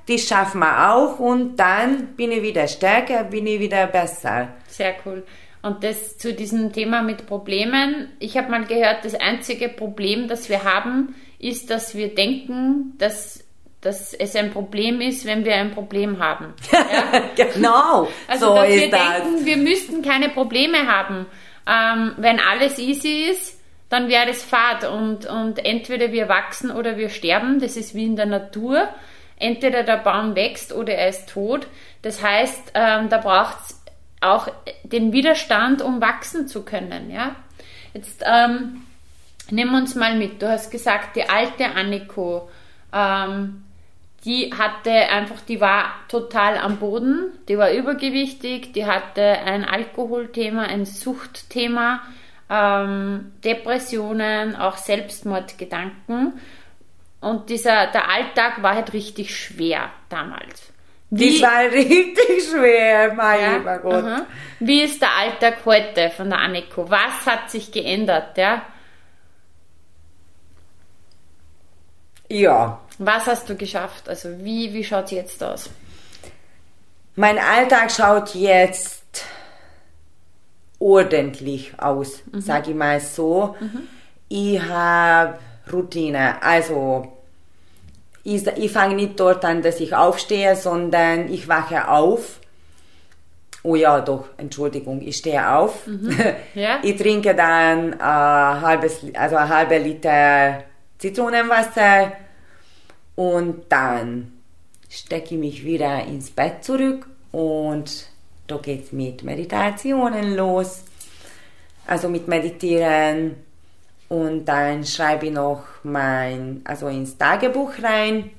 das 0.06 0.22
schaffen 0.22 0.60
wir 0.60 0.94
auch 0.94 1.18
und 1.18 1.56
dann 1.56 2.08
bin 2.16 2.32
ich 2.32 2.42
wieder 2.42 2.66
stärker, 2.66 3.24
bin 3.24 3.46
ich 3.46 3.60
wieder 3.60 3.86
besser. 3.86 4.48
Sehr 4.66 4.94
cool. 5.04 5.22
Und 5.62 5.82
das 5.82 6.18
zu 6.18 6.32
diesem 6.32 6.72
Thema 6.72 7.02
mit 7.02 7.26
Problemen. 7.26 8.08
Ich 8.20 8.36
habe 8.36 8.50
mal 8.50 8.64
gehört, 8.64 9.04
das 9.04 9.14
einzige 9.14 9.68
Problem, 9.68 10.28
das 10.28 10.48
wir 10.48 10.64
haben, 10.64 11.14
ist, 11.38 11.70
dass 11.70 11.96
wir 11.96 12.14
denken, 12.14 12.94
dass, 12.98 13.44
dass 13.80 14.14
es 14.14 14.36
ein 14.36 14.50
Problem 14.50 15.00
ist, 15.00 15.24
wenn 15.24 15.44
wir 15.44 15.54
ein 15.54 15.72
Problem 15.72 16.18
haben. 16.18 16.54
Ja? 16.72 17.52
genau. 17.54 18.08
Also, 18.28 18.48
so 18.48 18.54
dass 18.54 18.68
wir 18.68 18.90
das. 18.90 19.22
denken, 19.22 19.46
wir 19.46 19.56
müssten 19.56 20.02
keine 20.02 20.28
Probleme 20.28 20.86
haben. 20.86 21.26
Ähm, 21.66 22.12
wenn 22.18 22.40
alles 22.40 22.78
easy 22.78 23.28
ist, 23.30 23.58
dann 23.88 24.08
wäre 24.08 24.26
das 24.26 24.42
Fahrt 24.42 24.84
und, 24.84 25.26
und 25.26 25.64
entweder 25.64 26.12
wir 26.12 26.28
wachsen 26.28 26.70
oder 26.70 26.96
wir 26.96 27.08
sterben. 27.08 27.58
Das 27.58 27.76
ist 27.76 27.94
wie 27.94 28.04
in 28.04 28.16
der 28.16 28.26
Natur. 28.26 28.88
entweder 29.38 29.82
der 29.82 29.98
Baum 29.98 30.34
wächst 30.34 30.72
oder 30.72 30.94
er 30.94 31.08
ist 31.08 31.28
tot. 31.28 31.66
Das 32.02 32.22
heißt, 32.22 32.72
ähm, 32.74 33.08
da 33.08 33.18
braucht 33.18 33.56
es 33.66 33.77
auch 34.20 34.48
den 34.82 35.12
Widerstand, 35.12 35.82
um 35.82 36.00
wachsen 36.00 36.48
zu 36.48 36.64
können. 36.64 37.10
Ja? 37.10 37.36
Jetzt 37.94 38.22
ähm, 38.24 38.82
nimm 39.50 39.74
uns 39.74 39.94
mal 39.94 40.16
mit. 40.16 40.42
Du 40.42 40.48
hast 40.48 40.70
gesagt, 40.70 41.16
die 41.16 41.28
alte 41.28 41.66
Anniko, 41.66 42.48
ähm, 42.92 43.64
die 44.24 44.52
hatte 44.52 44.90
einfach, 44.90 45.40
die 45.42 45.60
war 45.60 45.92
total 46.08 46.58
am 46.58 46.78
Boden, 46.78 47.32
die 47.48 47.56
war 47.56 47.72
übergewichtig, 47.72 48.72
die 48.72 48.84
hatte 48.84 49.22
ein 49.22 49.64
Alkoholthema, 49.64 50.64
ein 50.64 50.84
Suchtthema, 50.84 52.02
ähm, 52.50 53.32
Depressionen, 53.44 54.56
auch 54.56 54.76
Selbstmordgedanken. 54.76 56.32
Und 57.20 57.50
dieser, 57.50 57.86
der 57.88 58.10
Alltag 58.10 58.62
war 58.62 58.74
halt 58.74 58.92
richtig 58.92 59.36
schwer 59.36 59.90
damals. 60.08 60.72
Wie, 61.10 61.40
das 61.40 61.50
war 61.50 61.62
richtig 61.72 62.48
schwer, 62.50 63.14
mein 63.14 63.40
ja, 63.40 63.56
lieber 63.56 63.78
Gott. 63.78 64.04
aha. 64.04 64.26
Wie 64.60 64.82
ist 64.82 65.00
der 65.00 65.10
Alltag 65.16 65.58
heute 65.64 66.10
von 66.10 66.28
der 66.28 66.38
Anniko? 66.40 66.90
Was 66.90 67.24
hat 67.26 67.50
sich 67.50 67.72
geändert? 67.72 68.36
Ja? 68.36 68.62
Ja, 72.30 72.80
Was 72.98 73.26
hast 73.26 73.48
du 73.48 73.56
geschafft? 73.56 74.08
Also 74.08 74.28
wie, 74.44 74.74
wie 74.74 74.84
schaut 74.84 75.06
es 75.06 75.10
jetzt 75.12 75.42
aus? 75.42 75.70
mein 77.16 77.38
Alltag 77.38 77.90
schaut 77.90 78.34
jetzt 78.36 79.24
ordentlich 80.78 81.72
aus, 81.78 82.22
sag 82.32 82.68
ich 82.68 82.74
mal 82.76 83.00
so. 83.00 83.56
Ich 84.28 84.60
habe 84.62 85.36
Routine, 85.72 86.40
also 86.40 87.17
ich, 88.28 88.46
ich 88.46 88.72
fange 88.72 88.94
nicht 88.94 89.18
dort 89.18 89.44
an, 89.44 89.62
dass 89.62 89.80
ich 89.80 89.94
aufstehe, 89.94 90.54
sondern 90.56 91.32
ich 91.32 91.48
wache 91.48 91.88
auf. 91.88 92.40
Oh 93.62 93.74
ja, 93.74 94.00
doch, 94.00 94.26
Entschuldigung, 94.36 95.00
ich 95.02 95.16
stehe 95.16 95.50
auf. 95.50 95.86
Ja. 96.54 96.78
Ich 96.82 96.96
trinke 96.96 97.34
dann 97.34 97.94
ein 97.94 98.60
halbes, 98.60 99.04
also 99.14 99.36
ein 99.36 99.48
halber 99.48 99.78
Liter 99.78 100.64
Zitronenwasser 100.98 102.12
und 103.16 103.64
dann 103.68 104.32
stecke 104.88 105.34
ich 105.34 105.40
mich 105.40 105.64
wieder 105.64 106.04
ins 106.04 106.30
Bett 106.30 106.64
zurück 106.64 107.06
und 107.32 108.06
da 108.46 108.56
geht's 108.56 108.92
mit 108.92 109.22
Meditationen 109.22 110.34
los. 110.34 110.84
Also 111.86 112.08
mit 112.08 112.28
Meditieren 112.28 113.36
und 114.08 114.46
dann 114.46 114.84
schreibe 114.84 115.26
ich 115.26 115.32
noch 115.32 115.62
mein, 115.82 116.62
also 116.64 116.88
ins 116.88 117.18
Tagebuch 117.18 117.72
rein. 117.82 118.30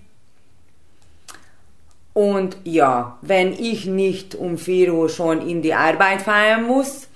Und 2.13 2.57
ja, 2.63 3.17
wenn 3.21 3.53
ich 3.53 3.85
nicht 3.85 4.35
um 4.35 4.57
4 4.57 4.93
Uhr 4.93 5.09
schon 5.09 5.47
in 5.47 5.61
die 5.61 5.73
Arbeit 5.73 6.23
fahren 6.23 6.63
muss, 6.63 7.07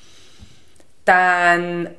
dann 1.04 1.90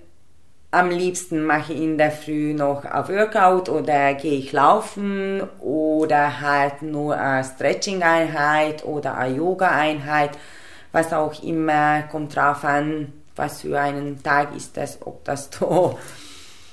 am 0.71 0.91
liebsten 0.91 1.45
mache 1.45 1.73
ich 1.73 1.81
in 1.81 1.99
der 1.99 2.11
Früh 2.11 2.53
noch 2.53 2.85
auf 2.85 3.09
Workout 3.09 3.69
oder 3.69 4.15
gehe 4.15 4.39
ich 4.39 4.53
laufen 4.53 5.43
oder 5.61 6.41
halt 6.41 6.83
nur 6.83 7.17
eine 7.17 7.45
Stretching-Einheit 7.45 8.85
oder 8.85 9.17
eine 9.17 9.37
Yoga-Einheit, 9.37 10.31
was 10.91 11.13
auch 11.13 11.43
immer, 11.43 12.03
kommt 12.11 12.35
drauf 12.35 12.65
an, 12.65 13.13
was 13.37 13.63
für 13.63 13.79
einen 13.79 14.23
Tag 14.23 14.57
ist 14.57 14.77
das, 14.77 14.99
ob 15.05 15.25
das 15.25 15.51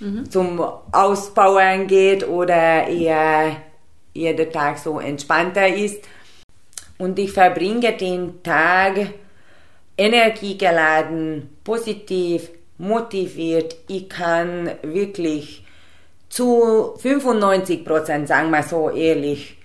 so 0.01 0.23
zum 0.29 0.61
Ausbauen 0.91 1.87
geht 1.87 2.27
oder 2.27 2.87
eher 2.87 3.57
jeder 4.13 4.49
Tag 4.51 4.79
so 4.79 4.99
entspannter 4.99 5.67
ist. 5.67 6.03
Und 6.97 7.17
ich 7.19 7.31
verbringe 7.31 7.93
den 7.93 8.43
Tag 8.43 9.13
energiegeladen, 9.97 11.49
positiv, 11.63 12.49
motiviert. 12.77 13.75
Ich 13.87 14.09
kann 14.09 14.71
wirklich 14.81 15.65
zu 16.29 16.93
95 16.97 17.85
Prozent, 17.85 18.27
sagen 18.27 18.49
wir 18.51 18.63
so 18.63 18.89
ehrlich, 18.89 19.57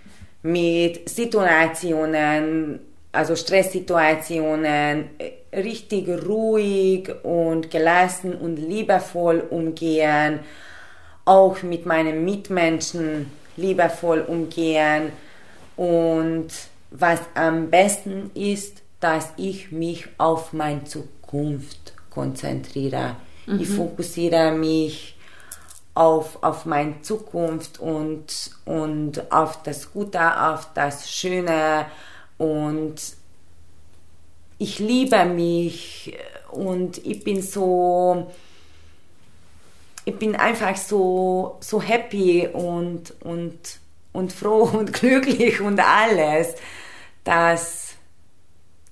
mit 0.43 1.09
Situationen, 1.09 2.81
also 3.17 3.35
Stresssituationen, 3.35 5.11
äh, 5.19 5.59
richtig 5.59 6.09
ruhig 6.27 7.11
und 7.25 7.71
gelassen 7.71 8.35
und 8.35 8.57
liebevoll 8.57 9.45
umgehen, 9.51 10.41
auch 11.25 11.63
mit 11.63 11.87
meinen 11.87 12.25
Mitmenschen 12.25 13.31
liebevoll 13.57 14.21
umgehen 14.21 15.13
und 15.77 16.49
was 16.91 17.21
am 17.35 17.71
besten 17.71 18.31
ist, 18.35 18.83
dass 19.01 19.33
ich 19.37 19.73
mich 19.73 20.07
auf 20.19 20.53
meine 20.53 20.85
Zukunft 20.85 21.95
konzentriere. 22.11 23.17
Ich 23.59 23.69
fokussiere 23.69 24.53
mich 24.53 25.17
auf, 25.95 26.43
auf 26.43 26.67
meine 26.67 27.01
Zukunft 27.03 27.79
und, 27.81 28.51
und 28.65 29.33
auf 29.33 29.63
das 29.63 29.93
Gute, 29.93 30.21
auf 30.21 30.69
das 30.75 31.11
Schöne 31.11 31.87
und 32.39 32.97
ich 34.59 34.79
liebe 34.79 35.25
mich 35.25 36.17
und 36.51 36.99
ich 37.05 37.23
bin 37.25 37.43
so, 37.43 38.31
ich 40.05 40.17
bin 40.17 40.37
einfach 40.37 40.77
so, 40.77 41.59
so 41.61 41.83
happy 41.83 42.49
und, 42.53 43.15
und, 43.23 43.79
und 44.13 44.33
froh 44.33 44.63
und 44.73 44.93
glücklich 44.93 45.61
und 45.61 45.81
alles, 45.81 46.55
dass, 47.25 47.95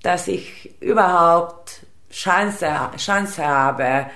dass 0.03 0.27
ich 0.27 0.81
überhaupt 0.81 1.81
Chance, 2.11 2.67
Chance 2.97 3.45
habe. 3.45 4.07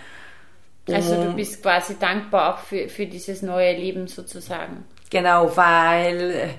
Also 0.88 1.24
du 1.24 1.34
bist 1.34 1.62
quasi 1.62 1.98
dankbar 2.00 2.56
auch 2.56 2.60
für, 2.60 2.90
für 2.90 3.06
dieses 3.06 3.42
neue 3.42 3.76
Leben 3.76 4.08
sozusagen. 4.08 4.86
Genau, 5.10 5.56
weil 5.56 6.56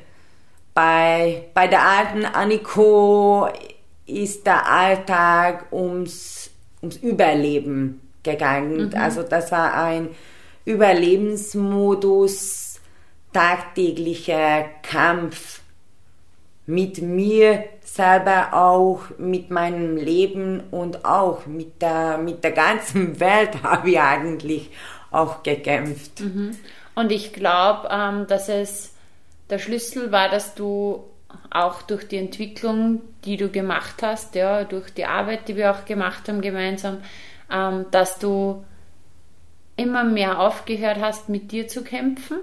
bei, 0.75 1.47
bei 1.55 1.67
der 1.67 1.83
alten 1.83 2.25
Anniko 2.25 3.49
ist 4.07 4.47
der 4.47 4.71
Alltag 4.71 5.73
ums, 5.73 6.51
ums 6.83 6.97
Überleben 6.97 8.01
gegangen. 8.23 8.95
Also 8.95 9.23
das 9.23 9.51
war 9.53 9.75
ein 9.75 10.09
Überlebensmodus, 10.65 12.81
tagtäglicher 13.33 14.65
Kampf 14.83 15.61
mit 16.67 17.03
mir 17.03 17.65
selber 17.83 18.53
auch, 18.53 19.03
mit 19.19 19.51
meinem 19.51 19.97
Leben 19.97 20.63
und 20.71 21.05
auch 21.05 21.47
mit 21.47 21.83
der, 21.83 22.19
mit 22.19 22.45
der 22.45 22.53
ganzen 22.53 23.19
Welt 23.21 23.63
habe 23.63 23.91
ich 23.91 24.01
eigentlich 24.01 24.71
auch 25.11 25.43
gekämpft. 25.43 26.21
Und 26.95 27.11
ich 27.11 27.33
glaube, 27.33 27.89
ähm, 27.91 28.27
dass 28.29 28.49
es 28.49 28.95
der 29.51 29.59
Schlüssel 29.59 30.13
war, 30.13 30.29
dass 30.29 30.55
du 30.55 31.05
auch 31.51 31.83
durch 31.83 32.09
die 32.09 32.17
Entwicklung, 32.17 33.01
die 33.25 33.37
du 33.37 33.49
gemacht 33.49 34.03
hast, 34.03 34.35
ja, 34.35 34.65
durch 34.65 34.91
die 34.91 35.05
Arbeit, 35.05 35.49
die 35.49 35.57
wir 35.57 35.73
auch 35.73 35.85
gemacht 35.85 36.29
haben 36.29 36.41
gemeinsam, 36.41 36.99
ähm, 37.51 37.87
dass 37.91 38.19
du 38.19 38.65
immer 39.77 40.05
mehr 40.05 40.41
aufgehört 40.41 40.99
hast, 41.01 41.29
mit 41.29 41.53
dir 41.53 41.69
zu 41.69 41.83
kämpfen, 41.83 42.39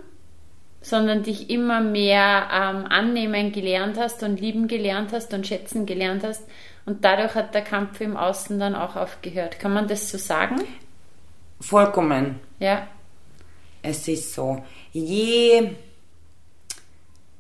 sondern 0.81 1.23
dich 1.23 1.49
immer 1.49 1.81
mehr 1.81 2.47
ähm, 2.51 2.85
annehmen 2.89 3.51
gelernt 3.51 3.97
hast 3.97 4.23
und 4.23 4.39
lieben 4.39 4.67
gelernt 4.67 5.11
hast 5.13 5.33
und 5.33 5.45
schätzen 5.45 5.85
gelernt 5.85 6.23
hast. 6.23 6.43
Und 6.85 7.03
dadurch 7.03 7.35
hat 7.35 7.53
der 7.53 7.63
Kampf 7.63 7.99
im 8.01 8.15
Außen 8.15 8.59
dann 8.59 8.73
auch 8.73 8.95
aufgehört. 8.95 9.59
Kann 9.59 9.73
man 9.73 9.87
das 9.87 10.09
so 10.09 10.17
sagen? 10.17 10.61
Vollkommen. 11.59 12.39
Ja. 12.59 12.87
Es 13.81 14.07
ist 14.07 14.33
so, 14.33 14.63
je, 14.91 15.71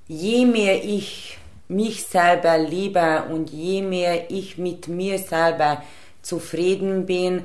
je 0.07 0.45
mehr 0.45 0.83
ich 0.83 1.37
mich 1.67 2.05
selber 2.05 2.57
liebe 2.57 3.23
und 3.29 3.49
je 3.49 3.81
mehr 3.81 4.31
ich 4.31 4.57
mit 4.57 4.87
mir 4.87 5.19
selber 5.19 5.83
zufrieden 6.21 7.05
bin, 7.05 7.43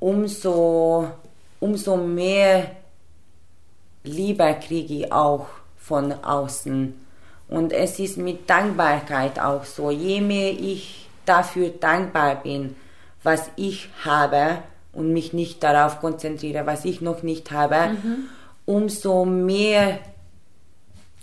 umso, 0.00 1.08
umso 1.60 1.96
mehr 1.96 2.70
Liebe 4.04 4.56
kriege 4.66 4.94
ich 4.94 5.12
auch 5.12 5.46
von 5.78 6.12
außen. 6.12 6.94
Und 7.48 7.72
es 7.72 7.98
ist 7.98 8.16
mit 8.16 8.50
Dankbarkeit 8.50 9.38
auch 9.38 9.64
so. 9.64 9.90
Je 9.90 10.20
mehr 10.20 10.50
ich 10.50 11.08
dafür 11.24 11.68
dankbar 11.68 12.42
bin, 12.42 12.74
was 13.22 13.50
ich 13.56 13.88
habe 14.04 14.58
und 14.92 15.12
mich 15.12 15.32
nicht 15.32 15.62
darauf 15.62 16.00
konzentriere, 16.00 16.66
was 16.66 16.84
ich 16.84 17.00
noch 17.00 17.22
nicht 17.22 17.52
habe, 17.52 17.96
umso 18.64 19.24
mehr 19.24 20.00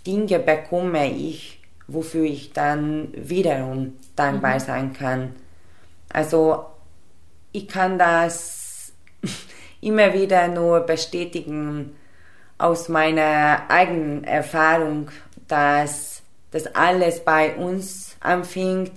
Dinge 0.10 0.40
bekomme 0.40 1.12
ich, 1.12 1.62
wofür 1.88 2.24
ich 2.24 2.52
dann 2.52 3.10
wiederum 3.14 3.94
dankbar 4.16 4.60
sein 4.60 4.94
kann. 4.94 5.36
Also 6.10 6.66
ich 7.52 7.68
kann 7.68 8.00
das 8.00 8.92
immer 9.82 10.14
wieder 10.14 10.48
nur 10.48 10.80
bestätigen 10.82 11.96
aus 12.58 12.90
meiner 12.90 13.70
eigenen 13.70 14.24
Erfahrung, 14.24 15.10
dass 15.48 16.20
dass 16.52 16.66
alles 16.76 17.24
bei 17.24 17.56
uns 17.56 18.16
anfängt 18.22 18.92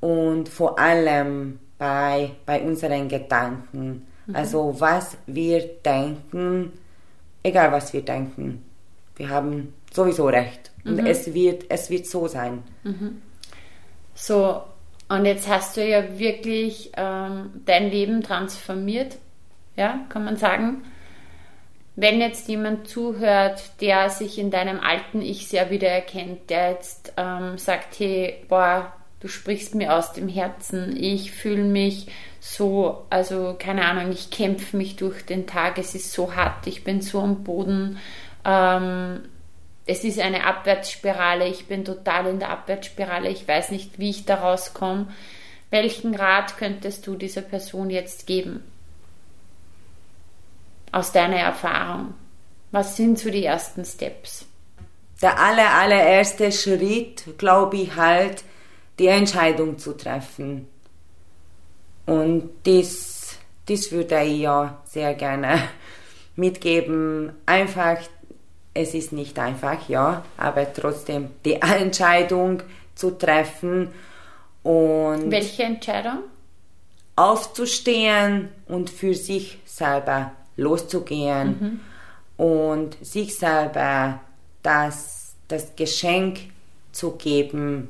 und 0.00 0.48
vor 0.48 0.78
allem 0.78 1.58
bei, 1.76 2.30
bei 2.46 2.62
unseren 2.62 3.08
Gedanken. 3.08 4.06
Mhm. 4.26 4.36
Also 4.36 4.74
was 4.78 5.18
wir 5.26 5.66
denken, 5.84 6.72
egal 7.42 7.72
was 7.72 7.92
wir 7.92 8.02
denken, 8.02 8.64
wir 9.16 9.28
haben 9.28 9.74
sowieso 9.92 10.26
recht. 10.26 10.70
Und 10.84 10.96
mhm. 10.96 11.06
es, 11.06 11.34
wird, 11.34 11.64
es 11.68 11.90
wird 11.90 12.06
so 12.06 12.28
sein. 12.28 12.62
Mhm. 12.84 13.22
So, 14.14 14.62
und 15.08 15.24
jetzt 15.24 15.48
hast 15.48 15.76
du 15.76 15.86
ja 15.86 16.18
wirklich 16.18 16.92
ähm, 16.96 17.50
dein 17.64 17.90
Leben 17.90 18.22
transformiert, 18.22 19.16
ja, 19.76 20.00
kann 20.08 20.24
man 20.24 20.36
sagen. 20.36 20.84
Wenn 21.96 22.20
jetzt 22.20 22.48
jemand 22.48 22.86
zuhört, 22.88 23.80
der 23.80 24.10
sich 24.10 24.38
in 24.38 24.50
deinem 24.50 24.80
alten 24.80 25.20
Ich 25.20 25.48
sehr 25.48 25.70
wiedererkennt, 25.70 26.48
der 26.48 26.70
jetzt 26.70 27.12
ähm, 27.16 27.58
sagt, 27.58 27.98
hey, 27.98 28.44
boah, 28.48 28.92
du 29.20 29.28
sprichst 29.28 29.74
mir 29.74 29.94
aus 29.96 30.12
dem 30.12 30.28
Herzen, 30.28 30.96
ich 30.96 31.32
fühle 31.32 31.64
mich 31.64 32.06
so, 32.40 33.04
also 33.10 33.56
keine 33.58 33.84
Ahnung, 33.84 34.12
ich 34.12 34.30
kämpfe 34.30 34.76
mich 34.76 34.96
durch 34.96 35.24
den 35.26 35.46
Tag, 35.46 35.78
es 35.78 35.94
ist 35.94 36.12
so 36.12 36.36
hart, 36.36 36.66
ich 36.66 36.84
bin 36.84 37.00
so 37.00 37.20
am 37.20 37.42
Boden, 37.42 37.98
ähm, 38.44 39.22
es 39.88 40.04
ist 40.04 40.20
eine 40.20 40.44
Abwärtsspirale, 40.44 41.48
ich 41.48 41.66
bin 41.66 41.84
total 41.84 42.28
in 42.28 42.38
der 42.38 42.50
Abwärtsspirale, 42.50 43.28
ich 43.28 43.48
weiß 43.48 43.72
nicht, 43.72 43.98
wie 43.98 44.10
ich 44.10 44.24
da 44.24 44.36
rauskomme. 44.36 45.08
Welchen 45.70 46.14
Rat 46.14 46.56
könntest 46.56 47.06
du 47.06 47.16
dieser 47.16 47.42
Person 47.42 47.90
jetzt 47.90 48.26
geben? 48.26 48.62
aus 50.92 51.12
deiner 51.12 51.36
Erfahrung? 51.36 52.14
Was 52.70 52.96
sind 52.96 53.18
so 53.18 53.30
die 53.30 53.44
ersten 53.44 53.84
Steps? 53.84 54.46
Der 55.22 55.38
aller, 55.38 55.70
allererste 55.70 56.52
Schritt, 56.52 57.24
glaube 57.38 57.76
ich, 57.76 57.96
halt, 57.96 58.44
die 58.98 59.06
Entscheidung 59.06 59.78
zu 59.78 59.96
treffen. 59.96 60.68
Und 62.06 62.50
das, 62.64 63.36
das 63.66 63.90
würde 63.90 64.22
ich 64.22 64.40
ja 64.40 64.80
sehr 64.84 65.14
gerne 65.14 65.68
mitgeben. 66.36 67.32
Einfach, 67.46 67.98
es 68.80 68.94
ist 68.94 69.12
nicht 69.12 69.36
einfach, 69.40 69.88
ja, 69.88 70.24
aber 70.36 70.72
trotzdem 70.72 71.30
die 71.44 71.54
Entscheidung 71.54 72.62
zu 72.94 73.10
treffen. 73.10 73.88
Und 74.62 75.30
Welche 75.30 75.64
Entscheidung? 75.64 76.20
Aufzustehen 77.16 78.50
und 78.68 78.90
für 78.90 79.14
sich 79.14 79.58
selber 79.64 80.32
loszugehen 80.56 81.80
mhm. 82.36 82.44
und 82.44 82.96
sich 83.04 83.36
selber 83.36 84.20
das, 84.62 85.34
das 85.48 85.74
Geschenk 85.74 86.38
zu 86.92 87.12
geben, 87.16 87.88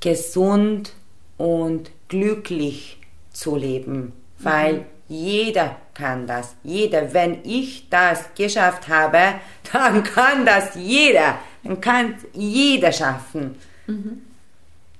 gesund 0.00 0.94
und 1.36 1.90
glücklich 2.08 2.96
zu 3.30 3.56
leben, 3.56 4.14
weil 4.38 4.72
mhm. 4.74 4.84
jeder 5.08 5.76
kann 6.00 6.26
das. 6.26 6.56
Jeder, 6.64 7.12
wenn 7.12 7.44
ich 7.44 7.88
das 7.90 8.34
geschafft 8.34 8.88
habe, 8.88 9.34
dann 9.72 10.02
kann 10.02 10.46
das 10.46 10.74
jeder. 10.74 11.38
Dann 11.62 11.80
kann 11.80 12.14
jeder 12.32 12.92
schaffen. 12.92 13.56
Mhm. 13.86 14.22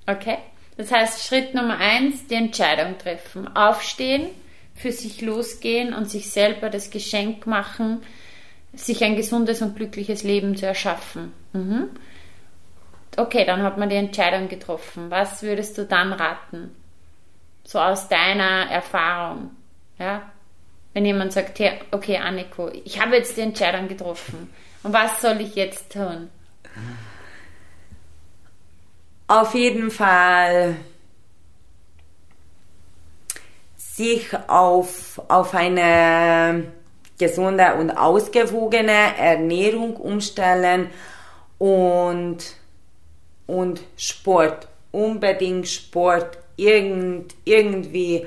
Okay. 0.06 0.38
Das 0.76 0.92
heißt, 0.92 1.26
Schritt 1.26 1.54
Nummer 1.54 1.78
eins, 1.78 2.26
die 2.26 2.34
Entscheidung 2.34 2.96
treffen. 2.98 3.54
Aufstehen, 3.54 4.28
für 4.74 4.92
sich 4.92 5.20
losgehen 5.20 5.92
und 5.92 6.10
sich 6.10 6.30
selber 6.30 6.70
das 6.70 6.90
Geschenk 6.90 7.46
machen, 7.46 8.02
sich 8.72 9.02
ein 9.04 9.16
gesundes 9.16 9.60
und 9.62 9.76
glückliches 9.76 10.22
Leben 10.22 10.56
zu 10.56 10.66
erschaffen. 10.66 11.32
Mhm. 11.52 11.88
Okay, 13.16 13.44
dann 13.44 13.62
hat 13.62 13.76
man 13.76 13.90
die 13.90 13.96
Entscheidung 13.96 14.48
getroffen. 14.48 15.10
Was 15.10 15.42
würdest 15.42 15.76
du 15.76 15.84
dann 15.84 16.12
raten? 16.12 16.70
So 17.64 17.78
aus 17.78 18.08
deiner 18.08 18.70
Erfahrung. 18.70 19.50
Ja? 19.98 20.22
Wenn 20.92 21.04
jemand 21.04 21.32
sagt, 21.32 21.58
hey, 21.58 21.72
okay, 21.92 22.16
Anniko, 22.16 22.70
ich 22.84 23.00
habe 23.00 23.16
jetzt 23.16 23.36
die 23.36 23.42
Entscheidung 23.42 23.88
getroffen. 23.88 24.52
Und 24.82 24.92
was 24.92 25.20
soll 25.20 25.40
ich 25.40 25.54
jetzt 25.54 25.92
tun? 25.92 26.30
Auf 29.28 29.54
jeden 29.54 29.90
Fall 29.90 30.76
sich 33.76 34.28
auf, 34.48 35.20
auf 35.28 35.54
eine 35.54 36.64
gesunde 37.18 37.74
und 37.74 37.90
ausgewogene 37.90 39.16
Ernährung 39.18 39.96
umstellen 39.96 40.88
und, 41.58 42.38
und 43.46 43.82
Sport, 43.96 44.68
unbedingt 44.90 45.68
Sport, 45.68 46.38
irgend, 46.56 47.34
irgendwie 47.44 48.26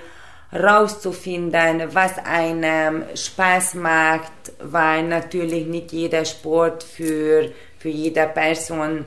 rauszufinden, 0.54 1.93
was 1.93 2.18
einem 2.20 3.04
Spaß 3.16 3.76
macht, 3.76 4.32
weil 4.60 5.04
natürlich 5.04 5.66
nicht 5.68 5.91
jeder 5.91 6.26
Sport 6.26 6.84
für, 6.84 7.51
für 7.80 7.89
jede 7.89 8.28
Person 8.28 9.06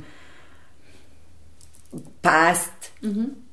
passt. 2.22 2.92
Mhm 3.00 3.46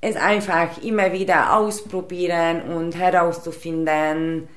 es 0.00 0.16
einfach 0.16 0.82
immer 0.82 1.12
wieder 1.12 1.56
ausprobieren 1.56 2.62
und 2.62 2.96
herauszufinden, 2.96 4.48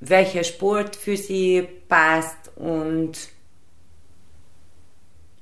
welcher 0.00 0.44
Sport 0.44 0.96
für 0.96 1.16
sie 1.16 1.66
passt 1.88 2.50
und, 2.56 3.28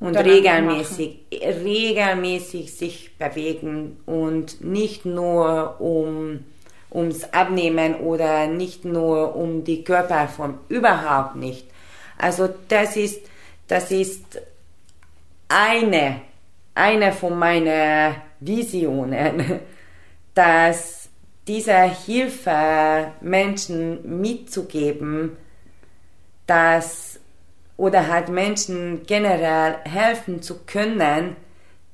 und 0.01 0.16
regelmäßig, 0.16 1.20
regelmäßig 1.32 2.72
sich 2.72 3.18
bewegen 3.18 3.99
und 4.07 4.64
nicht 4.64 5.05
nur 5.05 5.80
um 5.80 6.44
ums 6.90 7.24
Abnehmen 7.32 7.96
oder 7.96 8.46
nicht 8.46 8.84
nur 8.84 9.34
um 9.36 9.64
die 9.64 9.84
Körperform, 9.84 10.59
überhaupt 10.68 11.36
nicht. 11.36 11.66
Also 12.16 12.49
das 12.68 12.96
ist, 12.96 13.20
das 13.66 13.90
ist 13.90 14.40
eine, 15.49 16.22
eine 16.74 17.12
von 17.12 17.38
meinen 17.38 18.14
Visionen, 18.40 19.61
dass 20.34 21.09
diese 21.46 21.82
Hilfe 21.82 23.12
Menschen 23.20 24.20
mitzugeben, 24.20 25.36
dass 26.46 27.08
oder 27.79 28.09
halt 28.09 28.29
Menschen 28.29 29.05
generell 29.07 29.76
helfen 29.85 30.43
zu 30.43 30.59
können, 30.66 31.37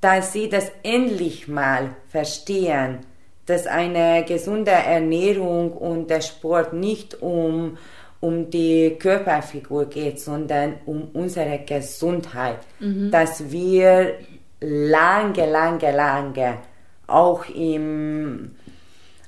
dass 0.00 0.32
sie 0.32 0.48
das 0.48 0.72
endlich 0.82 1.46
mal 1.46 1.94
verstehen, 2.08 3.00
dass 3.46 3.66
eine 3.66 4.24
gesunde 4.26 4.70
Ernährung 4.70 5.72
und 5.72 6.08
der 6.08 6.22
Sport 6.22 6.72
nicht 6.72 7.22
um, 7.22 7.76
um 8.20 8.50
die 8.50 8.96
Körperfigur 8.98 9.84
geht, 9.86 10.18
sondern 10.20 10.76
um 10.86 11.10
unsere 11.12 11.60
Gesundheit, 11.60 12.60
mhm. 12.80 13.10
dass 13.10 13.50
wir 13.52 14.14
lange, 14.60 15.50
lange, 15.50 15.92
lange, 15.92 16.58
auch 17.06 17.46
im, 17.50 18.56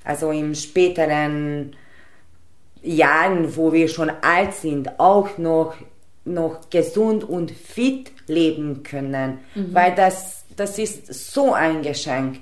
also 0.05 0.31
im 0.31 0.55
späteren 0.55 1.77
Jahren, 2.83 3.55
wo 3.55 3.75
wir 3.75 3.89
schon 3.89 4.11
alt 4.23 4.55
sind, 4.55 4.99
auch 4.99 5.37
noch, 5.37 5.75
noch 6.27 6.71
gesund 6.71 7.25
und 7.25 7.51
fit 7.51 8.11
leben 8.27 8.83
können, 8.83 9.39
mhm. 9.55 9.75
weil 9.75 9.95
das, 9.95 10.45
das 10.57 10.79
ist 10.79 11.33
so 11.33 11.53
ein 11.53 11.83
Geschenk. 11.83 12.41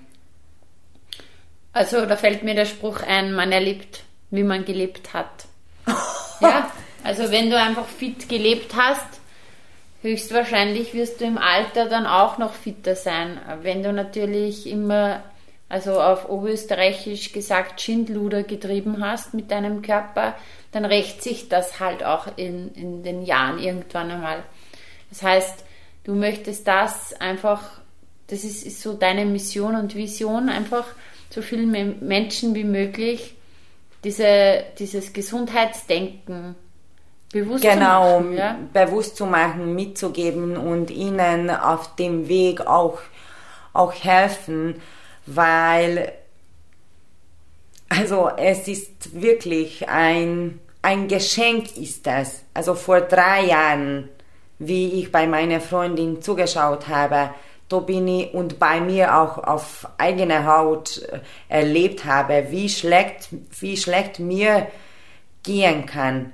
Also 1.72 2.06
da 2.06 2.16
fällt 2.16 2.42
mir 2.42 2.54
der 2.54 2.66
Spruch 2.66 3.02
ein, 3.02 3.32
man 3.32 3.52
erlebt, 3.52 4.04
wie 4.30 4.44
man 4.44 4.64
gelebt 4.64 5.12
hat. 5.12 5.46
ja, 6.40 6.70
also 7.02 7.30
wenn 7.30 7.50
du 7.50 7.58
einfach 7.58 7.86
fit 7.86 8.28
gelebt 8.28 8.74
hast, 8.76 9.20
höchstwahrscheinlich 10.02 10.94
wirst 10.94 11.20
du 11.20 11.24
im 11.24 11.38
Alter 11.38 11.86
dann 11.88 12.06
auch 12.06 12.38
noch 12.38 12.52
fitter 12.52 12.94
sein. 12.94 13.40
Wenn 13.62 13.82
du 13.82 13.92
natürlich 13.92 14.68
immer, 14.68 15.22
also 15.68 16.00
auf 16.00 16.28
Oberösterreichisch 16.28 17.32
gesagt, 17.32 17.80
Schindluder 17.80 18.44
getrieben 18.44 19.04
hast 19.04 19.34
mit 19.34 19.50
deinem 19.50 19.82
Körper, 19.82 20.34
dann 20.74 20.84
rächt 20.84 21.22
sich 21.22 21.48
das 21.48 21.78
halt 21.78 22.04
auch 22.04 22.26
in, 22.36 22.74
in 22.74 23.02
den 23.02 23.22
Jahren 23.22 23.58
irgendwann 23.58 24.10
einmal. 24.10 24.42
Das 25.10 25.22
heißt, 25.22 25.64
du 26.04 26.14
möchtest 26.14 26.66
das 26.66 27.14
einfach, 27.20 27.62
das 28.26 28.42
ist, 28.42 28.66
ist 28.66 28.82
so 28.82 28.94
deine 28.94 29.24
Mission 29.24 29.76
und 29.76 29.94
Vision, 29.94 30.48
einfach 30.48 30.86
so 31.30 31.42
vielen 31.42 31.70
Menschen 32.06 32.54
wie 32.54 32.64
möglich 32.64 33.34
diese, 34.02 34.64
dieses 34.78 35.12
Gesundheitsdenken 35.12 36.56
bewusst 37.32 37.62
genau, 37.62 38.18
zu 38.18 38.24
machen, 38.24 38.36
ja? 38.36 38.58
bewusst 38.72 39.16
zu 39.16 39.26
machen, 39.26 39.74
mitzugeben 39.74 40.56
und 40.56 40.90
ihnen 40.90 41.50
auf 41.50 41.94
dem 41.96 42.28
Weg 42.28 42.66
auch, 42.66 42.98
auch 43.72 43.92
helfen, 43.92 44.80
weil 45.26 46.12
also 47.88 48.30
es 48.36 48.66
ist 48.68 49.20
wirklich 49.20 49.88
ein, 49.88 50.60
ein 50.84 51.08
Geschenk 51.08 51.78
ist 51.78 52.06
das. 52.06 52.42
Also 52.52 52.74
vor 52.74 53.00
drei 53.00 53.46
Jahren, 53.46 54.10
wie 54.58 55.00
ich 55.00 55.10
bei 55.10 55.26
meiner 55.26 55.60
Freundin 55.60 56.20
zugeschaut 56.20 56.88
habe, 56.88 57.30
da 57.70 57.78
bin 57.78 58.06
ich 58.06 58.34
und 58.34 58.58
bei 58.58 58.80
mir 58.80 59.18
auch 59.18 59.38
auf 59.38 59.88
eigene 59.96 60.46
Haut 60.46 60.98
äh, 60.98 61.20
erlebt 61.48 62.04
habe, 62.04 62.48
wie 62.50 62.68
schlecht, 62.68 63.30
wie 63.58 63.78
schlecht 63.78 64.18
mir 64.18 64.66
gehen 65.42 65.86
kann. 65.86 66.32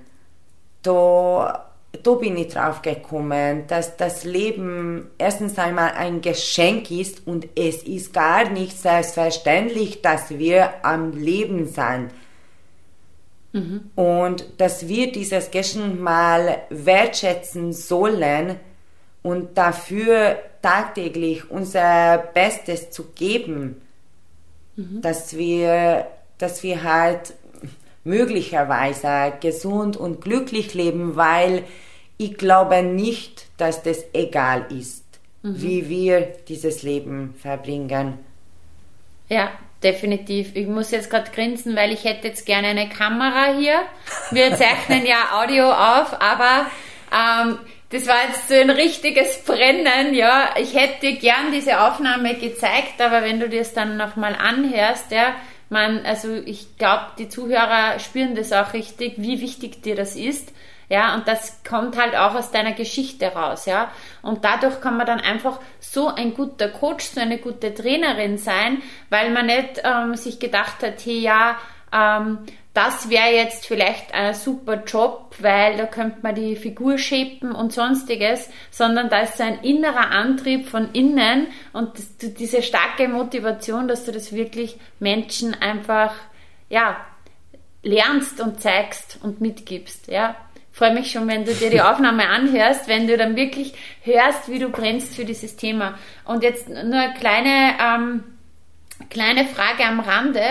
Da, 0.82 1.70
da 2.02 2.14
bin 2.14 2.36
ich 2.36 2.52
drauf 2.52 2.82
gekommen, 2.82 3.68
dass 3.68 3.96
das 3.96 4.24
Leben 4.24 5.12
erstens 5.16 5.58
einmal 5.60 5.92
ein 5.92 6.22
Geschenk 6.22 6.90
ist 6.90 7.24
und 7.24 7.46
es 7.54 7.84
ist 7.84 8.12
gar 8.12 8.48
nicht 8.50 8.76
selbstverständlich, 8.76 10.02
dass 10.02 10.30
wir 10.30 10.84
am 10.84 11.12
Leben 11.12 11.66
sind. 11.68 12.10
Mhm. 13.52 13.90
Und 13.96 14.44
dass 14.58 14.86
wir 14.88 15.10
dieses 15.10 15.50
Geschenk 15.50 16.00
mal 16.00 16.58
wertschätzen 16.70 17.72
sollen 17.72 18.56
und 19.22 19.58
dafür 19.58 20.38
tagtäglich 20.62 21.50
unser 21.50 22.18
Bestes 22.18 22.90
zu 22.90 23.06
geben, 23.14 23.80
mhm. 24.76 25.02
dass 25.02 25.36
wir, 25.36 26.06
dass 26.38 26.62
wir 26.62 26.82
halt 26.82 27.34
möglicherweise 28.04 29.32
gesund 29.40 29.96
und 29.96 30.20
glücklich 30.20 30.74
leben, 30.74 31.16
weil 31.16 31.64
ich 32.18 32.36
glaube 32.36 32.82
nicht, 32.82 33.46
dass 33.56 33.82
das 33.82 34.04
egal 34.12 34.66
ist, 34.70 35.04
mhm. 35.42 35.60
wie 35.60 35.88
wir 35.88 36.20
dieses 36.48 36.82
Leben 36.82 37.34
verbringen. 37.38 38.18
Ja, 39.28 39.50
definitiv. 39.82 40.54
Ich 40.54 40.66
muss 40.66 40.90
jetzt 40.90 41.10
gerade 41.10 41.30
grinsen, 41.30 41.76
weil 41.76 41.92
ich 41.92 42.04
hätte 42.04 42.28
jetzt 42.28 42.46
gerne 42.46 42.68
eine 42.68 42.88
Kamera 42.88 43.54
hier. 43.56 43.80
Wir 44.30 44.54
zeichnen 44.56 45.06
ja 45.06 45.40
Audio 45.40 45.70
auf, 45.70 46.20
aber 46.20 46.66
ähm, 47.12 47.58
das 47.90 48.06
war 48.06 48.16
jetzt 48.28 48.48
so 48.48 48.54
ein 48.54 48.70
richtiges 48.70 49.42
Brennen, 49.44 50.14
ja. 50.14 50.54
Ich 50.60 50.74
hätte 50.74 51.14
gern 51.14 51.50
diese 51.52 51.80
Aufnahme 51.80 52.36
gezeigt, 52.36 53.00
aber 53.00 53.22
wenn 53.22 53.40
du 53.40 53.48
dir 53.48 53.60
das 53.60 53.74
dann 53.74 53.96
nochmal 53.96 54.36
anhörst, 54.36 55.10
ja, 55.10 55.34
man, 55.70 56.04
also 56.04 56.34
ich 56.34 56.76
glaube, 56.78 57.06
die 57.18 57.28
Zuhörer 57.28 57.98
spüren 57.98 58.34
das 58.34 58.52
auch 58.52 58.74
richtig, 58.74 59.14
wie 59.16 59.40
wichtig 59.40 59.82
dir 59.82 59.96
das 59.96 60.16
ist. 60.16 60.52
Ja, 60.90 61.14
und 61.14 61.28
das 61.28 61.62
kommt 61.62 61.96
halt 61.96 62.16
auch 62.16 62.34
aus 62.34 62.50
deiner 62.50 62.72
Geschichte 62.72 63.28
raus, 63.28 63.64
ja. 63.64 63.92
Und 64.22 64.44
dadurch 64.44 64.80
kann 64.80 64.96
man 64.96 65.06
dann 65.06 65.20
einfach 65.20 65.60
so 65.78 66.08
ein 66.08 66.34
guter 66.34 66.68
Coach, 66.68 67.04
so 67.04 67.20
eine 67.20 67.38
gute 67.38 67.72
Trainerin 67.72 68.38
sein, 68.38 68.82
weil 69.08 69.30
man 69.30 69.46
nicht 69.46 69.80
ähm, 69.84 70.16
sich 70.16 70.40
gedacht 70.40 70.82
hat, 70.82 70.94
hey, 71.04 71.20
ja, 71.20 71.58
ähm, 71.92 72.40
das 72.74 73.08
wäre 73.08 73.32
jetzt 73.32 73.66
vielleicht 73.66 74.12
ein 74.14 74.34
super 74.34 74.82
Job, 74.84 75.36
weil 75.38 75.76
da 75.76 75.86
könnte 75.86 76.18
man 76.22 76.34
die 76.34 76.56
Figur 76.56 76.98
shapen 76.98 77.52
und 77.52 77.72
sonstiges, 77.72 78.50
sondern 78.72 79.08
da 79.08 79.20
ist 79.20 79.38
so 79.38 79.44
ein 79.44 79.60
innerer 79.60 80.10
Antrieb 80.10 80.68
von 80.68 80.90
innen 80.92 81.46
und 81.72 81.98
das, 81.98 82.16
diese 82.16 82.62
starke 82.62 83.06
Motivation, 83.06 83.86
dass 83.86 84.06
du 84.06 84.12
das 84.12 84.32
wirklich 84.32 84.76
Menschen 84.98 85.54
einfach, 85.54 86.14
ja, 86.68 86.96
lernst 87.84 88.40
und 88.40 88.60
zeigst 88.60 89.20
und 89.22 89.40
mitgibst, 89.40 90.08
ja. 90.08 90.34
Freue 90.80 90.94
mich 90.94 91.10
schon, 91.10 91.28
wenn 91.28 91.44
du 91.44 91.52
dir 91.52 91.68
die 91.68 91.80
Aufnahme 91.90 92.28
anhörst, 92.28 92.88
wenn 92.88 93.06
du 93.06 93.16
dann 93.16 93.36
wirklich 93.36 93.74
hörst, 94.02 94.50
wie 94.50 94.58
du 94.58 94.70
brennst 94.70 95.14
für 95.14 95.24
dieses 95.24 95.56
Thema. 95.56 95.98
Und 96.24 96.42
jetzt 96.42 96.68
nur 96.68 96.78
eine 96.78 97.14
kleine, 97.14 97.74
ähm, 97.78 98.24
kleine 99.10 99.44
Frage 99.44 99.84
am 99.84 100.00
Rande 100.00 100.42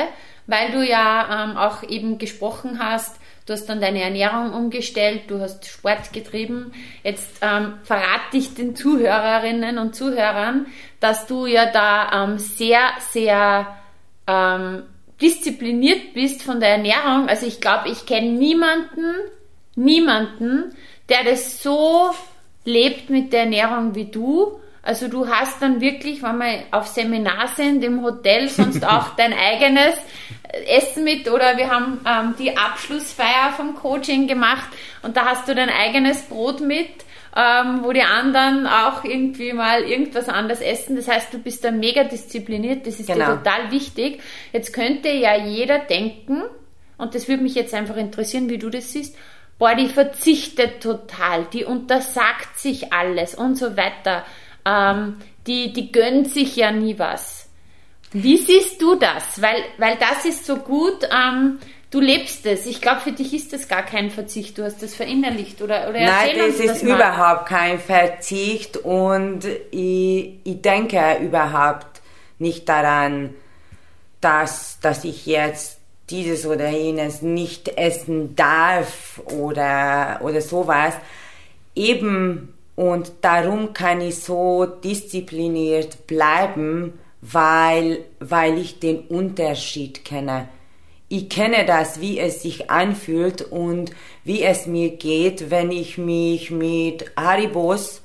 weil 0.50 0.72
du 0.72 0.84
ja 0.84 1.44
ähm, 1.44 1.58
auch 1.58 1.84
eben 1.84 2.18
gesprochen 2.18 2.80
hast, 2.80 3.20
du 3.46 3.54
hast 3.54 3.68
dann 3.68 3.80
deine 3.80 4.02
Ernährung 4.02 4.52
umgestellt, 4.52 5.24
du 5.28 5.40
hast 5.40 5.68
Sport 5.68 6.12
getrieben. 6.12 6.72
Jetzt 7.04 7.38
ähm, 7.42 7.76
verrate 7.84 8.36
ich 8.36 8.56
den 8.56 8.76
Zuhörerinnen 8.76 9.78
und 9.78 9.96
Zuhörern, 9.96 10.66
dass 11.00 11.28
du 11.28 11.46
ja 11.46 11.68
da 11.68 12.24
ähm, 12.24 12.40
sehr, 12.40 12.82
sehr 13.12 13.78
ähm, 14.26 14.84
diszipliniert 15.22 16.16
bist 16.16 16.42
von 16.42 16.60
der 16.60 16.70
Ernährung. 16.70 17.30
Also 17.30 17.46
ich 17.46 17.62
glaube, 17.62 17.90
ich 17.90 18.08
kenne 18.08 18.32
niemanden, 18.32 19.16
niemanden, 19.80 20.76
der 21.10 21.24
das 21.24 21.64
so 21.64 22.12
lebt 22.66 23.10
mit 23.10 23.34
der 23.34 23.42
Ernährung 23.42 23.96
wie 23.96 24.06
du. 24.06 24.60
Also 24.82 25.08
du 25.08 25.28
hast 25.28 25.62
dann 25.62 25.82
wirklich, 25.82 26.24
wenn 26.24 26.38
wir 26.38 26.64
auf 26.72 26.88
Seminar 26.88 27.50
sind, 27.56 27.84
im 27.84 28.04
Hotel, 28.04 28.48
sonst 28.50 28.86
auch 28.88 29.16
dein 29.16 29.34
eigenes 29.34 29.96
Essen 30.68 31.04
mit 31.04 31.30
oder 31.30 31.58
wir 31.58 31.70
haben 31.70 32.00
ähm, 32.08 32.36
die 32.40 32.58
Abschlussfeier 32.58 33.54
vom 33.56 33.76
Coaching 33.76 34.28
gemacht 34.28 34.68
und 35.04 35.16
da 35.16 35.26
hast 35.26 35.48
du 35.48 35.54
dein 35.54 35.70
eigenes 35.70 36.24
Brot 36.24 36.60
mit, 36.62 36.90
ähm, 37.36 37.84
wo 37.84 37.92
die 37.92 38.02
anderen 38.02 38.66
auch 38.66 39.04
irgendwie 39.04 39.54
mal 39.54 39.84
irgendwas 39.84 40.28
anderes 40.28 40.62
essen. 40.62 40.96
Das 40.96 41.08
heißt, 41.08 41.34
du 41.34 41.40
bist 41.40 41.64
da 41.64 41.72
mega 41.72 42.04
diszipliniert, 42.04 42.88
das 42.88 43.00
ist 43.00 43.08
genau. 43.08 43.26
dir 43.26 43.38
total 43.38 43.72
wichtig. 43.72 44.22
Jetzt 44.52 44.74
könnte 44.74 45.10
ja 45.10 45.36
jeder 45.36 45.80
denken, 45.80 46.42
und 46.98 47.14
das 47.14 47.28
würde 47.28 47.44
mich 47.44 47.54
jetzt 47.54 47.74
einfach 47.74 47.96
interessieren, 47.96 48.50
wie 48.50 48.58
du 48.58 48.70
das 48.70 48.92
siehst, 48.92 49.16
boah, 49.60 49.76
die 49.76 49.90
verzichtet 49.90 50.82
total, 50.82 51.46
die 51.54 51.66
untersagt 51.66 52.58
sich 52.58 52.92
alles 52.92 53.36
und 53.36 53.56
so 53.56 53.78
weiter. 53.78 54.26
Ähm, 54.66 55.18
die, 55.46 55.74
die 55.74 55.92
gönnt 55.92 56.32
sich 56.32 56.56
ja 56.56 56.72
nie 56.72 56.98
was. 56.98 57.48
Wie 58.12 58.38
siehst 58.38 58.82
du 58.82 58.96
das? 58.96 59.42
Weil, 59.42 59.62
weil 59.78 59.98
das 59.98 60.26
ist 60.26 60.46
so 60.46 60.56
gut, 60.58 61.08
ähm, 61.12 61.60
du 61.92 62.00
lebst 62.00 62.46
es. 62.46 62.66
Ich 62.66 62.82
glaube, 62.82 63.02
für 63.02 63.12
dich 63.12 63.34
ist 63.34 63.54
das 63.54 63.68
gar 63.68 63.84
kein 63.84 64.10
Verzicht. 64.10 64.58
Du 64.58 64.64
hast 64.64 64.82
das 64.82 64.96
verinnerlicht 64.96 65.62
oder, 65.62 65.90
oder 65.90 66.00
Nein, 66.00 66.38
das 66.38 66.60
ist 66.60 66.70
das 66.70 66.84
überhaupt 66.84 67.48
kein 67.48 67.80
Verzicht 67.80 68.78
und 68.78 69.46
ich, 69.72 70.40
ich 70.44 70.62
denke 70.62 71.18
überhaupt 71.22 72.02
nicht 72.40 72.68
daran, 72.70 73.36
dass, 74.22 74.80
dass 74.80 75.04
ich 75.04 75.26
jetzt 75.26 75.79
dieses 76.10 76.46
oder 76.46 76.70
jenes 76.70 77.22
nicht 77.22 77.78
essen 77.78 78.36
darf 78.36 79.22
oder, 79.26 80.20
oder 80.22 80.42
sowas. 80.42 80.94
Eben 81.76 82.54
und 82.76 83.12
darum 83.22 83.74
kann 83.74 84.00
ich 84.00 84.20
so 84.20 84.66
diszipliniert 84.66 86.08
bleiben, 86.08 86.94
weil, 87.22 88.06
weil 88.22 88.58
ich 88.58 88.80
den 88.80 89.00
Unterschied 89.02 90.06
kenne. 90.06 90.48
Ich 91.10 91.28
kenne 91.28 91.66
das, 91.66 92.00
wie 92.00 92.20
es 92.20 92.42
sich 92.42 92.70
anfühlt 92.70 93.42
und 93.42 93.92
wie 94.24 94.44
es 94.44 94.66
mir 94.66 94.92
geht, 94.92 95.50
wenn 95.50 95.72
ich 95.72 95.98
mich 95.98 96.52
mit 96.52 97.12
Haribos 97.18 98.02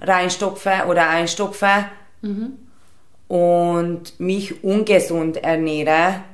reinstopfe 0.00 0.86
oder 0.88 1.08
einstopfe 1.08 1.84
mhm. 2.22 2.54
und 3.28 4.18
mich 4.18 4.64
ungesund 4.64 5.36
ernähre. 5.36 6.24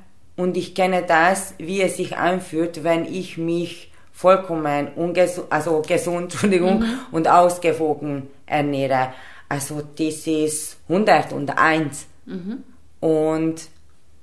Und 0.41 0.57
ich 0.57 0.75
kenne 0.75 1.03
das, 1.03 1.53
wie 1.59 1.83
es 1.83 1.99
sich 1.99 2.17
anfühlt, 2.17 2.83
wenn 2.83 3.05
ich 3.05 3.37
mich 3.37 3.93
vollkommen 4.11 4.89
ungesund, 4.97 5.49
also 5.51 5.83
gesund, 5.87 6.23
Entschuldigung, 6.33 6.81
mhm. 6.81 6.99
und 7.13 7.29
ausgewogen 7.29 8.29
ernähre. 8.47 9.13
Also 9.51 9.83
das 9.99 10.27
ist 10.27 10.79
101. 10.89 12.07
Mhm. 12.25 12.65
Und 13.01 13.69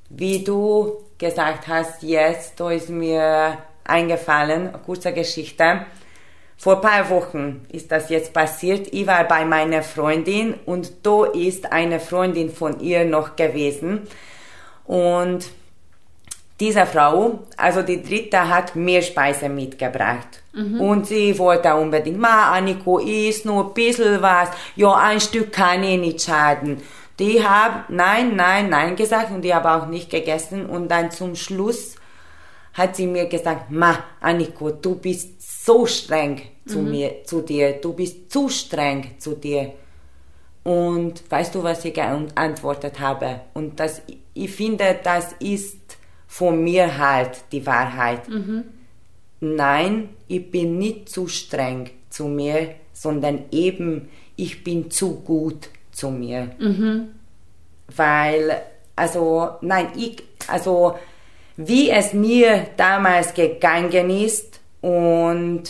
wie 0.09 0.43
du 0.43 1.03
gesagt 1.19 1.67
hast, 1.67 2.01
jetzt, 2.01 2.59
da 2.59 2.71
ist 2.71 2.89
mir 2.89 3.59
eingefallen, 3.83 4.69
eine 4.69 4.79
kurze 4.79 5.13
Geschichte. 5.13 5.85
Vor 6.57 6.77
ein 6.77 6.81
paar 6.81 7.09
Wochen 7.11 7.67
ist 7.71 7.91
das 7.91 8.09
jetzt 8.09 8.33
passiert. 8.33 8.91
Ich 8.91 9.05
war 9.05 9.23
bei 9.25 9.45
meiner 9.45 9.83
Freundin 9.83 10.55
und 10.65 11.05
da 11.05 11.25
ist 11.25 11.71
eine 11.71 11.99
Freundin 11.99 12.49
von 12.49 12.79
ihr 12.79 13.05
noch 13.05 13.35
gewesen. 13.35 14.07
Und 14.87 15.45
diese 16.59 16.85
Frau, 16.85 17.39
also 17.55 17.83
die 17.83 18.01
dritte, 18.01 18.49
hat 18.49 18.75
mehr 18.75 19.01
Speise 19.01 19.47
mitgebracht. 19.47 20.41
Mhm. 20.53 20.81
Und 20.81 21.07
sie 21.07 21.37
wollte 21.37 21.75
unbedingt, 21.75 22.19
ma, 22.19 22.51
Anniko, 22.51 22.97
isst 22.97 23.45
nur 23.45 23.67
ein 23.67 23.73
bisschen 23.73 24.21
was. 24.21 24.49
Ja, 24.75 24.95
ein 24.95 25.21
Stück 25.21 25.51
kann 25.51 25.83
eh 25.83 25.97
nicht 25.97 26.21
schaden. 26.21 26.81
Die 27.19 27.43
haben 27.43 27.83
nein, 27.89 28.35
nein, 28.35 28.69
nein 28.69 28.95
gesagt 28.95 29.31
und 29.31 29.41
die 29.41 29.53
haben 29.53 29.65
auch 29.65 29.87
nicht 29.87 30.09
gegessen. 30.09 30.65
Und 30.65 30.89
dann 30.89 31.11
zum 31.11 31.35
Schluss 31.35 31.95
hat 32.73 32.95
sie 32.95 33.07
mir 33.07 33.27
gesagt, 33.27 33.71
ma, 33.71 34.03
Anniko, 34.19 34.71
du 34.71 34.95
bist 34.95 35.65
so 35.65 35.85
streng 35.85 36.41
zu 36.65 36.79
mhm. 36.79 36.89
mir, 36.89 37.23
zu 37.23 37.41
dir. 37.41 37.73
Du 37.73 37.93
bist 37.93 38.31
zu 38.31 38.49
streng 38.49 39.15
zu 39.19 39.35
dir. 39.35 39.73
Und 40.63 41.23
weißt 41.29 41.55
du, 41.55 41.63
was 41.63 41.85
ich 41.85 41.93
geantwortet 41.93 42.99
habe? 42.99 43.41
Und 43.53 43.79
das, 43.79 44.01
ich 44.33 44.51
finde, 44.51 44.99
das 45.01 45.33
ist 45.39 45.86
von 46.27 46.63
mir 46.63 46.97
halt 46.97 47.43
die 47.51 47.65
Wahrheit. 47.65 48.27
Mhm. 48.27 48.63
Nein, 49.39 50.09
ich 50.27 50.51
bin 50.51 50.77
nicht 50.77 51.09
zu 51.09 51.27
streng 51.27 51.89
zu 52.09 52.25
mir, 52.27 52.75
sondern 52.93 53.45
eben, 53.51 54.09
ich 54.35 54.63
bin 54.63 54.91
zu 54.91 55.21
gut 55.21 55.69
zu 55.91 56.09
mir. 56.09 56.51
Mhm. 56.59 57.09
Weil, 57.95 58.61
also, 58.95 59.51
nein, 59.61 59.89
ich, 59.95 60.23
also, 60.47 60.95
wie 61.55 61.89
es 61.89 62.13
mir 62.13 62.67
damals 62.77 63.33
gegangen 63.33 64.09
ist 64.09 64.59
und 64.81 65.63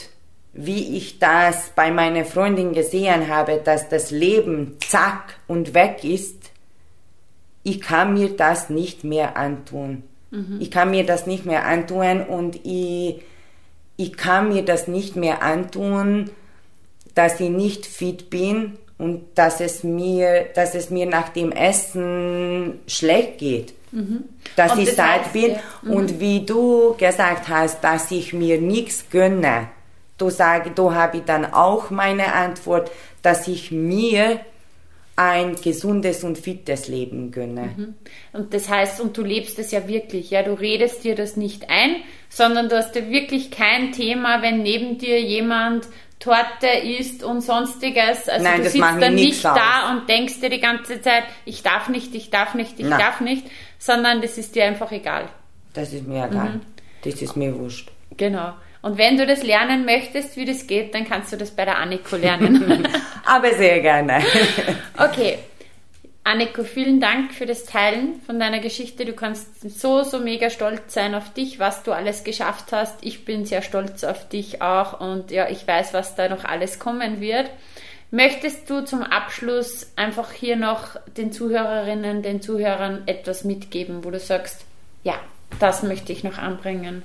wie 0.53 0.97
ich 0.97 1.19
das 1.19 1.71
bei 1.75 1.91
meiner 1.91 2.25
Freundin 2.25 2.73
gesehen 2.73 3.27
habe, 3.27 3.61
dass 3.63 3.89
das 3.89 4.09
Leben 4.11 4.77
zack 4.85 5.35
und 5.47 5.73
weg 5.73 6.03
ist, 6.03 6.51
ich 7.63 7.81
kann 7.81 8.13
mir 8.13 8.35
das 8.35 8.69
nicht 8.69 9.03
mehr 9.03 9.37
antun. 9.37 10.03
Mhm. 10.31 10.57
Ich 10.59 10.71
kann 10.71 10.91
mir 10.91 11.05
das 11.05 11.27
nicht 11.27 11.45
mehr 11.45 11.65
antun 11.65 12.21
und 12.21 12.59
ich, 12.65 13.21
ich 13.95 14.17
kann 14.17 14.49
mir 14.49 14.63
das 14.63 14.87
nicht 14.87 15.15
mehr 15.15 15.41
antun, 15.41 16.29
dass 17.15 17.39
ich 17.39 17.49
nicht 17.49 17.85
fit 17.85 18.29
bin 18.29 18.77
und 18.97 19.23
dass 19.35 19.61
es 19.61 19.83
mir, 19.83 20.45
dass 20.55 20.75
es 20.75 20.89
mir 20.89 21.05
nach 21.05 21.29
dem 21.29 21.51
Essen 21.51 22.79
schlecht 22.87 23.39
geht. 23.39 23.73
Mhm. 23.91 24.25
Dass 24.55 24.73
und 24.73 24.79
ich 24.79 24.93
satt 24.93 25.33
bin 25.33 25.51
ja. 25.51 25.59
mhm. 25.81 25.91
und 25.91 26.19
wie 26.19 26.45
du 26.45 26.95
gesagt 26.97 27.47
hast, 27.47 27.83
dass 27.83 28.11
ich 28.11 28.33
mir 28.33 28.59
nichts 28.59 29.05
gönne. 29.09 29.69
Du 30.17 30.29
sage, 30.29 30.71
du 30.71 30.93
habe 30.93 31.17
ich 31.17 31.23
dann 31.23 31.53
auch 31.53 31.89
meine 31.89 32.33
Antwort, 32.33 32.91
dass 33.21 33.47
ich 33.47 33.71
mir 33.71 34.39
ein 35.17 35.55
gesundes 35.55 36.23
und 36.23 36.37
fittes 36.37 36.87
Leben 36.87 37.31
gönne. 37.31 37.73
Mhm. 37.75 37.95
Und 38.33 38.53
das 38.53 38.69
heißt, 38.69 39.01
und 39.01 39.17
du 39.17 39.23
lebst 39.23 39.57
es 39.57 39.71
ja 39.71 39.87
wirklich, 39.87 40.29
ja, 40.29 40.43
du 40.43 40.53
redest 40.53 41.03
dir 41.03 41.15
das 41.15 41.35
nicht 41.35 41.71
ein, 41.71 41.97
sondern 42.29 42.69
du 42.69 42.77
hast 42.77 42.95
ja 42.95 43.09
wirklich 43.09 43.49
kein 43.49 43.91
Thema, 43.91 44.43
wenn 44.43 44.61
neben 44.61 44.99
dir 44.99 45.19
jemand 45.19 45.87
Torte 46.19 46.67
isst 46.67 47.23
und 47.23 47.41
sonstiges. 47.41 48.29
Also 48.29 48.43
Nein, 48.43 48.63
du 48.63 48.69
sitzt 48.69 48.83
dann 48.83 49.15
nicht 49.15 49.43
aus. 49.43 49.55
da 49.55 49.91
und 49.91 50.07
denkst 50.07 50.39
dir 50.39 50.51
die 50.51 50.59
ganze 50.59 51.01
Zeit, 51.01 51.23
ich 51.45 51.63
darf 51.63 51.89
nicht, 51.89 52.13
ich 52.13 52.29
darf 52.29 52.53
nicht, 52.53 52.79
ich 52.79 52.85
Nein. 52.85 52.99
darf 52.99 53.19
nicht, 53.19 53.47
sondern 53.79 54.21
das 54.21 54.37
ist 54.37 54.55
dir 54.55 54.65
einfach 54.65 54.91
egal. 54.91 55.29
Das 55.73 55.93
ist 55.93 56.07
mir 56.07 56.27
egal. 56.27 56.49
Mhm. 56.49 56.61
Das 57.03 57.21
ist 57.21 57.35
mir 57.35 57.57
wurscht. 57.57 57.91
Genau. 58.17 58.53
Und 58.81 58.97
wenn 58.97 59.17
du 59.17 59.25
das 59.25 59.43
lernen 59.43 59.85
möchtest, 59.85 60.37
wie 60.37 60.45
das 60.45 60.67
geht, 60.67 60.93
dann 60.93 61.07
kannst 61.07 61.31
du 61.33 61.37
das 61.37 61.51
bei 61.51 61.65
der 61.65 61.77
Anniko 61.77 62.15
lernen. 62.15 62.87
Aber 63.25 63.53
sehr 63.53 63.81
gerne. 63.81 64.21
okay. 64.97 65.39
Anniko, 66.23 66.65
vielen 66.65 66.99
Dank 66.99 67.33
für 67.33 67.45
das 67.45 67.63
Teilen 67.63 68.21
von 68.25 68.37
deiner 68.37 68.59
Geschichte. 68.59 69.05
Du 69.05 69.13
kannst 69.13 69.61
so, 69.79 70.03
so 70.03 70.19
mega 70.19 70.49
stolz 70.49 70.93
sein 70.93 71.15
auf 71.15 71.31
dich, 71.33 71.57
was 71.57 71.83
du 71.83 71.93
alles 71.93 72.25
geschafft 72.25 72.73
hast. 72.73 72.97
Ich 72.99 73.23
bin 73.23 73.45
sehr 73.45 73.61
stolz 73.61 74.03
auf 74.03 74.27
dich 74.27 74.61
auch 74.61 74.99
und 74.99 75.31
ja, 75.31 75.47
ich 75.47 75.65
weiß, 75.65 75.93
was 75.93 76.15
da 76.15 76.27
noch 76.27 76.43
alles 76.43 76.79
kommen 76.79 77.21
wird. 77.21 77.49
Möchtest 78.11 78.69
du 78.69 78.83
zum 78.83 79.03
Abschluss 79.03 79.91
einfach 79.95 80.33
hier 80.33 80.57
noch 80.57 80.97
den 81.17 81.31
Zuhörerinnen, 81.31 82.23
den 82.23 82.41
Zuhörern 82.41 83.03
etwas 83.05 83.45
mitgeben, 83.45 84.03
wo 84.03 84.11
du 84.11 84.19
sagst, 84.19 84.65
ja, 85.03 85.15
das 85.59 85.81
möchte 85.81 86.11
ich 86.11 86.25
noch 86.25 86.37
anbringen? 86.37 87.03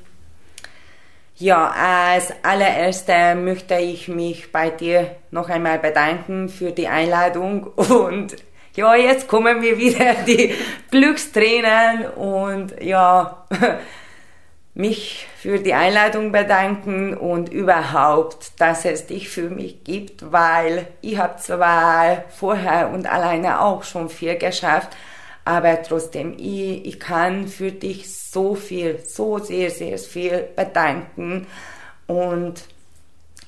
Ja, 1.37 1.71
als 1.71 2.33
allererster 2.43 3.35
möchte 3.35 3.77
ich 3.77 4.09
mich 4.09 4.53
bei 4.53 4.71
dir 4.71 5.17
noch 5.31 5.49
einmal 5.49 5.79
bedanken 5.79 6.49
für 6.49 6.73
die 6.73 6.89
Einladung 6.89 7.65
und 7.65 8.37
ja, 8.75 8.95
jetzt 8.95 9.29
kommen 9.29 9.61
mir 9.61 9.79
wieder 9.79 10.15
die 10.27 10.55
Glückstränen 10.91 12.07
und 12.17 12.81
ja, 12.81 13.47
mich 14.75 15.27
für 15.37 15.59
die 15.59 15.75
Einladung 15.75 16.33
bedanken 16.33 17.15
und 17.15 17.51
überhaupt, 17.51 18.61
dass 18.61 18.85
es 18.85 19.07
dich 19.07 19.29
für 19.29 19.51
mich 19.51 19.85
gibt, 19.85 20.33
weil 20.33 20.87
ich 21.03 21.19
habe 21.19 21.37
zwar 21.37 22.25
vorher 22.31 22.91
und 22.91 23.07
alleine 23.11 23.61
auch 23.61 23.83
schon 23.83 24.09
viel 24.09 24.37
geschafft, 24.37 24.97
aber 25.45 25.83
trotzdem, 25.83 26.35
ich, 26.39 26.87
ich 26.87 27.01
kann 27.01 27.49
für 27.49 27.73
dich 27.73 28.15
so 28.15 28.55
viel, 28.55 29.01
so 29.05 29.39
sehr, 29.39 29.71
sehr 29.71 29.99
viel 29.99 30.49
bedanken 30.55 31.47
und 32.07 32.65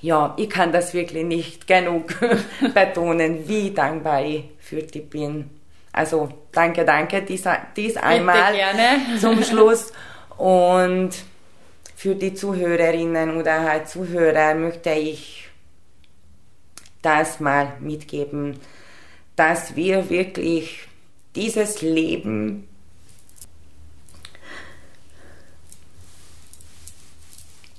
ja, 0.01 0.35
ich 0.37 0.51
kann 0.51 0.71
das 0.73 0.93
wirklich 0.93 1.25
nicht 1.25 1.67
genug 1.67 2.15
betonen, 2.75 3.49
wie 3.49 3.71
dankbar 3.71 4.25
ich 4.25 4.45
für 4.59 4.83
dich 4.83 5.09
bin. 5.09 5.49
Also 5.93 6.29
danke, 6.53 6.85
danke, 6.85 7.23
dies, 7.23 7.45
dies 7.77 7.97
einmal 7.97 8.53
zum 9.21 9.43
Schluss. 9.43 9.93
Und 10.37 11.13
für 11.95 12.17
die 12.17 12.35
Zuhörerinnen 12.35 13.37
oder 13.37 13.63
halt 13.63 13.89
Zuhörer 13.89 14.55
möchte 14.55 14.91
ich 14.91 15.49
das 17.01 17.41
mal 17.41 17.75
mitgeben, 17.81 18.59
dass 19.37 19.77
wir 19.77 20.11
wirklich 20.11 20.89
dieses 21.35 21.83
Leben 21.83 22.69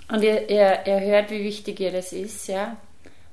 Und 0.08 0.24
ihr, 0.24 0.50
ihr, 0.50 0.80
ihr 0.86 1.00
hört, 1.00 1.32
wie 1.32 1.44
wichtig 1.44 1.80
ihr 1.80 1.92
das 1.92 2.14
ist, 2.14 2.48
ja, 2.48 2.78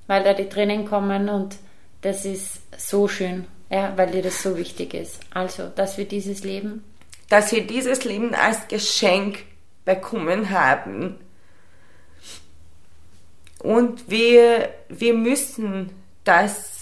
weil 0.07 0.25
da 0.25 0.35
die 0.35 0.49
Tränen 0.49 0.87
kommen 0.87 1.29
und 1.29 1.57
das 2.01 2.25
ist 2.25 2.61
so 2.77 3.09
schön, 3.09 3.47
ja, 3.71 3.93
weil 3.97 4.11
dir 4.11 4.23
das 4.23 4.43
so 4.43 4.57
wichtig 4.57 4.95
ist. 4.95 5.21
Also, 5.33 5.69
dass 5.69 5.99
wir 5.99 6.07
dieses 6.07 6.45
Leben. 6.45 6.83
Dass 7.29 7.53
wir 7.53 7.67
dieses 7.67 8.05
Leben 8.05 8.35
als 8.35 8.69
Geschenk 8.69 9.45
bekommen 9.85 10.51
haben. 10.51 11.17
Und 13.59 14.11
wir, 14.11 14.71
wir 14.89 15.15
müssen 15.15 15.91
das 16.25 16.82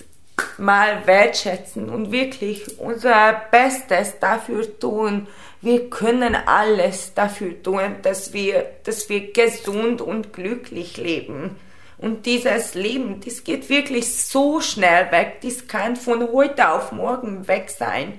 mal 0.59 1.07
wertschätzen 1.07 1.88
und 1.88 2.12
wirklich 2.12 2.78
unser 2.78 3.43
Bestes 3.51 4.18
dafür 4.18 4.78
tun, 4.78 5.26
wir 5.62 5.91
können 5.91 6.34
alles 6.34 7.12
dafür 7.14 7.62
tun, 7.62 7.97
dass 8.03 8.32
wir, 8.32 8.66
dass 8.84 9.09
wir 9.09 9.32
gesund 9.32 10.01
und 10.01 10.32
glücklich 10.32 10.97
leben. 10.97 11.57
Und 11.99 12.24
dieses 12.24 12.74
Leben, 12.74 13.20
das 13.22 13.45
geht 13.45 13.68
wirklich 13.68 14.16
so 14.16 14.62
schnell 14.62 15.12
weg, 15.12 15.41
das 15.43 15.68
kann 15.68 15.97
von 15.97 16.32
heute 16.32 16.70
auf 16.70 16.93
morgen 16.93 17.47
weg 17.47 17.68
sein. 17.68 18.18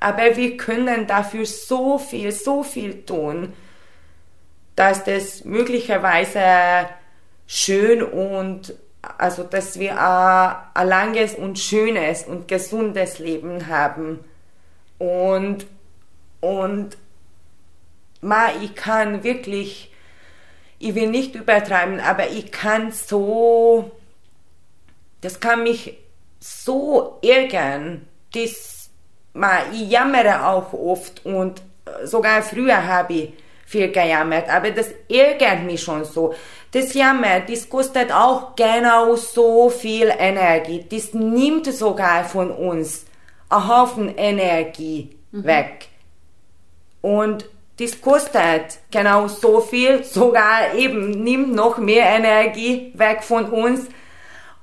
Aber 0.00 0.36
wir 0.36 0.56
können 0.56 1.06
dafür 1.06 1.44
so 1.44 1.98
viel, 1.98 2.32
so 2.32 2.62
viel 2.62 3.04
tun, 3.04 3.52
dass 4.76 5.04
das 5.04 5.44
möglicherweise 5.44 6.88
schön 7.46 8.02
und 8.02 8.72
also 9.16 9.42
dass 9.44 9.78
wir 9.78 9.98
ein 9.98 10.88
langes 10.88 11.34
und 11.34 11.58
schönes 11.58 12.24
und 12.24 12.48
gesundes 12.48 13.18
Leben 13.18 13.68
haben. 13.68 14.20
Und 14.98 15.66
und 16.40 16.96
ma, 18.20 18.50
ich 18.62 18.74
kann 18.74 19.24
wirklich, 19.24 19.92
ich 20.78 20.94
will 20.94 21.08
nicht 21.08 21.34
übertreiben, 21.34 22.00
aber 22.00 22.28
ich 22.28 22.52
kann 22.52 22.92
so, 22.92 23.90
das 25.20 25.40
kann 25.40 25.62
mich 25.64 25.98
so 26.40 27.18
ärgern, 27.22 28.06
das, 28.34 28.90
ma, 29.32 29.58
ich 29.72 29.90
jammere 29.90 30.46
auch 30.46 30.72
oft 30.72 31.24
und 31.24 31.62
sogar 32.04 32.42
früher 32.42 32.86
habe 32.86 33.14
ich 33.14 33.32
viel 33.68 33.92
gejammert, 33.92 34.48
aber 34.48 34.70
das 34.70 34.88
ärgert 35.10 35.62
mich 35.64 35.82
schon 35.82 36.02
so. 36.06 36.34
Das 36.70 36.94
Jammer, 36.94 37.40
das 37.40 37.68
kostet 37.68 38.10
auch 38.10 38.56
genau 38.56 39.14
so 39.16 39.68
viel 39.68 40.10
Energie. 40.18 40.86
Das 40.88 41.12
nimmt 41.12 41.66
sogar 41.66 42.24
von 42.24 42.50
uns 42.50 43.04
einen 43.50 43.68
Haufen 43.68 44.16
Energie 44.16 45.10
mhm. 45.32 45.44
weg. 45.44 45.88
Und 47.02 47.46
das 47.78 48.00
kostet 48.00 48.78
genau 48.90 49.28
so 49.28 49.60
viel, 49.60 50.02
sogar 50.02 50.74
eben 50.74 51.22
nimmt 51.22 51.54
noch 51.54 51.76
mehr 51.76 52.06
Energie 52.06 52.92
weg 52.94 53.22
von 53.22 53.44
uns. 53.46 53.86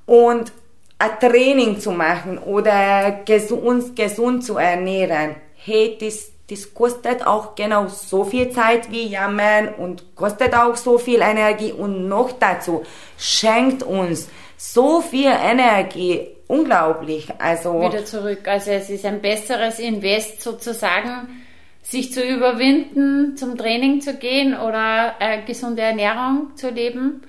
Und 0.07 0.51
ein 0.97 1.19
Training 1.19 1.79
zu 1.79 1.91
machen 1.91 2.39
oder 2.39 3.23
uns 3.51 3.93
gesund 3.93 4.43
zu 4.43 4.57
ernähren, 4.57 5.35
hey, 5.55 5.95
das, 5.99 6.31
das 6.49 6.73
kostet 6.73 7.25
auch 7.25 7.55
genau 7.55 7.87
so 7.87 8.23
viel 8.23 8.51
Zeit 8.51 8.91
wie 8.91 9.07
Jammern 9.07 9.69
und 9.69 10.15
kostet 10.15 10.53
auch 10.53 10.75
so 10.75 10.97
viel 10.97 11.21
Energie 11.21 11.71
und 11.71 12.07
noch 12.07 12.31
dazu 12.33 12.83
schenkt 13.17 13.81
uns 13.81 14.29
so 14.57 15.01
viel 15.01 15.31
Energie, 15.31 16.27
unglaublich. 16.47 17.27
Also 17.39 17.81
wieder 17.81 18.05
zurück. 18.05 18.47
Also 18.47 18.71
es 18.71 18.89
ist 18.89 19.05
ein 19.05 19.21
besseres 19.21 19.79
Invest 19.79 20.41
sozusagen 20.41 21.43
sich 21.81 22.11
zu 22.11 22.23
überwinden, 22.23 23.37
zum 23.37 23.57
Training 23.57 24.01
zu 24.01 24.15
gehen 24.15 24.57
oder 24.57 25.15
äh, 25.19 25.41
gesunde 25.45 25.83
Ernährung 25.83 26.55
zu 26.55 26.69
leben, 26.69 27.21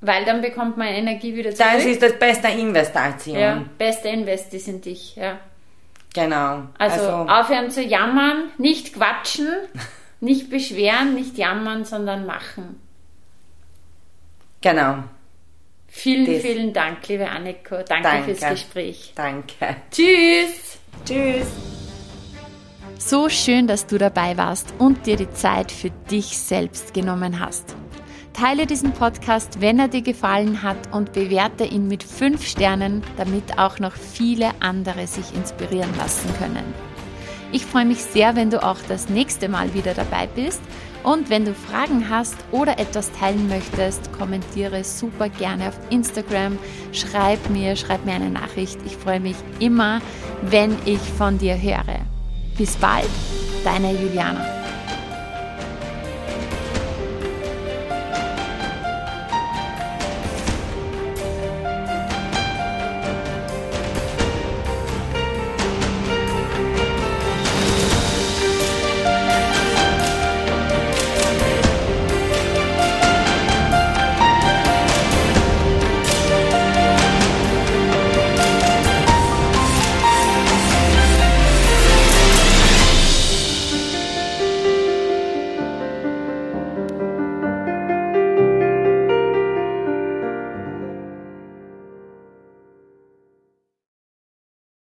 weil 0.00 0.24
dann 0.24 0.40
bekommt 0.40 0.76
man 0.76 0.88
Energie 0.88 1.36
wieder 1.36 1.54
zurück. 1.54 1.70
Das 1.74 1.84
ist 1.84 2.02
das 2.02 2.18
beste 2.18 2.48
Investition. 2.48 3.38
Ja, 3.38 3.64
beste 3.78 4.08
Invest 4.08 4.52
ist 4.54 4.66
in 4.66 4.80
dich, 4.80 5.14
ja. 5.14 5.38
Genau. 6.14 6.64
Also, 6.78 7.00
also 7.00 7.30
aufhören 7.30 7.70
zu 7.70 7.82
jammern, 7.82 8.50
nicht 8.58 8.94
quatschen, 8.94 9.48
nicht 10.20 10.50
beschweren, 10.50 11.14
nicht 11.14 11.38
jammern, 11.38 11.84
sondern 11.84 12.26
machen. 12.26 12.80
Genau. 14.60 15.04
Vielen, 15.88 16.26
das. 16.26 16.42
vielen 16.42 16.72
Dank, 16.72 17.06
liebe 17.08 17.28
Anneko. 17.28 17.76
Danke, 17.82 18.02
Danke 18.02 18.34
fürs 18.34 18.50
Gespräch. 18.50 19.12
Danke. 19.16 19.76
Tschüss. 19.90 20.78
Tschüss. 21.04 21.46
So 22.98 23.28
schön, 23.28 23.66
dass 23.66 23.86
du 23.86 23.98
dabei 23.98 24.36
warst 24.36 24.74
und 24.78 25.06
dir 25.06 25.16
die 25.16 25.30
Zeit 25.30 25.72
für 25.72 25.90
dich 26.10 26.38
selbst 26.38 26.92
genommen 26.92 27.40
hast. 27.40 27.74
Teile 28.32 28.66
diesen 28.66 28.92
Podcast, 28.92 29.60
wenn 29.60 29.78
er 29.78 29.88
dir 29.88 30.02
gefallen 30.02 30.62
hat 30.62 30.92
und 30.92 31.12
bewerte 31.12 31.64
ihn 31.64 31.88
mit 31.88 32.02
5 32.02 32.46
Sternen, 32.46 33.02
damit 33.16 33.58
auch 33.58 33.78
noch 33.78 33.92
viele 33.92 34.50
andere 34.60 35.06
sich 35.06 35.34
inspirieren 35.34 35.94
lassen 35.96 36.30
können. 36.38 36.64
Ich 37.52 37.66
freue 37.66 37.84
mich 37.84 38.02
sehr, 38.02 38.36
wenn 38.36 38.50
du 38.50 38.62
auch 38.62 38.78
das 38.88 39.08
nächste 39.08 39.48
Mal 39.48 39.74
wieder 39.74 39.94
dabei 39.94 40.28
bist. 40.28 40.60
Und 41.02 41.30
wenn 41.30 41.44
du 41.44 41.54
Fragen 41.54 42.08
hast 42.08 42.36
oder 42.52 42.78
etwas 42.78 43.10
teilen 43.12 43.48
möchtest, 43.48 44.12
kommentiere 44.12 44.84
super 44.84 45.28
gerne 45.28 45.68
auf 45.68 45.78
Instagram. 45.88 46.58
Schreib 46.92 47.50
mir, 47.50 47.74
schreib 47.74 48.04
mir 48.04 48.14
eine 48.14 48.30
Nachricht. 48.30 48.78
Ich 48.84 48.96
freue 48.96 49.20
mich 49.20 49.36
immer, 49.58 50.00
wenn 50.42 50.76
ich 50.84 51.00
von 51.00 51.38
dir 51.38 51.60
höre. 51.60 52.00
Bis 52.56 52.76
bald, 52.76 53.08
deine 53.64 53.92
Juliana. 53.92 54.46